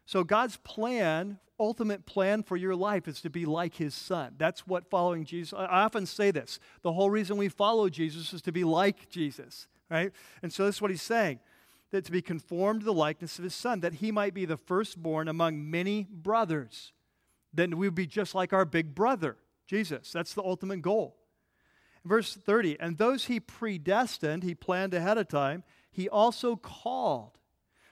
So 0.06 0.24
God's 0.24 0.56
plan 0.58 1.38
ultimate 1.58 2.06
plan 2.06 2.42
for 2.42 2.56
your 2.56 2.74
life 2.74 3.06
is 3.08 3.20
to 3.20 3.30
be 3.30 3.44
like 3.46 3.76
his 3.76 3.94
son. 3.94 4.34
That's 4.38 4.66
what 4.66 4.90
following 4.90 5.24
Jesus. 5.24 5.52
I 5.52 5.66
often 5.66 6.06
say 6.06 6.30
this. 6.30 6.58
The 6.82 6.92
whole 6.92 7.10
reason 7.10 7.36
we 7.36 7.48
follow 7.48 7.88
Jesus 7.88 8.32
is 8.32 8.42
to 8.42 8.52
be 8.52 8.64
like 8.64 9.08
Jesus, 9.08 9.66
right? 9.90 10.12
And 10.42 10.52
so 10.52 10.64
that's 10.64 10.82
what 10.82 10.90
he's 10.90 11.02
saying. 11.02 11.40
That 11.94 12.04
to 12.06 12.10
be 12.10 12.22
conformed 12.22 12.80
to 12.80 12.86
the 12.86 12.92
likeness 12.92 13.38
of 13.38 13.44
his 13.44 13.54
son, 13.54 13.78
that 13.78 13.94
he 13.94 14.10
might 14.10 14.34
be 14.34 14.46
the 14.46 14.56
firstborn 14.56 15.28
among 15.28 15.70
many 15.70 16.08
brothers. 16.10 16.92
Then 17.52 17.76
we 17.76 17.86
would 17.86 17.94
be 17.94 18.08
just 18.08 18.34
like 18.34 18.52
our 18.52 18.64
big 18.64 18.96
brother, 18.96 19.36
Jesus. 19.68 20.10
That's 20.10 20.34
the 20.34 20.42
ultimate 20.42 20.82
goal. 20.82 21.14
Verse 22.04 22.34
30, 22.34 22.80
and 22.80 22.98
those 22.98 23.26
he 23.26 23.38
predestined, 23.38 24.42
he 24.42 24.56
planned 24.56 24.92
ahead 24.92 25.18
of 25.18 25.28
time, 25.28 25.62
he 25.92 26.08
also 26.08 26.56
called. 26.56 27.38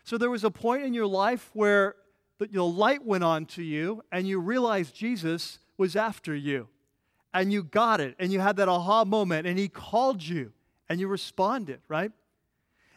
So 0.02 0.18
there 0.18 0.30
was 0.30 0.42
a 0.42 0.50
point 0.50 0.82
in 0.82 0.94
your 0.94 1.06
life 1.06 1.50
where 1.52 1.94
the, 2.40 2.60
light 2.60 3.04
went 3.04 3.22
on 3.22 3.46
to 3.46 3.62
you 3.62 4.02
and 4.10 4.26
you 4.26 4.40
realized 4.40 4.96
Jesus 4.96 5.60
was 5.78 5.94
after 5.94 6.34
you. 6.34 6.66
And 7.32 7.52
you 7.52 7.62
got 7.62 8.00
it 8.00 8.16
and 8.18 8.32
you 8.32 8.40
had 8.40 8.56
that 8.56 8.68
aha 8.68 9.04
moment 9.04 9.46
and 9.46 9.56
he 9.56 9.68
called 9.68 10.24
you 10.24 10.52
and 10.88 10.98
you 10.98 11.06
responded, 11.06 11.82
right? 11.86 12.10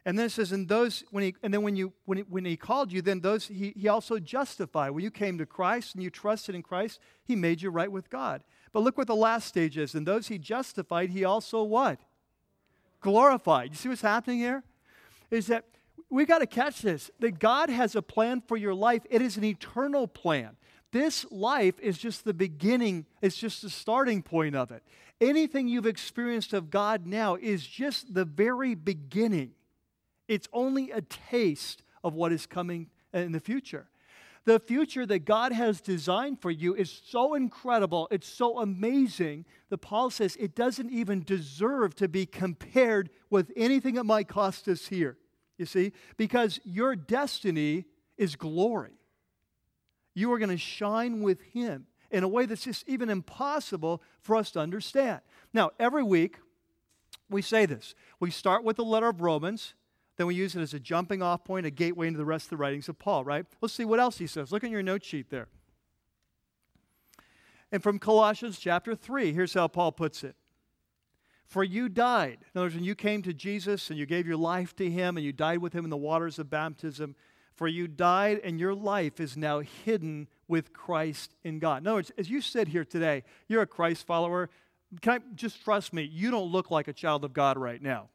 And 0.05 0.19
then 0.19 0.27
it 0.27 0.31
says, 0.31 0.51
and 0.51 0.67
those 0.67 1.03
when 1.09 1.23
he 1.23 1.35
and 1.41 1.51
then 1.51 1.63
when 1.63 1.75
you 1.75 1.91
when 2.05 2.19
he, 2.19 2.23
when 2.23 2.45
he 2.45 2.55
called 2.55 2.91
you, 2.91 3.01
then 3.01 3.21
those 3.21 3.47
he, 3.47 3.73
he 3.75 3.87
also 3.87 4.19
justified. 4.19 4.91
When 4.91 5.03
you 5.03 5.09
came 5.09 5.39
to 5.39 5.47
Christ 5.47 5.95
and 5.95 6.03
you 6.03 6.11
trusted 6.11 6.53
in 6.53 6.61
Christ, 6.61 6.99
he 7.23 7.35
made 7.35 7.61
you 7.61 7.71
right 7.71 7.91
with 7.91 8.11
God. 8.11 8.43
But 8.71 8.83
look 8.83 8.97
what 8.97 9.07
the 9.07 9.15
last 9.15 9.47
stage 9.47 9.77
is. 9.77 9.95
And 9.95 10.05
those 10.05 10.27
he 10.27 10.37
justified, 10.37 11.09
he 11.09 11.23
also 11.23 11.63
what? 11.63 11.99
Glorified. 13.01 13.71
You 13.71 13.75
see 13.75 13.89
what's 13.89 14.01
happening 14.01 14.37
here? 14.37 14.63
Is 15.31 15.47
that 15.47 15.65
we 16.09 16.25
got 16.25 16.39
to 16.39 16.47
catch 16.47 16.81
this 16.81 17.09
that 17.19 17.39
God 17.39 17.69
has 17.69 17.95
a 17.95 18.01
plan 18.03 18.43
for 18.47 18.57
your 18.57 18.75
life, 18.75 19.01
it 19.09 19.23
is 19.23 19.37
an 19.37 19.43
eternal 19.43 20.07
plan. 20.07 20.55
This 20.91 21.25
life 21.31 21.79
is 21.81 21.97
just 21.97 22.23
the 22.23 22.33
beginning, 22.33 23.05
it's 23.23 23.35
just 23.35 23.63
the 23.63 23.71
starting 23.71 24.21
point 24.21 24.55
of 24.55 24.71
it. 24.71 24.83
Anything 25.19 25.67
you've 25.67 25.87
experienced 25.87 26.53
of 26.53 26.69
God 26.69 27.07
now 27.07 27.35
is 27.35 27.65
just 27.65 28.13
the 28.13 28.23
very 28.23 28.75
beginning. 28.75 29.51
It's 30.27 30.47
only 30.53 30.91
a 30.91 31.01
taste 31.01 31.83
of 32.03 32.13
what 32.13 32.31
is 32.31 32.45
coming 32.45 32.89
in 33.13 33.31
the 33.31 33.39
future. 33.39 33.87
The 34.45 34.59
future 34.59 35.07
that 35.07 35.25
God 35.25 35.51
has 35.51 35.81
designed 35.81 36.39
for 36.39 36.51
you 36.51 36.75
is 36.75 37.01
so 37.05 37.33
incredible, 37.33 38.07
it's 38.11 38.27
so 38.27 38.59
amazing 38.59 39.45
that 39.69 39.79
Paul 39.79 40.11
says 40.11 40.35
it 40.39 40.55
doesn't 40.55 40.91
even 40.91 41.23
deserve 41.23 41.95
to 41.95 42.07
be 42.07 42.27
compared 42.27 43.09
with 43.31 43.51
anything 43.55 43.95
that 43.95 44.03
might 44.03 44.27
cost 44.27 44.67
us 44.67 44.87
here. 44.87 45.17
You 45.57 45.65
see? 45.65 45.93
Because 46.15 46.59
your 46.63 46.95
destiny 46.95 47.85
is 48.17 48.35
glory. 48.35 48.93
You 50.13 50.31
are 50.31 50.37
going 50.37 50.49
to 50.49 50.57
shine 50.57 51.21
with 51.21 51.41
Him 51.41 51.87
in 52.11 52.23
a 52.23 52.27
way 52.27 52.45
that's 52.45 52.63
just 52.63 52.87
even 52.87 53.09
impossible 53.09 54.03
for 54.21 54.35
us 54.35 54.51
to 54.51 54.59
understand. 54.59 55.21
Now, 55.53 55.71
every 55.79 56.03
week, 56.03 56.37
we 57.29 57.41
say 57.41 57.65
this. 57.65 57.95
We 58.19 58.29
start 58.29 58.63
with 58.63 58.77
the 58.77 58.85
letter 58.85 59.09
of 59.09 59.21
Romans, 59.21 59.73
then 60.17 60.27
we 60.27 60.35
use 60.35 60.55
it 60.55 60.61
as 60.61 60.73
a 60.73 60.79
jumping 60.79 61.21
off 61.21 61.43
point, 61.43 61.65
a 61.65 61.71
gateway 61.71 62.07
into 62.07 62.17
the 62.17 62.25
rest 62.25 62.45
of 62.45 62.49
the 62.51 62.57
writings 62.57 62.87
of 62.89 62.97
Paul, 62.99 63.23
right? 63.23 63.45
Let's 63.61 63.73
see 63.73 63.85
what 63.85 63.99
else 63.99 64.17
he 64.17 64.27
says. 64.27 64.51
Look 64.51 64.63
in 64.63 64.71
your 64.71 64.83
note 64.83 65.03
sheet 65.03 65.29
there. 65.29 65.47
And 67.71 67.83
from 67.83 67.99
Colossians 67.99 68.59
chapter 68.59 68.95
3, 68.95 69.33
here's 69.33 69.53
how 69.53 69.67
Paul 69.67 69.91
puts 69.91 70.23
it 70.23 70.35
for 71.45 71.63
you 71.63 71.87
died. 71.89 72.39
In 72.41 72.59
other 72.59 72.65
words, 72.65 72.75
when 72.75 72.83
you 72.83 72.95
came 72.95 73.21
to 73.21 73.33
Jesus 73.33 73.89
and 73.89 73.99
you 73.99 74.05
gave 74.05 74.27
your 74.27 74.37
life 74.37 74.75
to 74.77 74.89
Him 74.89 75.17
and 75.17 75.25
you 75.25 75.31
died 75.31 75.59
with 75.59 75.73
Him 75.73 75.83
in 75.83 75.89
the 75.89 75.97
waters 75.97 76.39
of 76.39 76.49
baptism, 76.49 77.15
for 77.53 77.67
you 77.67 77.87
died 77.87 78.41
and 78.43 78.59
your 78.59 78.73
life 78.73 79.19
is 79.19 79.37
now 79.37 79.59
hidden 79.59 80.27
with 80.47 80.73
Christ 80.73 81.35
in 81.43 81.59
God. 81.59 81.83
In 81.83 81.87
other 81.87 81.95
words, 81.95 82.11
as 82.17 82.29
you 82.29 82.41
sit 82.41 82.67
here 82.67 82.83
today, 82.83 83.23
you're 83.47 83.61
a 83.61 83.67
Christ 83.67 84.05
follower. 84.05 84.49
Can 85.01 85.13
I 85.13 85.19
just 85.35 85.63
trust 85.63 85.93
me? 85.93 86.03
You 86.03 86.31
don't 86.31 86.51
look 86.51 86.71
like 86.71 86.87
a 86.87 86.93
child 86.93 87.23
of 87.23 87.33
God 87.33 87.57
right 87.57 87.81
now. 87.81 88.09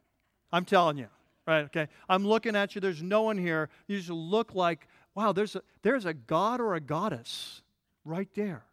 I'm 0.51 0.65
telling 0.65 0.97
you. 0.97 1.07
Right, 1.47 1.65
okay? 1.65 1.87
I'm 2.07 2.25
looking 2.25 2.55
at 2.55 2.75
you. 2.75 2.81
There's 2.81 3.01
no 3.01 3.23
one 3.23 3.37
here. 3.37 3.69
You 3.87 3.97
just 3.97 4.09
look 4.09 4.53
like, 4.53 4.87
wow, 5.15 5.31
there's 5.31 5.55
a, 5.55 5.63
there's 5.81 6.05
a 6.05 6.13
God 6.13 6.61
or 6.61 6.75
a 6.75 6.79
goddess 6.79 7.61
right 8.05 8.29
there. 8.35 8.63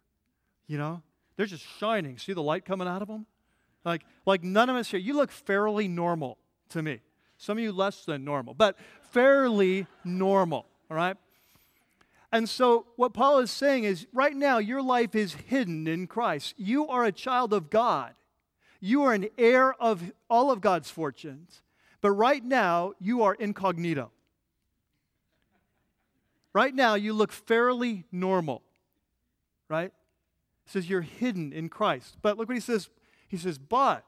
You 0.67 0.77
know? 0.77 1.01
They're 1.35 1.45
just 1.45 1.65
shining. 1.79 2.17
See 2.17 2.33
the 2.33 2.43
light 2.43 2.65
coming 2.65 2.87
out 2.87 3.01
of 3.01 3.07
them? 3.07 3.25
Like, 3.85 4.03
like 4.25 4.43
none 4.43 4.69
of 4.69 4.75
us 4.75 4.91
here, 4.91 4.99
you 4.99 5.13
look 5.15 5.31
fairly 5.31 5.87
normal 5.87 6.37
to 6.69 6.81
me. 6.81 6.99
Some 7.37 7.57
of 7.57 7.63
you 7.63 7.71
less 7.71 8.03
than 8.03 8.25
normal, 8.25 8.53
but 8.53 8.77
fairly 9.11 9.87
normal, 10.03 10.65
all 10.91 10.97
right? 10.97 11.15
And 12.31 12.47
so, 12.47 12.85
what 12.97 13.13
Paul 13.13 13.39
is 13.39 13.49
saying 13.49 13.85
is 13.85 14.05
right 14.13 14.35
now, 14.35 14.57
your 14.57 14.81
life 14.81 15.15
is 15.15 15.33
hidden 15.33 15.87
in 15.87 16.05
Christ. 16.05 16.53
You 16.57 16.87
are 16.89 17.05
a 17.05 17.11
child 17.11 17.53
of 17.53 17.69
God, 17.69 18.13
you 18.81 19.03
are 19.03 19.13
an 19.13 19.29
heir 19.37 19.73
of 19.81 20.11
all 20.29 20.51
of 20.51 20.61
God's 20.61 20.91
fortunes. 20.91 21.61
But 22.01 22.11
right 22.11 22.43
now, 22.43 22.93
you 22.99 23.23
are 23.23 23.33
incognito. 23.33 24.11
Right 26.53 26.73
now, 26.73 26.95
you 26.95 27.13
look 27.13 27.31
fairly 27.31 28.05
normal. 28.11 28.63
right? 29.69 29.93
Says 30.65 30.89
you're 30.89 31.01
hidden 31.01 31.53
in 31.53 31.69
Christ. 31.69 32.17
But 32.21 32.37
look 32.37 32.49
what 32.49 32.55
he 32.55 32.61
says. 32.61 32.89
He 33.27 33.37
says, 33.37 33.57
but 33.57 34.03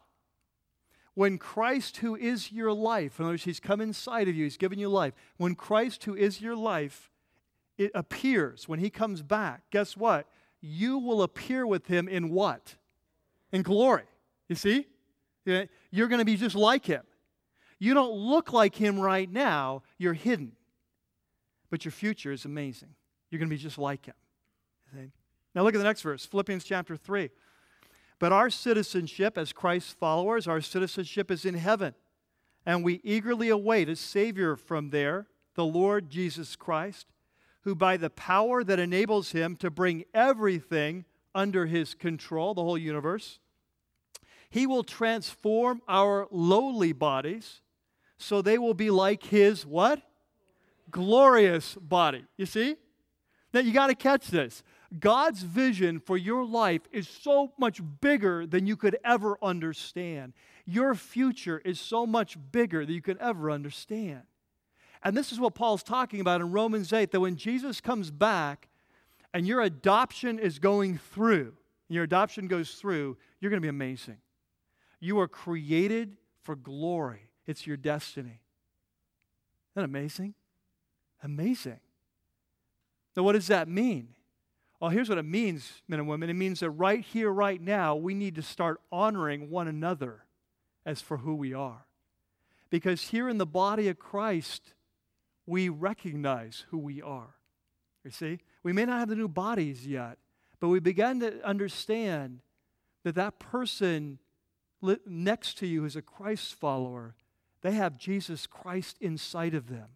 when 1.14 1.38
Christ, 1.38 1.98
who 1.98 2.16
is 2.16 2.52
your 2.52 2.74
life, 2.74 3.20
in 3.20 3.26
other 3.26 3.34
words, 3.34 3.44
he's 3.44 3.60
come 3.60 3.80
inside 3.80 4.28
of 4.28 4.36
you, 4.36 4.44
he's 4.44 4.58
given 4.58 4.80
you 4.80 4.90
life. 4.90 5.14
When 5.38 5.56
Christ, 5.56 6.04
who 6.06 6.16
is 6.16 6.42
your 6.42 6.56
life, 6.56 7.10
it 7.78 7.92
appears, 7.94 8.68
when 8.68 8.80
he 8.80 8.90
comes 8.90 9.22
back, 9.22 9.62
guess 9.72 9.96
what? 9.96 10.28
You 10.60 10.98
will 10.98 11.22
appear 11.22 11.66
with 11.66 11.88
him 11.88 12.08
in 12.08 12.30
what? 12.30 12.76
In 13.52 13.62
glory. 13.62 14.04
You 14.48 14.56
see? 14.56 14.88
You're 15.46 16.08
going 16.08 16.20
to 16.20 16.26
be 16.26 16.38
just 16.38 16.56
like 16.56 16.86
him. 16.86 17.02
You 17.82 17.96
don't 17.96 18.14
look 18.14 18.54
like 18.54 18.76
him 18.76 19.00
right 19.00 19.28
now, 19.28 19.82
you're 19.98 20.14
hidden. 20.14 20.52
But 21.72 21.84
your 21.84 21.92
future 21.92 22.32
is 22.32 22.46
amazing. 22.46 22.90
You're 23.32 23.40
going 23.40 23.50
to 23.50 23.56
be 23.56 23.60
just 23.60 23.80
like 23.80 24.06
him. 24.06 24.14
Now 25.56 25.64
look 25.64 25.74
at 25.74 25.80
the 25.80 25.84
next 25.84 26.04
verse, 26.04 26.24
Philippians 26.24 26.64
chapter 26.64 26.96
3. 26.96 27.32
But 28.20 28.32
our 28.32 28.52
citizenship 28.52 29.36
as 29.36 29.52
Christ's 29.52 29.94
followers, 29.94 30.48
our 30.48 30.62
citizenship 30.62 31.32
is 31.32 31.44
in 31.44 31.56
heaven. 31.56 31.96
And 32.68 32.84
we 32.84 33.02
eagerly 33.04 33.50
await 33.50 33.90
a 33.90 33.96
Savior 33.96 34.56
from 34.56 34.92
there, 34.92 35.26
the 35.56 35.66
Lord 35.66 36.12
Jesus 36.12 36.56
Christ, 36.56 37.08
who 37.62 37.74
by 37.74 37.98
the 37.98 38.12
power 38.12 38.64
that 38.64 38.78
enables 38.78 39.32
him 39.32 39.56
to 39.56 39.72
bring 39.72 40.04
everything 40.14 41.06
under 41.34 41.66
his 41.66 41.96
control, 41.96 42.54
the 42.54 42.62
whole 42.62 42.78
universe, 42.78 43.40
he 44.52 44.68
will 44.68 44.84
transform 44.84 45.82
our 45.88 46.28
lowly 46.30 46.92
bodies 46.92 47.61
so 48.22 48.42
they 48.42 48.58
will 48.58 48.74
be 48.74 48.90
like 48.90 49.24
his 49.24 49.66
what? 49.66 50.02
Glorious 50.90 51.76
body. 51.76 52.26
You 52.38 52.46
see? 52.46 52.76
Now 53.54 53.60
you 53.62 53.74
got 53.74 53.88
to 53.88 53.96
catch 53.96 54.28
this. 54.28 54.64
God's 55.00 55.42
vision 55.42 56.00
for 56.00 56.18
your 56.18 56.46
life 56.46 56.82
is 56.92 57.08
so 57.08 57.54
much 57.58 57.82
bigger 58.02 58.46
than 58.46 58.68
you 58.68 58.76
could 58.76 58.98
ever 59.06 59.38
understand. 59.42 60.34
Your 60.66 60.96
future 60.96 61.62
is 61.64 61.80
so 61.80 62.06
much 62.06 62.38
bigger 62.52 62.86
than 62.86 62.96
you 62.96 63.02
could 63.02 63.18
ever 63.18 63.50
understand. 63.50 64.24
And 65.04 65.16
this 65.16 65.32
is 65.32 65.40
what 65.40 65.56
Paul's 65.56 65.84
talking 65.84 66.20
about 66.20 66.42
in 66.42 66.52
Romans 66.52 66.94
8 66.94 67.12
that 67.12 67.20
when 67.20 67.36
Jesus 67.36 67.82
comes 67.82 68.12
back 68.12 68.68
and 69.34 69.48
your 69.48 69.62
adoption 69.62 70.38
is 70.38 70.60
going 70.60 70.98
through, 70.98 71.54
your 71.88 72.04
adoption 72.04 72.48
goes 72.48 72.76
through, 72.76 73.18
you're 73.40 73.50
going 73.50 73.62
to 73.62 73.66
be 73.66 73.70
amazing. 73.70 74.18
You 75.00 75.20
are 75.20 75.28
created 75.28 76.18
for 76.44 76.56
glory, 76.56 77.28
it's 77.48 77.66
your 77.66 77.78
destiny. 77.78 78.40
Isn't 79.72 79.76
that 79.76 79.84
amazing? 79.86 80.34
Amazing. 81.24 81.80
Now, 83.16 83.24
what 83.24 83.34
does 83.34 83.48
that 83.48 83.68
mean? 83.68 84.10
Well, 84.80 84.90
here's 84.90 85.10
what 85.10 85.18
it 85.18 85.26
means, 85.26 85.82
men 85.88 86.00
and 86.00 86.08
women. 86.10 86.30
It 86.30 86.34
means 86.34 86.62
that 86.62 86.72
right 86.72 87.02
here, 87.02 87.30
right 87.30 87.62
now, 87.62 87.96
we 87.96 88.14
need 88.14 88.36
to 88.36 88.42
start 88.42 88.82
honoring 88.92 89.50
one 89.50 89.68
another 89.68 90.26
as 90.86 91.02
for 91.02 91.18
who 91.18 91.36
we 91.36 91.54
are. 91.54 91.86
Because 92.72 93.10
here 93.10 93.30
in 93.30 93.38
the 93.38 93.46
body 93.46 93.90
of 93.90 94.00
Christ, 94.00 94.74
we 95.46 95.70
recognize 95.70 96.66
who 96.70 96.80
we 96.80 97.02
are. 97.02 97.36
You 98.04 98.12
see? 98.12 98.40
We 98.64 98.74
may 98.74 98.86
not 98.86 99.00
have 99.00 99.10
the 99.10 99.16
new 99.16 99.28
bodies 99.28 99.86
yet, 99.86 100.18
but 100.60 100.70
we 100.70 100.80
begin 100.80 101.20
to 101.20 101.46
understand 101.46 102.40
that 103.04 103.16
that 103.16 103.38
person 103.40 104.20
next 105.06 105.58
to 105.60 105.68
you 105.68 105.82
who's 105.82 105.96
a 105.96 106.02
Christ 106.02 106.56
follower, 106.56 107.16
they 107.62 107.74
have 107.74 107.98
Jesus 107.98 108.48
Christ 108.48 108.98
inside 109.00 109.54
of 109.54 109.70
them. 109.70 109.90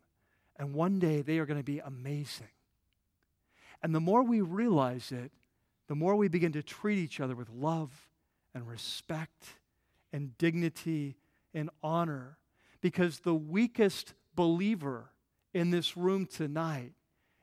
And 0.58 0.74
one 0.74 1.00
day 1.00 1.22
they 1.22 1.40
are 1.40 1.46
going 1.46 1.60
to 1.60 1.64
be 1.64 1.80
amazing. 1.80 2.48
And 3.82 3.94
the 3.94 4.00
more 4.00 4.24
we 4.24 4.42
realize 4.42 5.12
it, 5.12 5.32
the 5.88 5.96
more 5.96 6.16
we 6.16 6.28
begin 6.28 6.54
to 6.54 6.64
treat 6.64 6.98
each 6.98 7.20
other 7.20 7.36
with 7.36 7.50
love 7.50 7.92
and 8.54 8.68
respect 8.68 9.46
and 10.14 10.38
dignity 10.38 11.18
and 11.54 11.70
honor. 11.84 12.38
Because 12.82 13.20
the 13.20 13.36
weakest 13.36 14.14
believer 14.36 15.12
in 15.54 15.72
this 15.72 15.98
room 15.98 16.26
tonight 16.26 16.94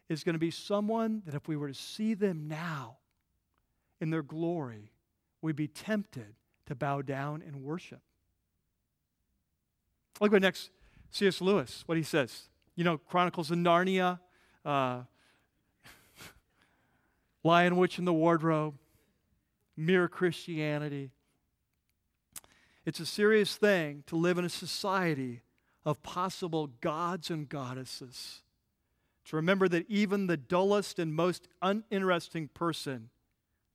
is 0.08 0.24
going 0.24 0.34
to 0.34 0.38
be 0.38 0.50
someone 0.50 1.22
that 1.26 1.34
if 1.34 1.48
we 1.48 1.56
were 1.56 1.68
to 1.68 1.74
see 1.74 2.14
them 2.14 2.48
now 2.48 2.98
in 4.00 4.10
their 4.10 4.22
glory, 4.22 4.92
we'd 5.40 5.56
be 5.56 5.68
tempted 5.68 6.34
to 6.66 6.74
bow 6.74 7.02
down 7.02 7.42
and 7.46 7.62
worship. 7.62 8.00
Look 10.20 10.32
what 10.32 10.42
next, 10.42 10.70
C.S. 11.10 11.40
Lewis, 11.40 11.82
what 11.86 11.96
he 11.96 12.02
says. 12.02 12.48
You 12.74 12.84
know, 12.84 12.98
Chronicles 12.98 13.50
of 13.50 13.58
Narnia, 13.58 14.20
uh, 14.64 15.02
Lion, 17.44 17.76
Witch, 17.76 17.98
in 17.98 18.04
the 18.04 18.12
Wardrobe, 18.12 18.74
Mere 19.76 20.08
Christianity. 20.08 21.10
It's 22.84 23.00
a 23.00 23.06
serious 23.06 23.56
thing 23.56 24.04
to 24.06 24.16
live 24.16 24.38
in 24.38 24.44
a 24.44 24.50
society 24.50 25.42
of 25.84 26.02
possible 26.02 26.68
gods 26.80 27.30
and 27.30 27.48
goddesses. 27.48 28.42
To 29.26 29.36
remember 29.36 29.68
that 29.68 29.88
even 29.88 30.26
the 30.26 30.36
dullest 30.36 30.98
and 30.98 31.14
most 31.14 31.48
uninteresting 31.60 32.48
person 32.48 33.10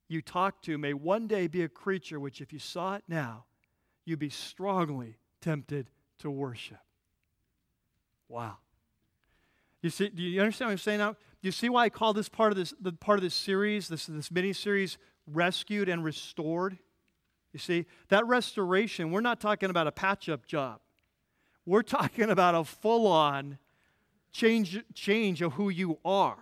you 0.08 0.22
talk 0.22 0.62
to 0.62 0.78
may 0.78 0.94
one 0.94 1.26
day 1.26 1.46
be 1.46 1.62
a 1.62 1.68
creature 1.68 2.18
which, 2.18 2.40
if 2.40 2.52
you 2.52 2.58
saw 2.58 2.94
it 2.94 3.04
now, 3.08 3.44
you'd 4.04 4.18
be 4.18 4.30
strongly 4.30 5.18
tempted 5.40 5.90
to 6.18 6.30
worship. 6.30 6.78
Wow. 8.28 8.56
You 9.82 9.90
see, 9.90 10.08
do 10.08 10.22
you 10.22 10.40
understand 10.40 10.68
what 10.68 10.72
I'm 10.72 10.78
saying 10.78 10.98
now? 10.98 11.12
Do 11.12 11.46
you 11.46 11.52
see 11.52 11.68
why 11.68 11.84
I 11.84 11.88
call 11.88 12.12
this 12.12 12.28
part 12.28 12.50
of 12.50 12.58
this 12.58 12.74
the 12.80 12.92
part 12.92 13.18
of 13.18 13.22
this 13.22 13.34
series, 13.34 13.88
this, 13.88 14.06
this 14.06 14.30
mini 14.30 14.52
series, 14.52 14.98
rescued 15.26 15.88
and 15.88 16.04
restored? 16.04 16.78
You 17.52 17.58
see, 17.58 17.86
that 18.08 18.26
restoration, 18.26 19.10
we're 19.10 19.20
not 19.20 19.40
talking 19.40 19.70
about 19.70 19.86
a 19.86 19.92
patch-up 19.92 20.46
job. 20.46 20.80
We're 21.64 21.82
talking 21.98 22.30
about 22.30 22.54
a 22.54 22.64
full-on 22.64 23.58
change, 24.32 24.82
change 24.94 25.42
of 25.42 25.54
who 25.54 25.68
you 25.68 25.98
are. 26.04 26.38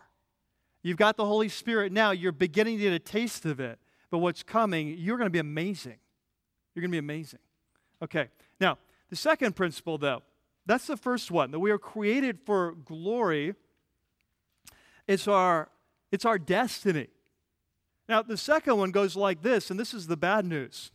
You've 0.82 0.96
got 0.96 1.16
the 1.16 1.24
Holy 1.24 1.48
Spirit 1.48 1.92
now, 1.92 2.12
you're 2.12 2.32
beginning 2.32 2.78
to 2.78 2.84
get 2.84 2.92
a 2.92 2.98
taste 2.98 3.44
of 3.44 3.60
it. 3.60 3.78
But 4.10 4.18
what's 4.18 4.42
coming, 4.42 4.94
you're 4.98 5.16
going 5.16 5.26
to 5.26 5.32
be 5.32 5.40
amazing. 5.40 5.96
You're 6.74 6.82
going 6.82 6.90
to 6.90 6.94
be 6.94 6.98
amazing. 6.98 7.40
Okay, 8.02 8.28
the 9.10 9.16
second 9.16 9.56
principle, 9.56 9.98
though, 9.98 10.22
that's 10.64 10.86
the 10.86 10.96
first 10.96 11.30
one, 11.30 11.50
that 11.52 11.60
we 11.60 11.70
are 11.70 11.78
created 11.78 12.40
for 12.44 12.72
glory 12.72 13.54
it's 15.06 15.28
our, 15.28 15.68
it's 16.10 16.24
our 16.24 16.38
destiny. 16.38 17.08
Now, 18.08 18.22
the 18.22 18.36
second 18.36 18.76
one 18.76 18.90
goes 18.90 19.16
like 19.16 19.42
this, 19.42 19.70
and 19.70 19.78
this 19.78 19.94
is 19.94 20.06
the 20.06 20.16
bad 20.16 20.44
news. 20.44 20.90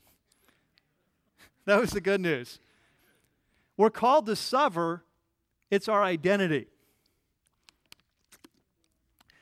that 1.65 1.79
was 1.79 1.91
the 1.91 2.01
good 2.01 2.21
news. 2.21 2.59
We're 3.77 3.89
called 3.89 4.25
to 4.27 4.35
suffer, 4.35 5.03
it's 5.69 5.87
our 5.87 6.03
identity. 6.03 6.67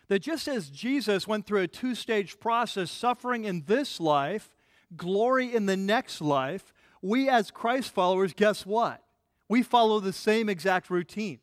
That 0.08 0.20
just 0.20 0.48
as 0.48 0.70
Jesus 0.70 1.28
went 1.28 1.46
through 1.46 1.62
a 1.62 1.68
two 1.68 1.94
stage 1.94 2.40
process, 2.40 2.90
suffering 2.90 3.46
in 3.46 3.64
this 3.68 4.00
life, 4.00 4.50
glory 4.96 5.54
in 5.54 5.68
the 5.68 5.78
next 5.78 6.22
life, 6.22 6.74
we 7.02 7.30
as 7.30 7.52
Christ 7.52 7.92
followers, 7.94 8.34
guess 8.34 8.66
what? 8.66 9.04
We 9.48 9.64
follow 9.64 10.00
the 10.00 10.14
same 10.14 10.50
exact 10.50 10.90
routine. 10.90 11.40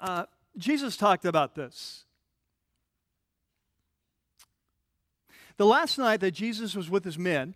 Uh, 0.00 0.24
Jesus 0.56 0.96
talked 0.96 1.24
about 1.24 1.54
this. 1.54 2.04
The 5.56 5.66
last 5.66 5.98
night 5.98 6.20
that 6.20 6.32
Jesus 6.32 6.74
was 6.74 6.90
with 6.90 7.04
his 7.04 7.18
men, 7.18 7.54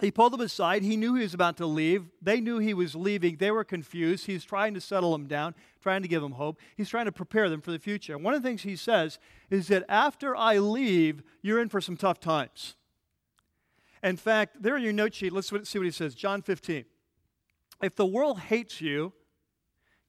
he 0.00 0.10
pulled 0.10 0.32
them 0.32 0.40
aside. 0.40 0.82
He 0.82 0.96
knew 0.96 1.14
he 1.14 1.22
was 1.22 1.34
about 1.34 1.56
to 1.58 1.66
leave. 1.66 2.06
They 2.20 2.40
knew 2.40 2.58
he 2.58 2.74
was 2.74 2.94
leaving. 2.94 3.36
They 3.36 3.50
were 3.50 3.62
confused. 3.62 4.26
He's 4.26 4.44
trying 4.44 4.74
to 4.74 4.80
settle 4.80 5.12
them 5.12 5.26
down, 5.26 5.54
trying 5.80 6.02
to 6.02 6.08
give 6.08 6.22
them 6.22 6.32
hope. 6.32 6.58
He's 6.76 6.88
trying 6.88 7.04
to 7.04 7.12
prepare 7.12 7.48
them 7.48 7.60
for 7.60 7.70
the 7.70 7.78
future. 7.78 8.18
One 8.18 8.34
of 8.34 8.42
the 8.42 8.48
things 8.48 8.62
he 8.62 8.76
says 8.76 9.18
is 9.50 9.68
that 9.68 9.84
after 9.88 10.34
I 10.34 10.58
leave, 10.58 11.22
you're 11.42 11.60
in 11.60 11.68
for 11.68 11.80
some 11.80 11.96
tough 11.96 12.18
times. 12.20 12.74
In 14.04 14.18
fact, 14.18 14.62
there 14.62 14.76
in 14.76 14.82
your 14.82 14.92
note 14.92 15.14
sheet, 15.14 15.32
let's 15.32 15.48
see 15.48 15.78
what 15.78 15.86
he 15.86 15.90
says. 15.90 16.14
John 16.14 16.42
15. 16.42 16.84
If 17.82 17.96
the 17.96 18.04
world 18.04 18.38
hates 18.38 18.82
you, 18.82 19.14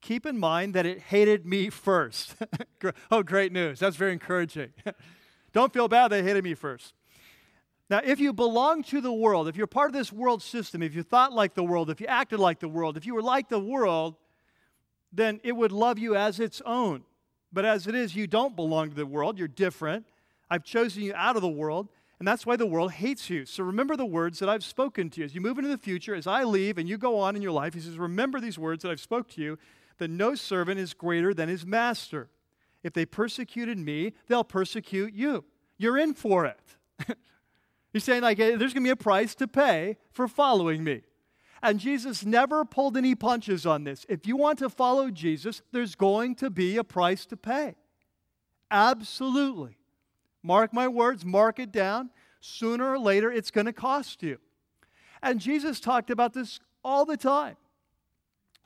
keep 0.01 0.25
in 0.25 0.37
mind 0.37 0.73
that 0.73 0.85
it 0.85 0.99
hated 0.99 1.45
me 1.45 1.69
first. 1.69 2.35
oh, 3.11 3.23
great 3.23 3.53
news. 3.53 3.79
That's 3.79 3.95
very 3.95 4.11
encouraging. 4.11 4.73
Don't 5.53 5.73
feel 5.73 5.87
bad 5.87 6.09
they 6.09 6.21
hated 6.21 6.43
me 6.43 6.55
first. 6.55 6.93
Now, 7.89 8.01
if 8.03 8.19
you 8.19 8.33
belong 8.33 8.83
to 8.83 8.99
the 8.99 9.13
world, 9.13 9.47
if 9.47 9.55
you're 9.55 9.65
part 9.65 9.89
of 9.89 9.93
this 9.93 10.11
world 10.11 10.43
system, 10.43 10.83
if 10.83 10.93
you 10.93 11.01
thought 11.01 11.31
like 11.31 11.53
the 11.53 11.63
world, 11.63 11.89
if 11.89 12.01
you 12.01 12.07
acted 12.07 12.39
like 12.39 12.59
the 12.59 12.67
world, 12.67 12.97
if 12.97 13.05
you 13.05 13.15
were 13.15 13.21
like 13.21 13.47
the 13.47 13.59
world, 13.59 14.15
then 15.13 15.39
it 15.43 15.53
would 15.53 15.71
love 15.71 15.97
you 15.97 16.15
as 16.17 16.41
its 16.41 16.61
own. 16.65 17.03
But 17.53 17.63
as 17.63 17.87
it 17.87 17.95
is, 17.95 18.13
you 18.13 18.27
don't 18.27 18.57
belong 18.57 18.89
to 18.89 18.95
the 18.95 19.05
world. 19.05 19.39
You're 19.39 19.47
different. 19.47 20.05
I've 20.49 20.65
chosen 20.65 21.03
you 21.03 21.13
out 21.15 21.37
of 21.37 21.41
the 21.41 21.47
world, 21.47 21.87
and 22.19 22.27
that's 22.27 22.45
why 22.45 22.55
the 22.55 22.65
world 22.65 22.93
hates 22.93 23.29
you. 23.29 23.45
So 23.45 23.63
remember 23.63 23.97
the 23.97 24.05
words 24.05 24.39
that 24.39 24.47
I've 24.47 24.63
spoken 24.63 25.09
to 25.11 25.19
you. 25.19 25.25
As 25.25 25.35
you 25.35 25.41
move 25.41 25.57
into 25.57 25.69
the 25.69 25.77
future, 25.77 26.15
as 26.15 26.27
I 26.27 26.43
leave 26.43 26.77
and 26.77 26.87
you 26.87 26.97
go 26.97 27.19
on 27.19 27.35
in 27.35 27.41
your 27.41 27.51
life, 27.51 27.73
he 27.73 27.81
says, 27.81 27.97
Remember 27.97 28.39
these 28.39 28.57
words 28.57 28.83
that 28.83 28.91
I've 28.91 29.01
spoke 29.01 29.27
to 29.31 29.41
you 29.41 29.57
that 29.97 30.09
no 30.09 30.35
servant 30.35 30.79
is 30.79 30.93
greater 30.93 31.33
than 31.33 31.49
his 31.49 31.65
master. 31.65 32.29
If 32.83 32.93
they 32.93 33.05
persecuted 33.05 33.77
me, 33.77 34.13
they'll 34.27 34.43
persecute 34.43 35.13
you. 35.13 35.43
You're 35.77 35.97
in 35.97 36.13
for 36.13 36.45
it. 36.45 36.59
He's 37.93 38.03
saying, 38.03 38.21
like, 38.21 38.37
there's 38.37 38.59
going 38.59 38.73
to 38.73 38.81
be 38.81 38.89
a 38.89 38.95
price 38.95 39.35
to 39.35 39.47
pay 39.47 39.97
for 40.11 40.27
following 40.27 40.83
me. 40.83 41.01
And 41.63 41.79
Jesus 41.79 42.25
never 42.25 42.63
pulled 42.63 42.95
any 42.95 43.15
punches 43.15 43.65
on 43.65 43.85
this. 43.85 44.05
If 44.07 44.27
you 44.27 44.37
want 44.37 44.59
to 44.59 44.69
follow 44.69 45.09
Jesus, 45.09 45.61
there's 45.71 45.95
going 45.95 46.35
to 46.35 46.49
be 46.49 46.77
a 46.77 46.83
price 46.83 47.25
to 47.27 47.37
pay. 47.37 47.75
Absolutely. 48.69 49.77
Mark 50.45 50.73
my 50.73 50.87
words, 50.87 51.25
mark 51.25 51.57
it 51.57 51.71
down. 51.71 52.11
Sooner 52.39 52.91
or 52.91 52.99
later, 52.99 53.31
it's 53.31 53.49
going 53.49 53.65
to 53.65 53.73
cost 53.73 54.21
you. 54.21 54.37
And 55.23 55.39
Jesus 55.39 55.79
talked 55.79 56.11
about 56.11 56.33
this 56.33 56.59
all 56.83 57.03
the 57.03 57.17
time. 57.17 57.57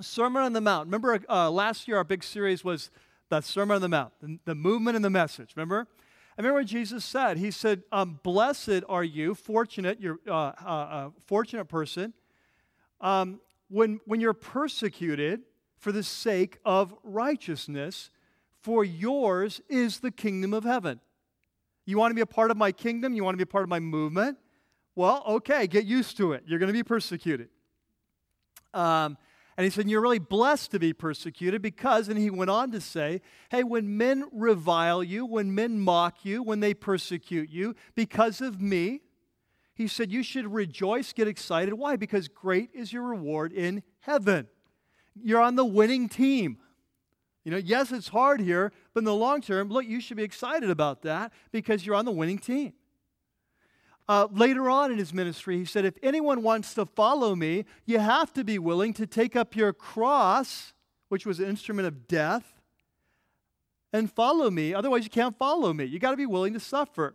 Sermon 0.01 0.43
on 0.43 0.51
the 0.51 0.59
Mount. 0.59 0.87
Remember 0.87 1.21
uh, 1.29 1.49
last 1.49 1.87
year, 1.87 1.95
our 1.95 2.03
big 2.03 2.21
series 2.21 2.65
was 2.65 2.91
the 3.29 3.39
Sermon 3.39 3.75
on 3.75 3.81
the 3.81 3.87
Mount, 3.87 4.11
the, 4.21 4.39
the 4.43 4.55
movement 4.55 4.97
and 4.97 5.05
the 5.05 5.09
message. 5.09 5.53
Remember? 5.55 5.87
I 6.37 6.41
remember 6.41 6.59
what 6.59 6.67
Jesus 6.67 7.05
said. 7.05 7.37
He 7.37 7.49
said, 7.49 7.83
um, 7.93 8.19
"Blessed 8.23 8.83
are 8.89 9.03
you, 9.03 9.33
fortunate, 9.33 10.01
you're 10.01 10.19
uh, 10.27 10.51
uh, 10.65 10.67
uh, 10.67 11.09
fortunate 11.27 11.65
person, 11.65 12.13
um, 12.99 13.39
when 13.69 14.01
when 14.05 14.19
you're 14.19 14.33
persecuted 14.33 15.43
for 15.77 15.93
the 15.93 16.03
sake 16.03 16.59
of 16.65 16.93
righteousness, 17.03 18.09
for 18.61 18.83
yours 18.83 19.61
is 19.69 19.99
the 19.99 20.11
kingdom 20.11 20.53
of 20.53 20.65
heaven." 20.65 20.99
You 21.89 21.97
want 21.97 22.11
to 22.11 22.15
be 22.15 22.21
a 22.21 22.27
part 22.27 22.51
of 22.51 22.57
my 22.57 22.71
kingdom? 22.71 23.13
You 23.13 23.23
want 23.23 23.33
to 23.33 23.37
be 23.37 23.49
a 23.49 23.51
part 23.51 23.63
of 23.63 23.69
my 23.69 23.79
movement? 23.79 24.37
Well, 24.95 25.23
okay, 25.27 25.65
get 25.65 25.85
used 25.85 26.17
to 26.17 26.33
it. 26.33 26.43
You're 26.45 26.59
going 26.59 26.67
to 26.67 26.73
be 26.73 26.83
persecuted. 26.83 27.49
Um, 28.75 29.17
and 29.57 29.63
he 29.63 29.71
said, 29.71 29.89
You're 29.89 30.01
really 30.01 30.19
blessed 30.19 30.69
to 30.71 30.79
be 30.79 30.93
persecuted 30.93 31.63
because, 31.63 32.07
and 32.07 32.17
he 32.17 32.29
went 32.29 32.51
on 32.51 32.71
to 32.71 32.79
say, 32.79 33.21
Hey, 33.49 33.63
when 33.63 33.97
men 33.97 34.25
revile 34.31 35.03
you, 35.03 35.25
when 35.25 35.55
men 35.55 35.79
mock 35.79 36.23
you, 36.23 36.43
when 36.43 36.59
they 36.59 36.75
persecute 36.75 37.49
you 37.49 37.75
because 37.95 38.39
of 38.39 38.61
me, 38.61 39.01
he 39.73 39.87
said, 39.87 40.11
You 40.11 40.21
should 40.21 40.45
rejoice, 40.53 41.11
get 41.11 41.27
excited. 41.27 41.73
Why? 41.73 41.95
Because 41.95 42.27
great 42.27 42.69
is 42.71 42.93
your 42.93 43.03
reward 43.03 43.51
in 43.51 43.81
heaven. 44.01 44.47
You're 45.15 45.41
on 45.41 45.55
the 45.55 45.65
winning 45.65 46.07
team. 46.07 46.59
You 47.43 47.51
know, 47.51 47.57
yes, 47.57 47.91
it's 47.91 48.09
hard 48.09 48.41
here, 48.41 48.71
but 48.93 49.01
in 49.01 49.05
the 49.05 49.13
long 49.13 49.41
term, 49.41 49.69
look, 49.69 49.85
you 49.85 50.01
should 50.01 50.17
be 50.17 50.23
excited 50.23 50.69
about 50.69 51.01
that 51.03 51.31
because 51.51 51.85
you're 51.85 51.95
on 51.95 52.05
the 52.05 52.11
winning 52.11 52.39
team. 52.39 52.73
Uh, 54.07 54.27
later 54.31 54.69
on 54.71 54.91
in 54.91 54.97
his 54.97 55.13
ministry, 55.13 55.57
he 55.59 55.65
said, 55.65 55.85
If 55.85 55.93
anyone 56.01 56.41
wants 56.41 56.73
to 56.73 56.85
follow 56.87 57.35
me, 57.35 57.65
you 57.85 57.99
have 57.99 58.33
to 58.33 58.43
be 58.43 58.57
willing 58.57 58.91
to 58.93 59.05
take 59.05 59.35
up 59.35 59.55
your 59.55 59.71
cross, 59.71 60.73
which 61.09 61.27
was 61.27 61.39
an 61.39 61.47
instrument 61.47 61.87
of 61.87 62.07
death, 62.07 62.59
and 63.93 64.11
follow 64.11 64.49
me. 64.49 64.73
Otherwise, 64.73 65.03
you 65.03 65.11
can't 65.11 65.37
follow 65.37 65.73
me. 65.73 65.85
You 65.85 65.99
got 65.99 66.11
to 66.11 66.17
be 66.17 66.25
willing 66.25 66.53
to 66.53 66.59
suffer. 66.59 67.13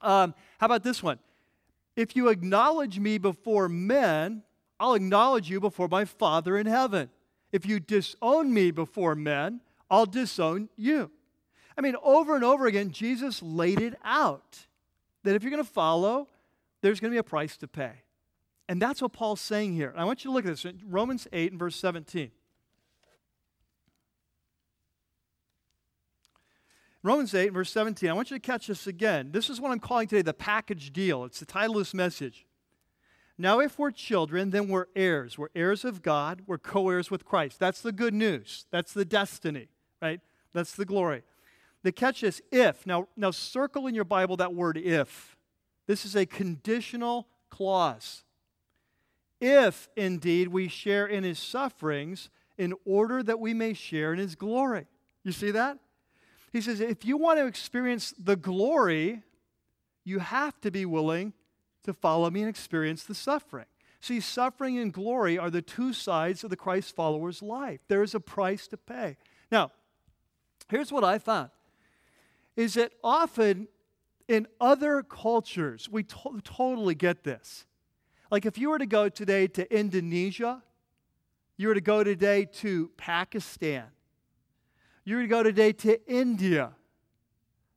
Um, 0.00 0.34
how 0.58 0.64
about 0.64 0.82
this 0.82 1.02
one? 1.02 1.18
If 1.94 2.16
you 2.16 2.28
acknowledge 2.28 2.98
me 2.98 3.18
before 3.18 3.68
men, 3.68 4.42
I'll 4.80 4.94
acknowledge 4.94 5.50
you 5.50 5.60
before 5.60 5.88
my 5.88 6.06
Father 6.06 6.56
in 6.56 6.66
heaven. 6.66 7.10
If 7.52 7.66
you 7.66 7.80
disown 7.80 8.52
me 8.52 8.70
before 8.70 9.14
men, 9.14 9.60
I'll 9.90 10.06
disown 10.06 10.68
you. 10.76 11.10
I 11.76 11.80
mean, 11.80 11.96
over 12.02 12.34
and 12.34 12.44
over 12.44 12.66
again, 12.66 12.90
Jesus 12.90 13.42
laid 13.42 13.80
it 13.80 13.94
out 14.04 14.66
that 15.24 15.34
if 15.34 15.42
you're 15.42 15.50
going 15.50 15.64
to 15.64 15.70
follow, 15.70 16.28
there's 16.80 17.00
going 17.00 17.10
to 17.10 17.14
be 17.14 17.18
a 17.18 17.22
price 17.22 17.56
to 17.58 17.68
pay. 17.68 17.92
And 18.68 18.80
that's 18.80 19.00
what 19.02 19.12
Paul's 19.12 19.40
saying 19.40 19.74
here. 19.74 19.92
I 19.96 20.04
want 20.04 20.24
you 20.24 20.30
to 20.30 20.34
look 20.34 20.46
at 20.46 20.50
this 20.50 20.66
Romans 20.84 21.28
8 21.32 21.52
and 21.52 21.58
verse 21.58 21.76
17. 21.76 22.30
Romans 27.02 27.34
8, 27.34 27.46
and 27.46 27.54
verse 27.54 27.70
17. 27.70 28.10
I 28.10 28.14
want 28.14 28.32
you 28.32 28.36
to 28.36 28.40
catch 28.40 28.66
this 28.66 28.88
again. 28.88 29.30
This 29.30 29.48
is 29.48 29.60
what 29.60 29.70
I'm 29.70 29.78
calling 29.78 30.08
today 30.08 30.22
the 30.22 30.34
package 30.34 30.92
deal. 30.92 31.24
It's 31.24 31.38
the 31.38 31.46
title 31.46 31.76
of 31.76 31.82
this 31.82 31.94
message. 31.94 32.46
Now, 33.38 33.60
if 33.60 33.78
we're 33.78 33.92
children, 33.92 34.50
then 34.50 34.66
we're 34.66 34.86
heirs. 34.96 35.38
We're 35.38 35.50
heirs 35.54 35.84
of 35.84 36.02
God. 36.02 36.42
We're 36.46 36.58
co 36.58 36.88
heirs 36.88 37.10
with 37.10 37.24
Christ. 37.24 37.60
That's 37.60 37.80
the 37.80 37.92
good 37.92 38.14
news. 38.14 38.66
That's 38.72 38.92
the 38.92 39.04
destiny, 39.04 39.68
right? 40.00 40.20
That's 40.52 40.74
the 40.74 40.84
glory. 40.84 41.22
The 41.82 41.92
catch 41.92 42.22
is 42.22 42.42
if. 42.50 42.86
Now, 42.86 43.08
now 43.16 43.30
circle 43.30 43.86
in 43.86 43.94
your 43.94 44.04
Bible 44.04 44.36
that 44.38 44.54
word 44.54 44.76
if. 44.76 45.36
This 45.86 46.04
is 46.04 46.16
a 46.16 46.26
conditional 46.26 47.28
clause. 47.50 48.24
If 49.40 49.88
indeed 49.96 50.48
we 50.48 50.68
share 50.68 51.06
in 51.06 51.24
his 51.24 51.38
sufferings, 51.38 52.30
in 52.58 52.74
order 52.84 53.22
that 53.22 53.38
we 53.38 53.54
may 53.54 53.74
share 53.74 54.12
in 54.12 54.18
his 54.18 54.34
glory. 54.34 54.86
You 55.24 55.32
see 55.32 55.50
that? 55.50 55.78
He 56.52 56.60
says, 56.60 56.80
if 56.80 57.04
you 57.04 57.16
want 57.16 57.38
to 57.38 57.46
experience 57.46 58.14
the 58.18 58.36
glory, 58.36 59.22
you 60.04 60.20
have 60.20 60.58
to 60.62 60.70
be 60.70 60.86
willing 60.86 61.34
to 61.84 61.92
follow 61.92 62.30
me 62.30 62.40
and 62.40 62.48
experience 62.48 63.04
the 63.04 63.14
suffering. 63.14 63.66
See, 64.00 64.20
suffering 64.20 64.78
and 64.78 64.92
glory 64.92 65.36
are 65.36 65.50
the 65.50 65.62
two 65.62 65.92
sides 65.92 66.44
of 66.44 66.50
the 66.50 66.56
Christ 66.56 66.94
follower's 66.94 67.42
life. 67.42 67.80
There 67.88 68.02
is 68.02 68.14
a 68.14 68.20
price 68.20 68.66
to 68.68 68.76
pay. 68.76 69.16
Now, 69.50 69.72
here's 70.68 70.92
what 70.92 71.04
I 71.04 71.18
found 71.18 71.50
is 72.56 72.74
that 72.74 72.92
often 73.04 73.68
in 74.28 74.46
other 74.60 75.02
cultures, 75.02 75.88
we 75.90 76.02
to- 76.02 76.40
totally 76.42 76.94
get 76.94 77.22
this. 77.22 77.66
Like 78.30 78.44
if 78.44 78.58
you 78.58 78.70
were 78.70 78.78
to 78.78 78.86
go 78.86 79.08
today 79.08 79.46
to 79.48 79.72
Indonesia, 79.74 80.62
you 81.56 81.68
were 81.68 81.74
to 81.74 81.80
go 81.80 82.02
today 82.02 82.44
to 82.44 82.90
Pakistan, 82.96 83.84
you 85.04 85.16
were 85.16 85.22
to 85.22 85.28
go 85.28 85.42
today 85.42 85.72
to 85.72 86.10
India, 86.10 86.72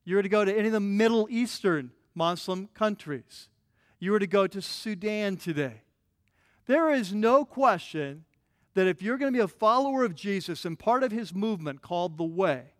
you 0.04 0.16
were 0.16 0.24
to 0.24 0.30
go 0.30 0.44
to 0.44 0.58
any 0.58 0.68
of 0.68 0.74
the 0.74 0.80
Middle 0.80 1.28
Eastern 1.30 1.92
Muslim 2.16 2.68
countries, 2.74 3.50
you 4.00 4.12
were 4.12 4.20
to 4.20 4.28
go 4.28 4.48
to 4.48 4.62
Sudan 4.62 5.38
today. 5.38 5.84
There 6.66 6.92
is 6.92 7.14
no 7.14 7.46
question 7.46 8.26
that 8.74 8.88
if 8.88 9.02
you're 9.02 9.18
going 9.18 9.32
to 9.34 9.38
be 9.38 9.44
a 9.44 9.48
follower 9.48 10.04
of 10.04 10.16
Jesus 10.16 10.66
and 10.66 10.78
part 10.78 11.04
of 11.04 11.12
his 11.12 11.34
movement 11.34 11.82
called 11.82 12.18
the 12.18 12.24
Way, 12.24 12.74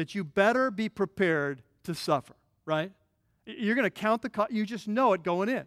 that 0.00 0.14
you 0.14 0.24
better 0.24 0.70
be 0.70 0.88
prepared 0.88 1.60
to 1.84 1.94
suffer, 1.94 2.32
right? 2.64 2.90
You're 3.44 3.74
going 3.74 3.84
to 3.84 3.90
count 3.90 4.22
the 4.22 4.30
cost. 4.30 4.50
You 4.50 4.64
just 4.64 4.88
know 4.88 5.12
it 5.12 5.22
going 5.22 5.50
in. 5.50 5.66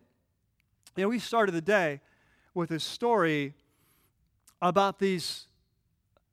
You 0.95 1.03
know, 1.03 1.09
we 1.09 1.19
started 1.19 1.51
the 1.51 1.61
day 1.61 2.01
with 2.55 2.71
a 2.71 2.79
story 2.79 3.53
about 4.59 4.97
these, 4.97 5.45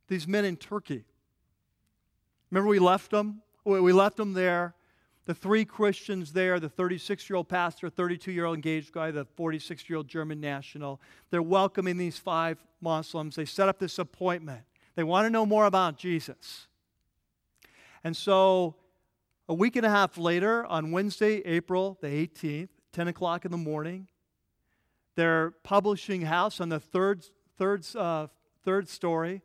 these 0.09 0.27
men 0.27 0.47
in 0.47 0.57
Turkey. 0.57 1.05
Remember, 2.51 2.71
we 2.71 2.79
left 2.79 3.11
them? 3.11 3.43
We 3.67 3.93
left 3.93 4.17
them 4.17 4.33
there. 4.33 4.75
The 5.27 5.35
three 5.35 5.67
Christians 5.67 6.33
there 6.33 6.59
the 6.59 6.71
36 6.71 7.29
year 7.29 7.37
old 7.37 7.51
pastor, 7.51 7.91
32 7.91 8.33
year 8.33 8.47
old 8.47 8.55
engaged 8.55 8.93
guy, 8.93 9.11
the 9.11 9.27
46 9.37 9.91
year 9.91 9.99
old 9.99 10.09
German 10.09 10.41
national. 10.41 11.03
They're 11.29 11.43
welcoming 11.43 11.99
these 11.99 12.17
five 12.17 12.65
Muslims. 12.81 13.37
They 13.37 13.45
set 13.45 13.69
up 13.69 13.79
this 13.79 13.99
appointment. 13.99 14.63
They 14.95 15.05
want 15.05 15.27
to 15.27 15.31
know 15.31 15.45
more 15.45 15.67
about 15.67 15.99
Jesus. 15.99 16.67
And 18.03 18.17
so 18.17 18.77
a 19.49 19.55
week 19.55 19.77
and 19.77 19.85
a 19.85 19.91
half 19.91 20.17
later, 20.17 20.65
on 20.67 20.93
Wednesday, 20.93 21.43
April 21.45 21.99
the 22.01 22.09
18th, 22.09 22.69
10 22.93 23.09
o'clock 23.09 23.45
in 23.45 23.51
the 23.51 23.57
morning, 23.57 24.09
their 25.17 25.51
publishing 25.63 26.23
house 26.23 26.61
on 26.61 26.69
the 26.69 26.81
third, 26.81 27.25
third, 27.59 27.85
uh, 27.97 28.29
third 28.65 28.89
story, 28.89 29.43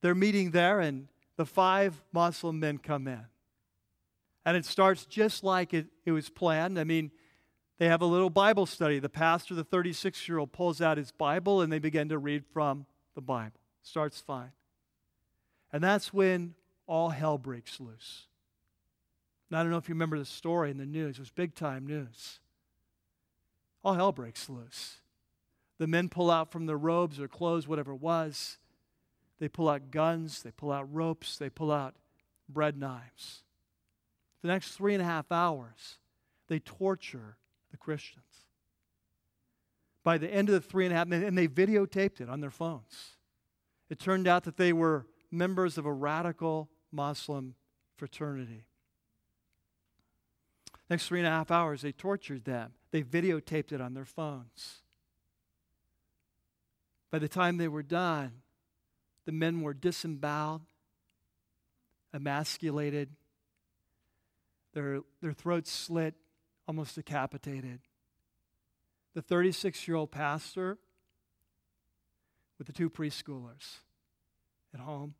they're 0.00 0.14
meeting 0.14 0.50
there, 0.52 0.80
and 0.80 1.08
the 1.36 1.46
five 1.46 2.02
Muslim 2.12 2.60
men 2.60 2.78
come 2.78 3.08
in. 3.08 3.24
And 4.44 4.56
it 4.56 4.64
starts 4.64 5.04
just 5.06 5.42
like 5.42 5.74
it, 5.74 5.86
it 6.04 6.12
was 6.12 6.28
planned. 6.28 6.78
I 6.78 6.84
mean, 6.84 7.10
they 7.78 7.86
have 7.88 8.02
a 8.02 8.06
little 8.06 8.30
Bible 8.30 8.66
study. 8.66 8.98
The 8.98 9.08
pastor, 9.08 9.54
the 9.54 9.64
36 9.64 10.28
year 10.28 10.38
old, 10.38 10.52
pulls 10.52 10.80
out 10.80 10.98
his 10.98 11.12
Bible 11.12 11.60
and 11.60 11.72
they 11.72 11.78
begin 11.78 12.08
to 12.08 12.18
read 12.18 12.44
from 12.52 12.86
the 13.14 13.20
Bible. 13.20 13.60
Starts 13.82 14.20
fine. 14.20 14.52
And 15.72 15.82
that's 15.82 16.12
when 16.12 16.54
all 16.88 17.10
hell 17.10 17.38
breaks 17.38 17.78
loose. 17.78 18.26
Now, 19.50 19.60
I 19.60 19.62
don't 19.62 19.70
know 19.70 19.78
if 19.78 19.88
you 19.88 19.94
remember 19.94 20.18
the 20.18 20.24
story 20.24 20.70
in 20.70 20.78
the 20.78 20.86
news, 20.86 21.16
it 21.16 21.20
was 21.20 21.30
big 21.30 21.54
time 21.54 21.86
news. 21.86 22.40
All 23.84 23.94
hell 23.94 24.12
breaks 24.12 24.48
loose. 24.48 24.96
The 25.78 25.86
men 25.86 26.08
pull 26.08 26.30
out 26.30 26.50
from 26.50 26.66
their 26.66 26.76
robes 26.76 27.20
or 27.20 27.28
clothes, 27.28 27.68
whatever 27.68 27.92
it 27.92 28.00
was. 28.00 28.58
They 29.38 29.48
pull 29.48 29.68
out 29.68 29.92
guns, 29.92 30.42
they 30.42 30.50
pull 30.50 30.72
out 30.72 30.92
ropes, 30.92 31.36
they 31.36 31.48
pull 31.48 31.70
out 31.70 31.94
bread 32.48 32.76
knives. 32.76 33.44
The 34.42 34.48
next 34.48 34.72
three 34.72 34.94
and 34.94 35.02
a 35.02 35.06
half 35.06 35.30
hours, 35.30 35.98
they 36.48 36.58
torture 36.58 37.36
the 37.70 37.76
Christians. 37.76 38.24
By 40.02 40.18
the 40.18 40.32
end 40.32 40.48
of 40.48 40.54
the 40.54 40.60
three 40.60 40.86
and 40.86 40.92
a 40.92 40.96
half, 40.96 41.10
and 41.10 41.38
they 41.38 41.46
videotaped 41.46 42.20
it 42.20 42.28
on 42.28 42.40
their 42.40 42.50
phones. 42.50 43.16
It 43.90 43.98
turned 43.98 44.26
out 44.26 44.44
that 44.44 44.56
they 44.56 44.72
were 44.72 45.06
members 45.30 45.78
of 45.78 45.86
a 45.86 45.92
radical 45.92 46.68
Muslim 46.92 47.54
fraternity. 47.96 48.64
Next 50.88 51.06
three 51.06 51.20
and 51.20 51.28
a 51.28 51.30
half 51.30 51.50
hours, 51.50 51.82
they 51.82 51.92
tortured 51.92 52.44
them. 52.44 52.72
They 52.90 53.02
videotaped 53.02 53.72
it 53.72 53.80
on 53.80 53.94
their 53.94 54.06
phones. 54.06 54.80
By 57.10 57.18
the 57.18 57.28
time 57.28 57.56
they 57.56 57.68
were 57.68 57.82
done, 57.82 58.42
the 59.26 59.32
men 59.32 59.60
were 59.60 59.74
disemboweled, 59.74 60.62
emasculated, 62.14 63.10
their, 64.72 65.00
their 65.20 65.32
throats 65.32 65.70
slit, 65.70 66.14
almost 66.66 66.94
decapitated. 66.94 67.80
The 69.14 69.22
36 69.22 69.88
year 69.88 69.96
old 69.96 70.10
pastor 70.10 70.78
with 72.58 72.66
the 72.66 72.72
two 72.72 72.90
preschoolers 72.90 73.78
at 74.72 74.80
home 74.80 75.14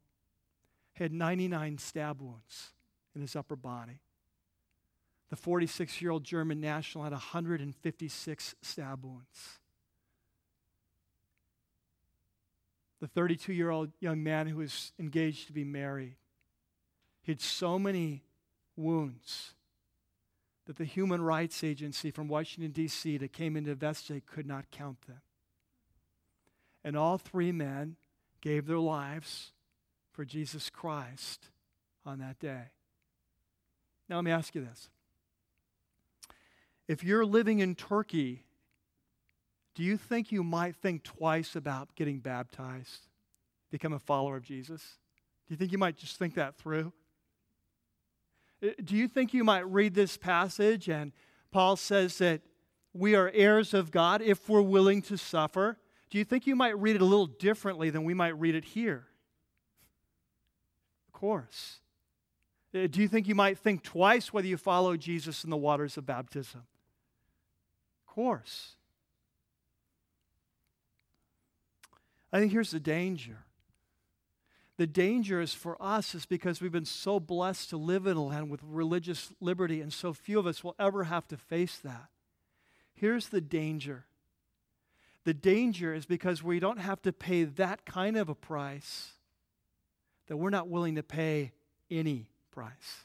had 0.98 1.12
99 1.12 1.78
stab 1.78 2.20
wounds 2.20 2.72
in 3.14 3.20
his 3.20 3.36
upper 3.36 3.56
body. 3.56 4.00
The 5.30 5.36
46 5.36 6.00
year 6.00 6.10
old 6.10 6.24
German 6.24 6.60
national 6.60 7.04
had 7.04 7.12
156 7.12 8.54
stab 8.62 9.04
wounds. 9.04 9.58
The 13.00 13.06
32 13.06 13.52
year 13.52 13.70
old 13.70 13.90
young 14.00 14.22
man 14.22 14.46
who 14.48 14.56
was 14.56 14.92
engaged 14.98 15.46
to 15.46 15.52
be 15.52 15.64
married 15.64 16.16
he 17.28 17.32
had 17.32 17.42
so 17.42 17.78
many 17.78 18.22
wounds 18.74 19.52
that 20.64 20.76
the 20.76 20.86
Human 20.86 21.20
Rights 21.20 21.62
Agency 21.62 22.10
from 22.10 22.26
Washington, 22.26 22.70
D.C., 22.72 23.18
that 23.18 23.34
came 23.34 23.54
in 23.54 23.64
to 23.64 23.72
investigate 23.72 24.24
could 24.24 24.46
not 24.46 24.70
count 24.70 25.02
them. 25.02 25.20
And 26.82 26.96
all 26.96 27.18
three 27.18 27.52
men 27.52 27.96
gave 28.40 28.64
their 28.64 28.78
lives 28.78 29.52
for 30.18 30.24
Jesus 30.24 30.68
Christ 30.68 31.48
on 32.04 32.18
that 32.18 32.40
day. 32.40 32.72
Now, 34.08 34.16
let 34.16 34.24
me 34.24 34.32
ask 34.32 34.52
you 34.52 34.64
this. 34.64 34.88
If 36.88 37.04
you're 37.04 37.24
living 37.24 37.60
in 37.60 37.76
Turkey, 37.76 38.42
do 39.76 39.84
you 39.84 39.96
think 39.96 40.32
you 40.32 40.42
might 40.42 40.74
think 40.74 41.04
twice 41.04 41.54
about 41.54 41.94
getting 41.94 42.18
baptized, 42.18 43.06
become 43.70 43.92
a 43.92 44.00
follower 44.00 44.36
of 44.36 44.42
Jesus? 44.42 44.98
Do 45.46 45.54
you 45.54 45.56
think 45.56 45.70
you 45.70 45.78
might 45.78 45.96
just 45.96 46.18
think 46.18 46.34
that 46.34 46.56
through? 46.56 46.92
Uh, 48.60 48.70
do 48.82 48.96
you 48.96 49.06
think 49.06 49.32
you 49.32 49.44
might 49.44 49.70
read 49.70 49.94
this 49.94 50.16
passage 50.16 50.88
and 50.88 51.12
Paul 51.52 51.76
says 51.76 52.18
that 52.18 52.40
we 52.92 53.14
are 53.14 53.30
heirs 53.32 53.72
of 53.72 53.92
God 53.92 54.20
if 54.20 54.48
we're 54.48 54.62
willing 54.62 55.00
to 55.02 55.16
suffer? 55.16 55.78
Do 56.10 56.18
you 56.18 56.24
think 56.24 56.44
you 56.48 56.56
might 56.56 56.76
read 56.76 56.96
it 56.96 57.02
a 57.02 57.04
little 57.04 57.28
differently 57.28 57.90
than 57.90 58.02
we 58.02 58.14
might 58.14 58.36
read 58.36 58.56
it 58.56 58.64
here? 58.64 59.06
Of 61.18 61.20
course. 61.20 61.80
Uh, 62.72 62.86
do 62.86 63.00
you 63.00 63.08
think 63.08 63.26
you 63.26 63.34
might 63.34 63.58
think 63.58 63.82
twice 63.82 64.32
whether 64.32 64.46
you 64.46 64.56
follow 64.56 64.96
Jesus 64.96 65.42
in 65.42 65.50
the 65.50 65.56
waters 65.56 65.96
of 65.96 66.06
baptism? 66.06 66.62
Of 68.06 68.14
course. 68.14 68.76
I 72.32 72.38
think 72.38 72.52
here's 72.52 72.70
the 72.70 72.78
danger 72.78 73.38
the 74.76 74.86
danger 74.86 75.40
is 75.40 75.52
for 75.52 75.76
us 75.82 76.14
is 76.14 76.24
because 76.24 76.60
we've 76.60 76.70
been 76.70 76.84
so 76.84 77.18
blessed 77.18 77.70
to 77.70 77.76
live 77.76 78.06
in 78.06 78.16
a 78.16 78.24
land 78.24 78.48
with 78.48 78.60
religious 78.62 79.32
liberty, 79.40 79.80
and 79.80 79.92
so 79.92 80.12
few 80.12 80.38
of 80.38 80.46
us 80.46 80.62
will 80.62 80.76
ever 80.78 81.02
have 81.02 81.26
to 81.28 81.36
face 81.36 81.78
that. 81.78 82.10
Here's 82.94 83.30
the 83.30 83.40
danger. 83.40 84.04
The 85.24 85.34
danger 85.34 85.92
is 85.92 86.06
because 86.06 86.44
we 86.44 86.60
don't 86.60 86.78
have 86.78 87.02
to 87.02 87.12
pay 87.12 87.42
that 87.42 87.84
kind 87.84 88.16
of 88.16 88.28
a 88.28 88.36
price, 88.36 89.17
that 90.28 90.36
we're 90.36 90.50
not 90.50 90.68
willing 90.68 90.94
to 90.94 91.02
pay 91.02 91.52
any 91.90 92.30
price. 92.50 93.04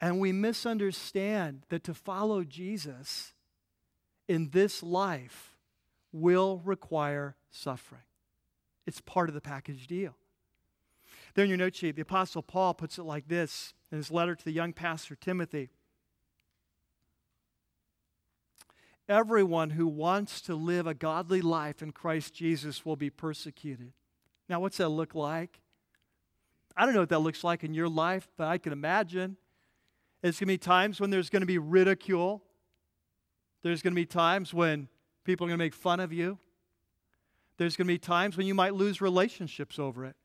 And 0.00 0.20
we 0.20 0.32
misunderstand 0.32 1.62
that 1.70 1.84
to 1.84 1.94
follow 1.94 2.44
Jesus 2.44 3.32
in 4.28 4.50
this 4.50 4.82
life 4.82 5.56
will 6.12 6.60
require 6.64 7.36
suffering. 7.50 8.02
It's 8.86 9.00
part 9.00 9.28
of 9.28 9.34
the 9.34 9.40
package 9.40 9.86
deal. 9.86 10.14
There 11.34 11.44
in 11.44 11.48
your 11.48 11.58
note 11.58 11.74
sheet, 11.74 11.96
the 11.96 12.02
Apostle 12.02 12.42
Paul 12.42 12.74
puts 12.74 12.98
it 12.98 13.04
like 13.04 13.28
this 13.28 13.72
in 13.90 13.98
his 13.98 14.10
letter 14.10 14.34
to 14.34 14.44
the 14.44 14.52
young 14.52 14.72
pastor 14.72 15.16
Timothy 15.16 15.70
Everyone 19.08 19.70
who 19.70 19.86
wants 19.86 20.40
to 20.42 20.54
live 20.54 20.86
a 20.86 20.94
godly 20.94 21.42
life 21.42 21.82
in 21.82 21.92
Christ 21.92 22.34
Jesus 22.34 22.86
will 22.86 22.96
be 22.96 23.10
persecuted. 23.10 23.92
Now, 24.48 24.60
what's 24.60 24.76
that 24.78 24.88
look 24.88 25.14
like? 25.14 25.60
I 26.76 26.84
don't 26.84 26.94
know 26.94 27.00
what 27.00 27.08
that 27.10 27.20
looks 27.20 27.44
like 27.44 27.64
in 27.64 27.72
your 27.72 27.88
life, 27.88 28.28
but 28.36 28.48
I 28.48 28.58
can 28.58 28.72
imagine. 28.72 29.36
It's 30.22 30.38
going 30.38 30.48
to 30.48 30.54
be 30.54 30.58
times 30.58 31.00
when 31.00 31.10
there's 31.10 31.30
going 31.30 31.42
to 31.42 31.46
be 31.46 31.58
ridicule. 31.58 32.42
There's 33.62 33.82
going 33.82 33.92
to 33.92 34.00
be 34.00 34.06
times 34.06 34.52
when 34.52 34.88
people 35.24 35.46
are 35.46 35.48
going 35.48 35.58
to 35.58 35.64
make 35.64 35.74
fun 35.74 36.00
of 36.00 36.12
you. 36.12 36.38
There's 37.56 37.76
going 37.76 37.86
to 37.86 37.94
be 37.94 37.98
times 37.98 38.36
when 38.36 38.46
you 38.46 38.54
might 38.54 38.74
lose 38.74 39.00
relationships 39.00 39.78
over 39.78 40.04
it. 40.04 40.16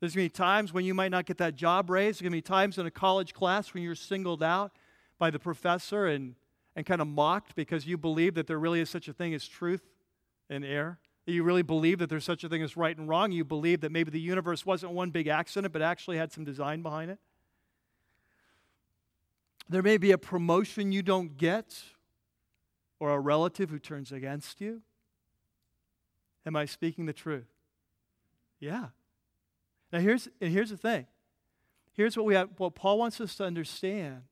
There's 0.00 0.16
going 0.16 0.28
to 0.28 0.32
be 0.32 0.36
times 0.36 0.72
when 0.72 0.84
you 0.84 0.94
might 0.94 1.12
not 1.12 1.26
get 1.26 1.38
that 1.38 1.54
job 1.54 1.88
raise. 1.88 2.16
There's 2.16 2.22
going 2.22 2.32
to 2.32 2.38
be 2.38 2.42
times 2.42 2.76
in 2.76 2.86
a 2.86 2.90
college 2.90 3.32
class 3.34 3.72
when 3.72 3.84
you're 3.84 3.94
singled 3.94 4.42
out 4.42 4.72
by 5.16 5.30
the 5.30 5.38
professor 5.38 6.06
and, 6.06 6.34
and 6.74 6.84
kind 6.84 7.00
of 7.00 7.06
mocked 7.06 7.54
because 7.54 7.86
you 7.86 7.96
believe 7.96 8.34
that 8.34 8.48
there 8.48 8.58
really 8.58 8.80
is 8.80 8.90
such 8.90 9.06
a 9.06 9.12
thing 9.12 9.32
as 9.32 9.46
truth 9.46 9.91
and 10.52 10.64
error. 10.64 10.98
That 11.26 11.32
you 11.32 11.42
really 11.42 11.62
believe 11.62 11.98
that 11.98 12.10
there's 12.10 12.24
such 12.24 12.44
a 12.44 12.48
thing 12.48 12.62
as 12.62 12.76
right 12.76 12.96
and 12.96 13.08
wrong. 13.08 13.32
You 13.32 13.44
believe 13.44 13.80
that 13.80 13.92
maybe 13.92 14.10
the 14.10 14.20
universe 14.20 14.66
wasn't 14.66 14.92
one 14.92 15.10
big 15.10 15.28
accident, 15.28 15.72
but 15.72 15.82
actually 15.82 16.18
had 16.18 16.32
some 16.32 16.44
design 16.44 16.82
behind 16.82 17.10
it. 17.10 17.18
There 19.68 19.82
may 19.82 19.96
be 19.96 20.10
a 20.10 20.18
promotion 20.18 20.92
you 20.92 21.02
don't 21.02 21.36
get 21.36 21.82
or 23.02 23.10
a 23.10 23.18
relative 23.18 23.70
who 23.70 23.80
turns 23.80 24.12
against 24.12 24.60
you? 24.60 24.82
Am 26.46 26.54
I 26.54 26.66
speaking 26.66 27.06
the 27.06 27.12
truth? 27.12 27.48
Yeah. 28.60 28.86
Now 29.92 29.98
here's 29.98 30.28
and 30.40 30.52
here's 30.52 30.70
the 30.70 30.76
thing. 30.76 31.06
Here's 31.94 32.16
what 32.16 32.26
we 32.26 32.34
have 32.34 32.50
what 32.58 32.76
Paul 32.76 32.98
wants 32.98 33.20
us 33.20 33.34
to 33.36 33.44
understand 33.44 34.22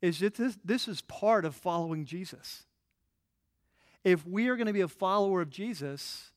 is 0.00 0.20
that 0.20 0.34
this, 0.34 0.56
this 0.64 0.86
is 0.86 1.02
part 1.02 1.44
of 1.44 1.54
following 1.54 2.04
Jesus. 2.04 2.64
If 4.04 4.26
we 4.26 4.48
are 4.48 4.56
going 4.56 4.66
to 4.66 4.72
be 4.72 4.80
a 4.80 4.88
follower 4.88 5.40
of 5.40 5.50
Jesus, 5.50 6.30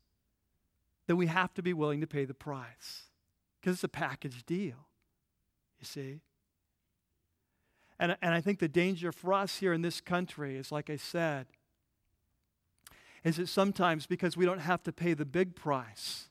then 1.08 1.18
we 1.18 1.28
have 1.28 1.54
to 1.54 1.62
be 1.62 1.74
willing 1.74 2.02
to 2.02 2.08
pay 2.08 2.26
the 2.26 2.34
price. 2.34 3.04
Because 3.60 3.76
it's 3.76 3.84
a 3.84 3.90
package 3.90 4.46
deal. 4.46 4.88
You 5.80 5.86
see? 5.86 6.20
And, 8.00 8.18
and 8.22 8.34
I 8.34 8.42
think 8.42 8.60
the 8.60 8.68
danger 8.68 9.12
for 9.12 9.34
us 9.34 9.58
here 9.58 9.74
in 9.74 9.82
this 9.82 10.02
country 10.02 10.58
is, 10.58 10.72
like 10.72 10.90
I 10.90 10.98
said, 10.98 11.48
is 13.24 13.38
that 13.38 13.48
sometimes 13.48 14.06
because 14.06 14.36
we 14.36 14.46
don't 14.46 14.60
have 14.60 14.84
to 14.84 14.92
pay 14.92 15.14
the 15.14 15.26
big 15.26 15.56
price, 15.56 16.30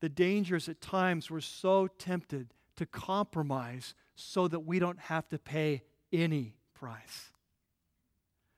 the 0.00 0.08
danger 0.08 0.56
is 0.56 0.68
at 0.68 0.80
times 0.80 1.30
we're 1.30 1.40
so 1.40 1.86
tempted 1.86 2.54
to 2.76 2.86
compromise 2.86 3.94
so 4.14 4.48
that 4.48 4.60
we 4.60 4.78
don't 4.78 4.98
have 4.98 5.28
to 5.28 5.38
pay 5.38 5.82
any 6.12 6.54
price. 6.72 7.32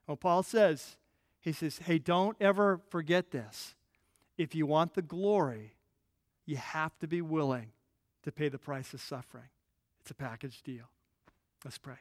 Well, 0.06 0.16
Paul 0.16 0.42
says, 0.42 0.96
he 1.40 1.52
says, 1.52 1.78
hey, 1.78 1.98
don't 1.98 2.36
ever 2.40 2.80
forget 2.90 3.30
this. 3.30 3.74
If 4.36 4.54
you 4.54 4.66
want 4.66 4.94
the 4.94 5.02
glory, 5.02 5.74
you 6.46 6.56
have 6.56 6.98
to 6.98 7.06
be 7.06 7.22
willing 7.22 7.72
to 8.22 8.32
pay 8.32 8.48
the 8.48 8.58
price 8.58 8.92
of 8.92 9.00
suffering. 9.00 9.48
It's 10.00 10.10
a 10.10 10.14
package 10.14 10.62
deal. 10.62 10.84
Let's 11.64 11.78
pray. 11.78 11.98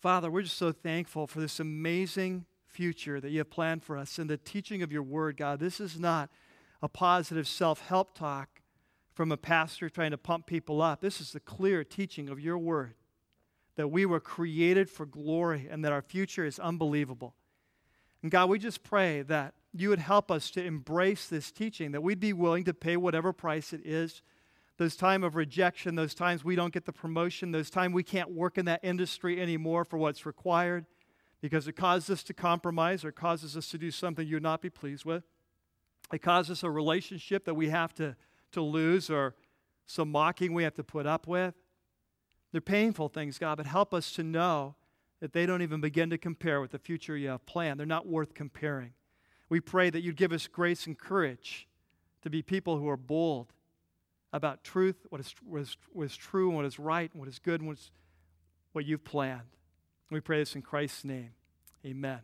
Father, 0.00 0.30
we're 0.30 0.42
just 0.42 0.58
so 0.58 0.70
thankful 0.70 1.26
for 1.26 1.40
this 1.40 1.58
amazing 1.58 2.44
future 2.66 3.20
that 3.20 3.30
you 3.30 3.38
have 3.38 3.50
planned 3.50 3.82
for 3.82 3.96
us 3.96 4.18
and 4.18 4.28
the 4.28 4.36
teaching 4.36 4.82
of 4.82 4.92
your 4.92 5.02
word, 5.02 5.36
God. 5.36 5.60
This 5.60 5.80
is 5.80 5.98
not 5.98 6.30
a 6.82 6.88
positive 6.88 7.48
self 7.48 7.80
help 7.80 8.16
talk 8.16 8.60
from 9.12 9.32
a 9.32 9.36
pastor 9.36 9.88
trying 9.88 10.10
to 10.10 10.18
pump 10.18 10.46
people 10.46 10.82
up. 10.82 11.00
This 11.00 11.20
is 11.20 11.32
the 11.32 11.40
clear 11.40 11.84
teaching 11.84 12.28
of 12.28 12.40
your 12.40 12.58
word 12.58 12.94
that 13.76 13.88
we 13.88 14.06
were 14.06 14.20
created 14.20 14.88
for 14.88 15.06
glory 15.06 15.68
and 15.70 15.84
that 15.84 15.92
our 15.92 16.02
future 16.02 16.44
is 16.44 16.58
unbelievable. 16.58 17.34
And 18.22 18.30
God, 18.30 18.48
we 18.48 18.58
just 18.58 18.82
pray 18.82 19.22
that 19.22 19.54
you 19.72 19.88
would 19.88 19.98
help 19.98 20.30
us 20.30 20.50
to 20.52 20.64
embrace 20.64 21.26
this 21.26 21.50
teaching, 21.50 21.92
that 21.92 22.02
we'd 22.02 22.20
be 22.20 22.32
willing 22.32 22.64
to 22.64 22.74
pay 22.74 22.96
whatever 22.96 23.32
price 23.32 23.72
it 23.72 23.84
is 23.84 24.22
those 24.76 24.96
times 24.96 25.24
of 25.24 25.36
rejection, 25.36 25.94
those 25.94 26.14
times 26.14 26.44
we 26.44 26.56
don't 26.56 26.72
get 26.72 26.84
the 26.84 26.92
promotion, 26.92 27.52
those 27.52 27.70
times 27.70 27.94
we 27.94 28.02
can't 28.02 28.32
work 28.32 28.58
in 28.58 28.64
that 28.64 28.80
industry 28.82 29.40
anymore 29.40 29.84
for 29.84 29.98
what's 29.98 30.26
required 30.26 30.86
because 31.40 31.68
it 31.68 31.74
causes 31.74 32.10
us 32.10 32.22
to 32.24 32.34
compromise 32.34 33.04
or 33.04 33.12
causes 33.12 33.56
us 33.56 33.68
to 33.68 33.78
do 33.78 33.90
something 33.90 34.26
you'd 34.26 34.42
not 34.42 34.60
be 34.60 34.70
pleased 34.70 35.04
with. 35.04 35.22
It 36.12 36.22
causes 36.22 36.62
a 36.62 36.70
relationship 36.70 37.44
that 37.44 37.54
we 37.54 37.68
have 37.68 37.94
to, 37.94 38.16
to 38.52 38.62
lose 38.62 39.10
or 39.10 39.34
some 39.86 40.10
mocking 40.10 40.54
we 40.54 40.64
have 40.64 40.74
to 40.74 40.84
put 40.84 41.06
up 41.06 41.26
with. 41.26 41.54
They're 42.54 42.60
painful 42.60 43.08
things, 43.08 43.36
God, 43.36 43.56
but 43.56 43.66
help 43.66 43.92
us 43.92 44.12
to 44.12 44.22
know 44.22 44.76
that 45.18 45.32
they 45.32 45.44
don't 45.44 45.62
even 45.62 45.80
begin 45.80 46.08
to 46.10 46.16
compare 46.16 46.60
with 46.60 46.70
the 46.70 46.78
future 46.78 47.16
you 47.16 47.30
have 47.30 47.44
planned. 47.46 47.80
They're 47.80 47.84
not 47.84 48.06
worth 48.06 48.32
comparing. 48.32 48.92
We 49.48 49.58
pray 49.58 49.90
that 49.90 50.02
you'd 50.02 50.14
give 50.14 50.30
us 50.30 50.46
grace 50.46 50.86
and 50.86 50.96
courage 50.96 51.66
to 52.22 52.30
be 52.30 52.42
people 52.42 52.78
who 52.78 52.88
are 52.88 52.96
bold 52.96 53.52
about 54.32 54.62
truth, 54.62 55.04
what 55.08 55.20
is, 55.20 55.34
what 55.44 55.62
is, 55.62 55.76
what 55.92 56.04
is 56.04 56.16
true, 56.16 56.46
and 56.46 56.54
what 56.54 56.64
is 56.64 56.78
right, 56.78 57.10
and 57.12 57.18
what 57.18 57.28
is 57.28 57.40
good, 57.40 57.60
and 57.60 57.66
what, 57.66 57.78
is, 57.78 57.90
what 58.70 58.84
you've 58.84 59.02
planned. 59.02 59.40
We 60.12 60.20
pray 60.20 60.38
this 60.38 60.54
in 60.54 60.62
Christ's 60.62 61.04
name. 61.04 61.30
Amen. 61.84 62.20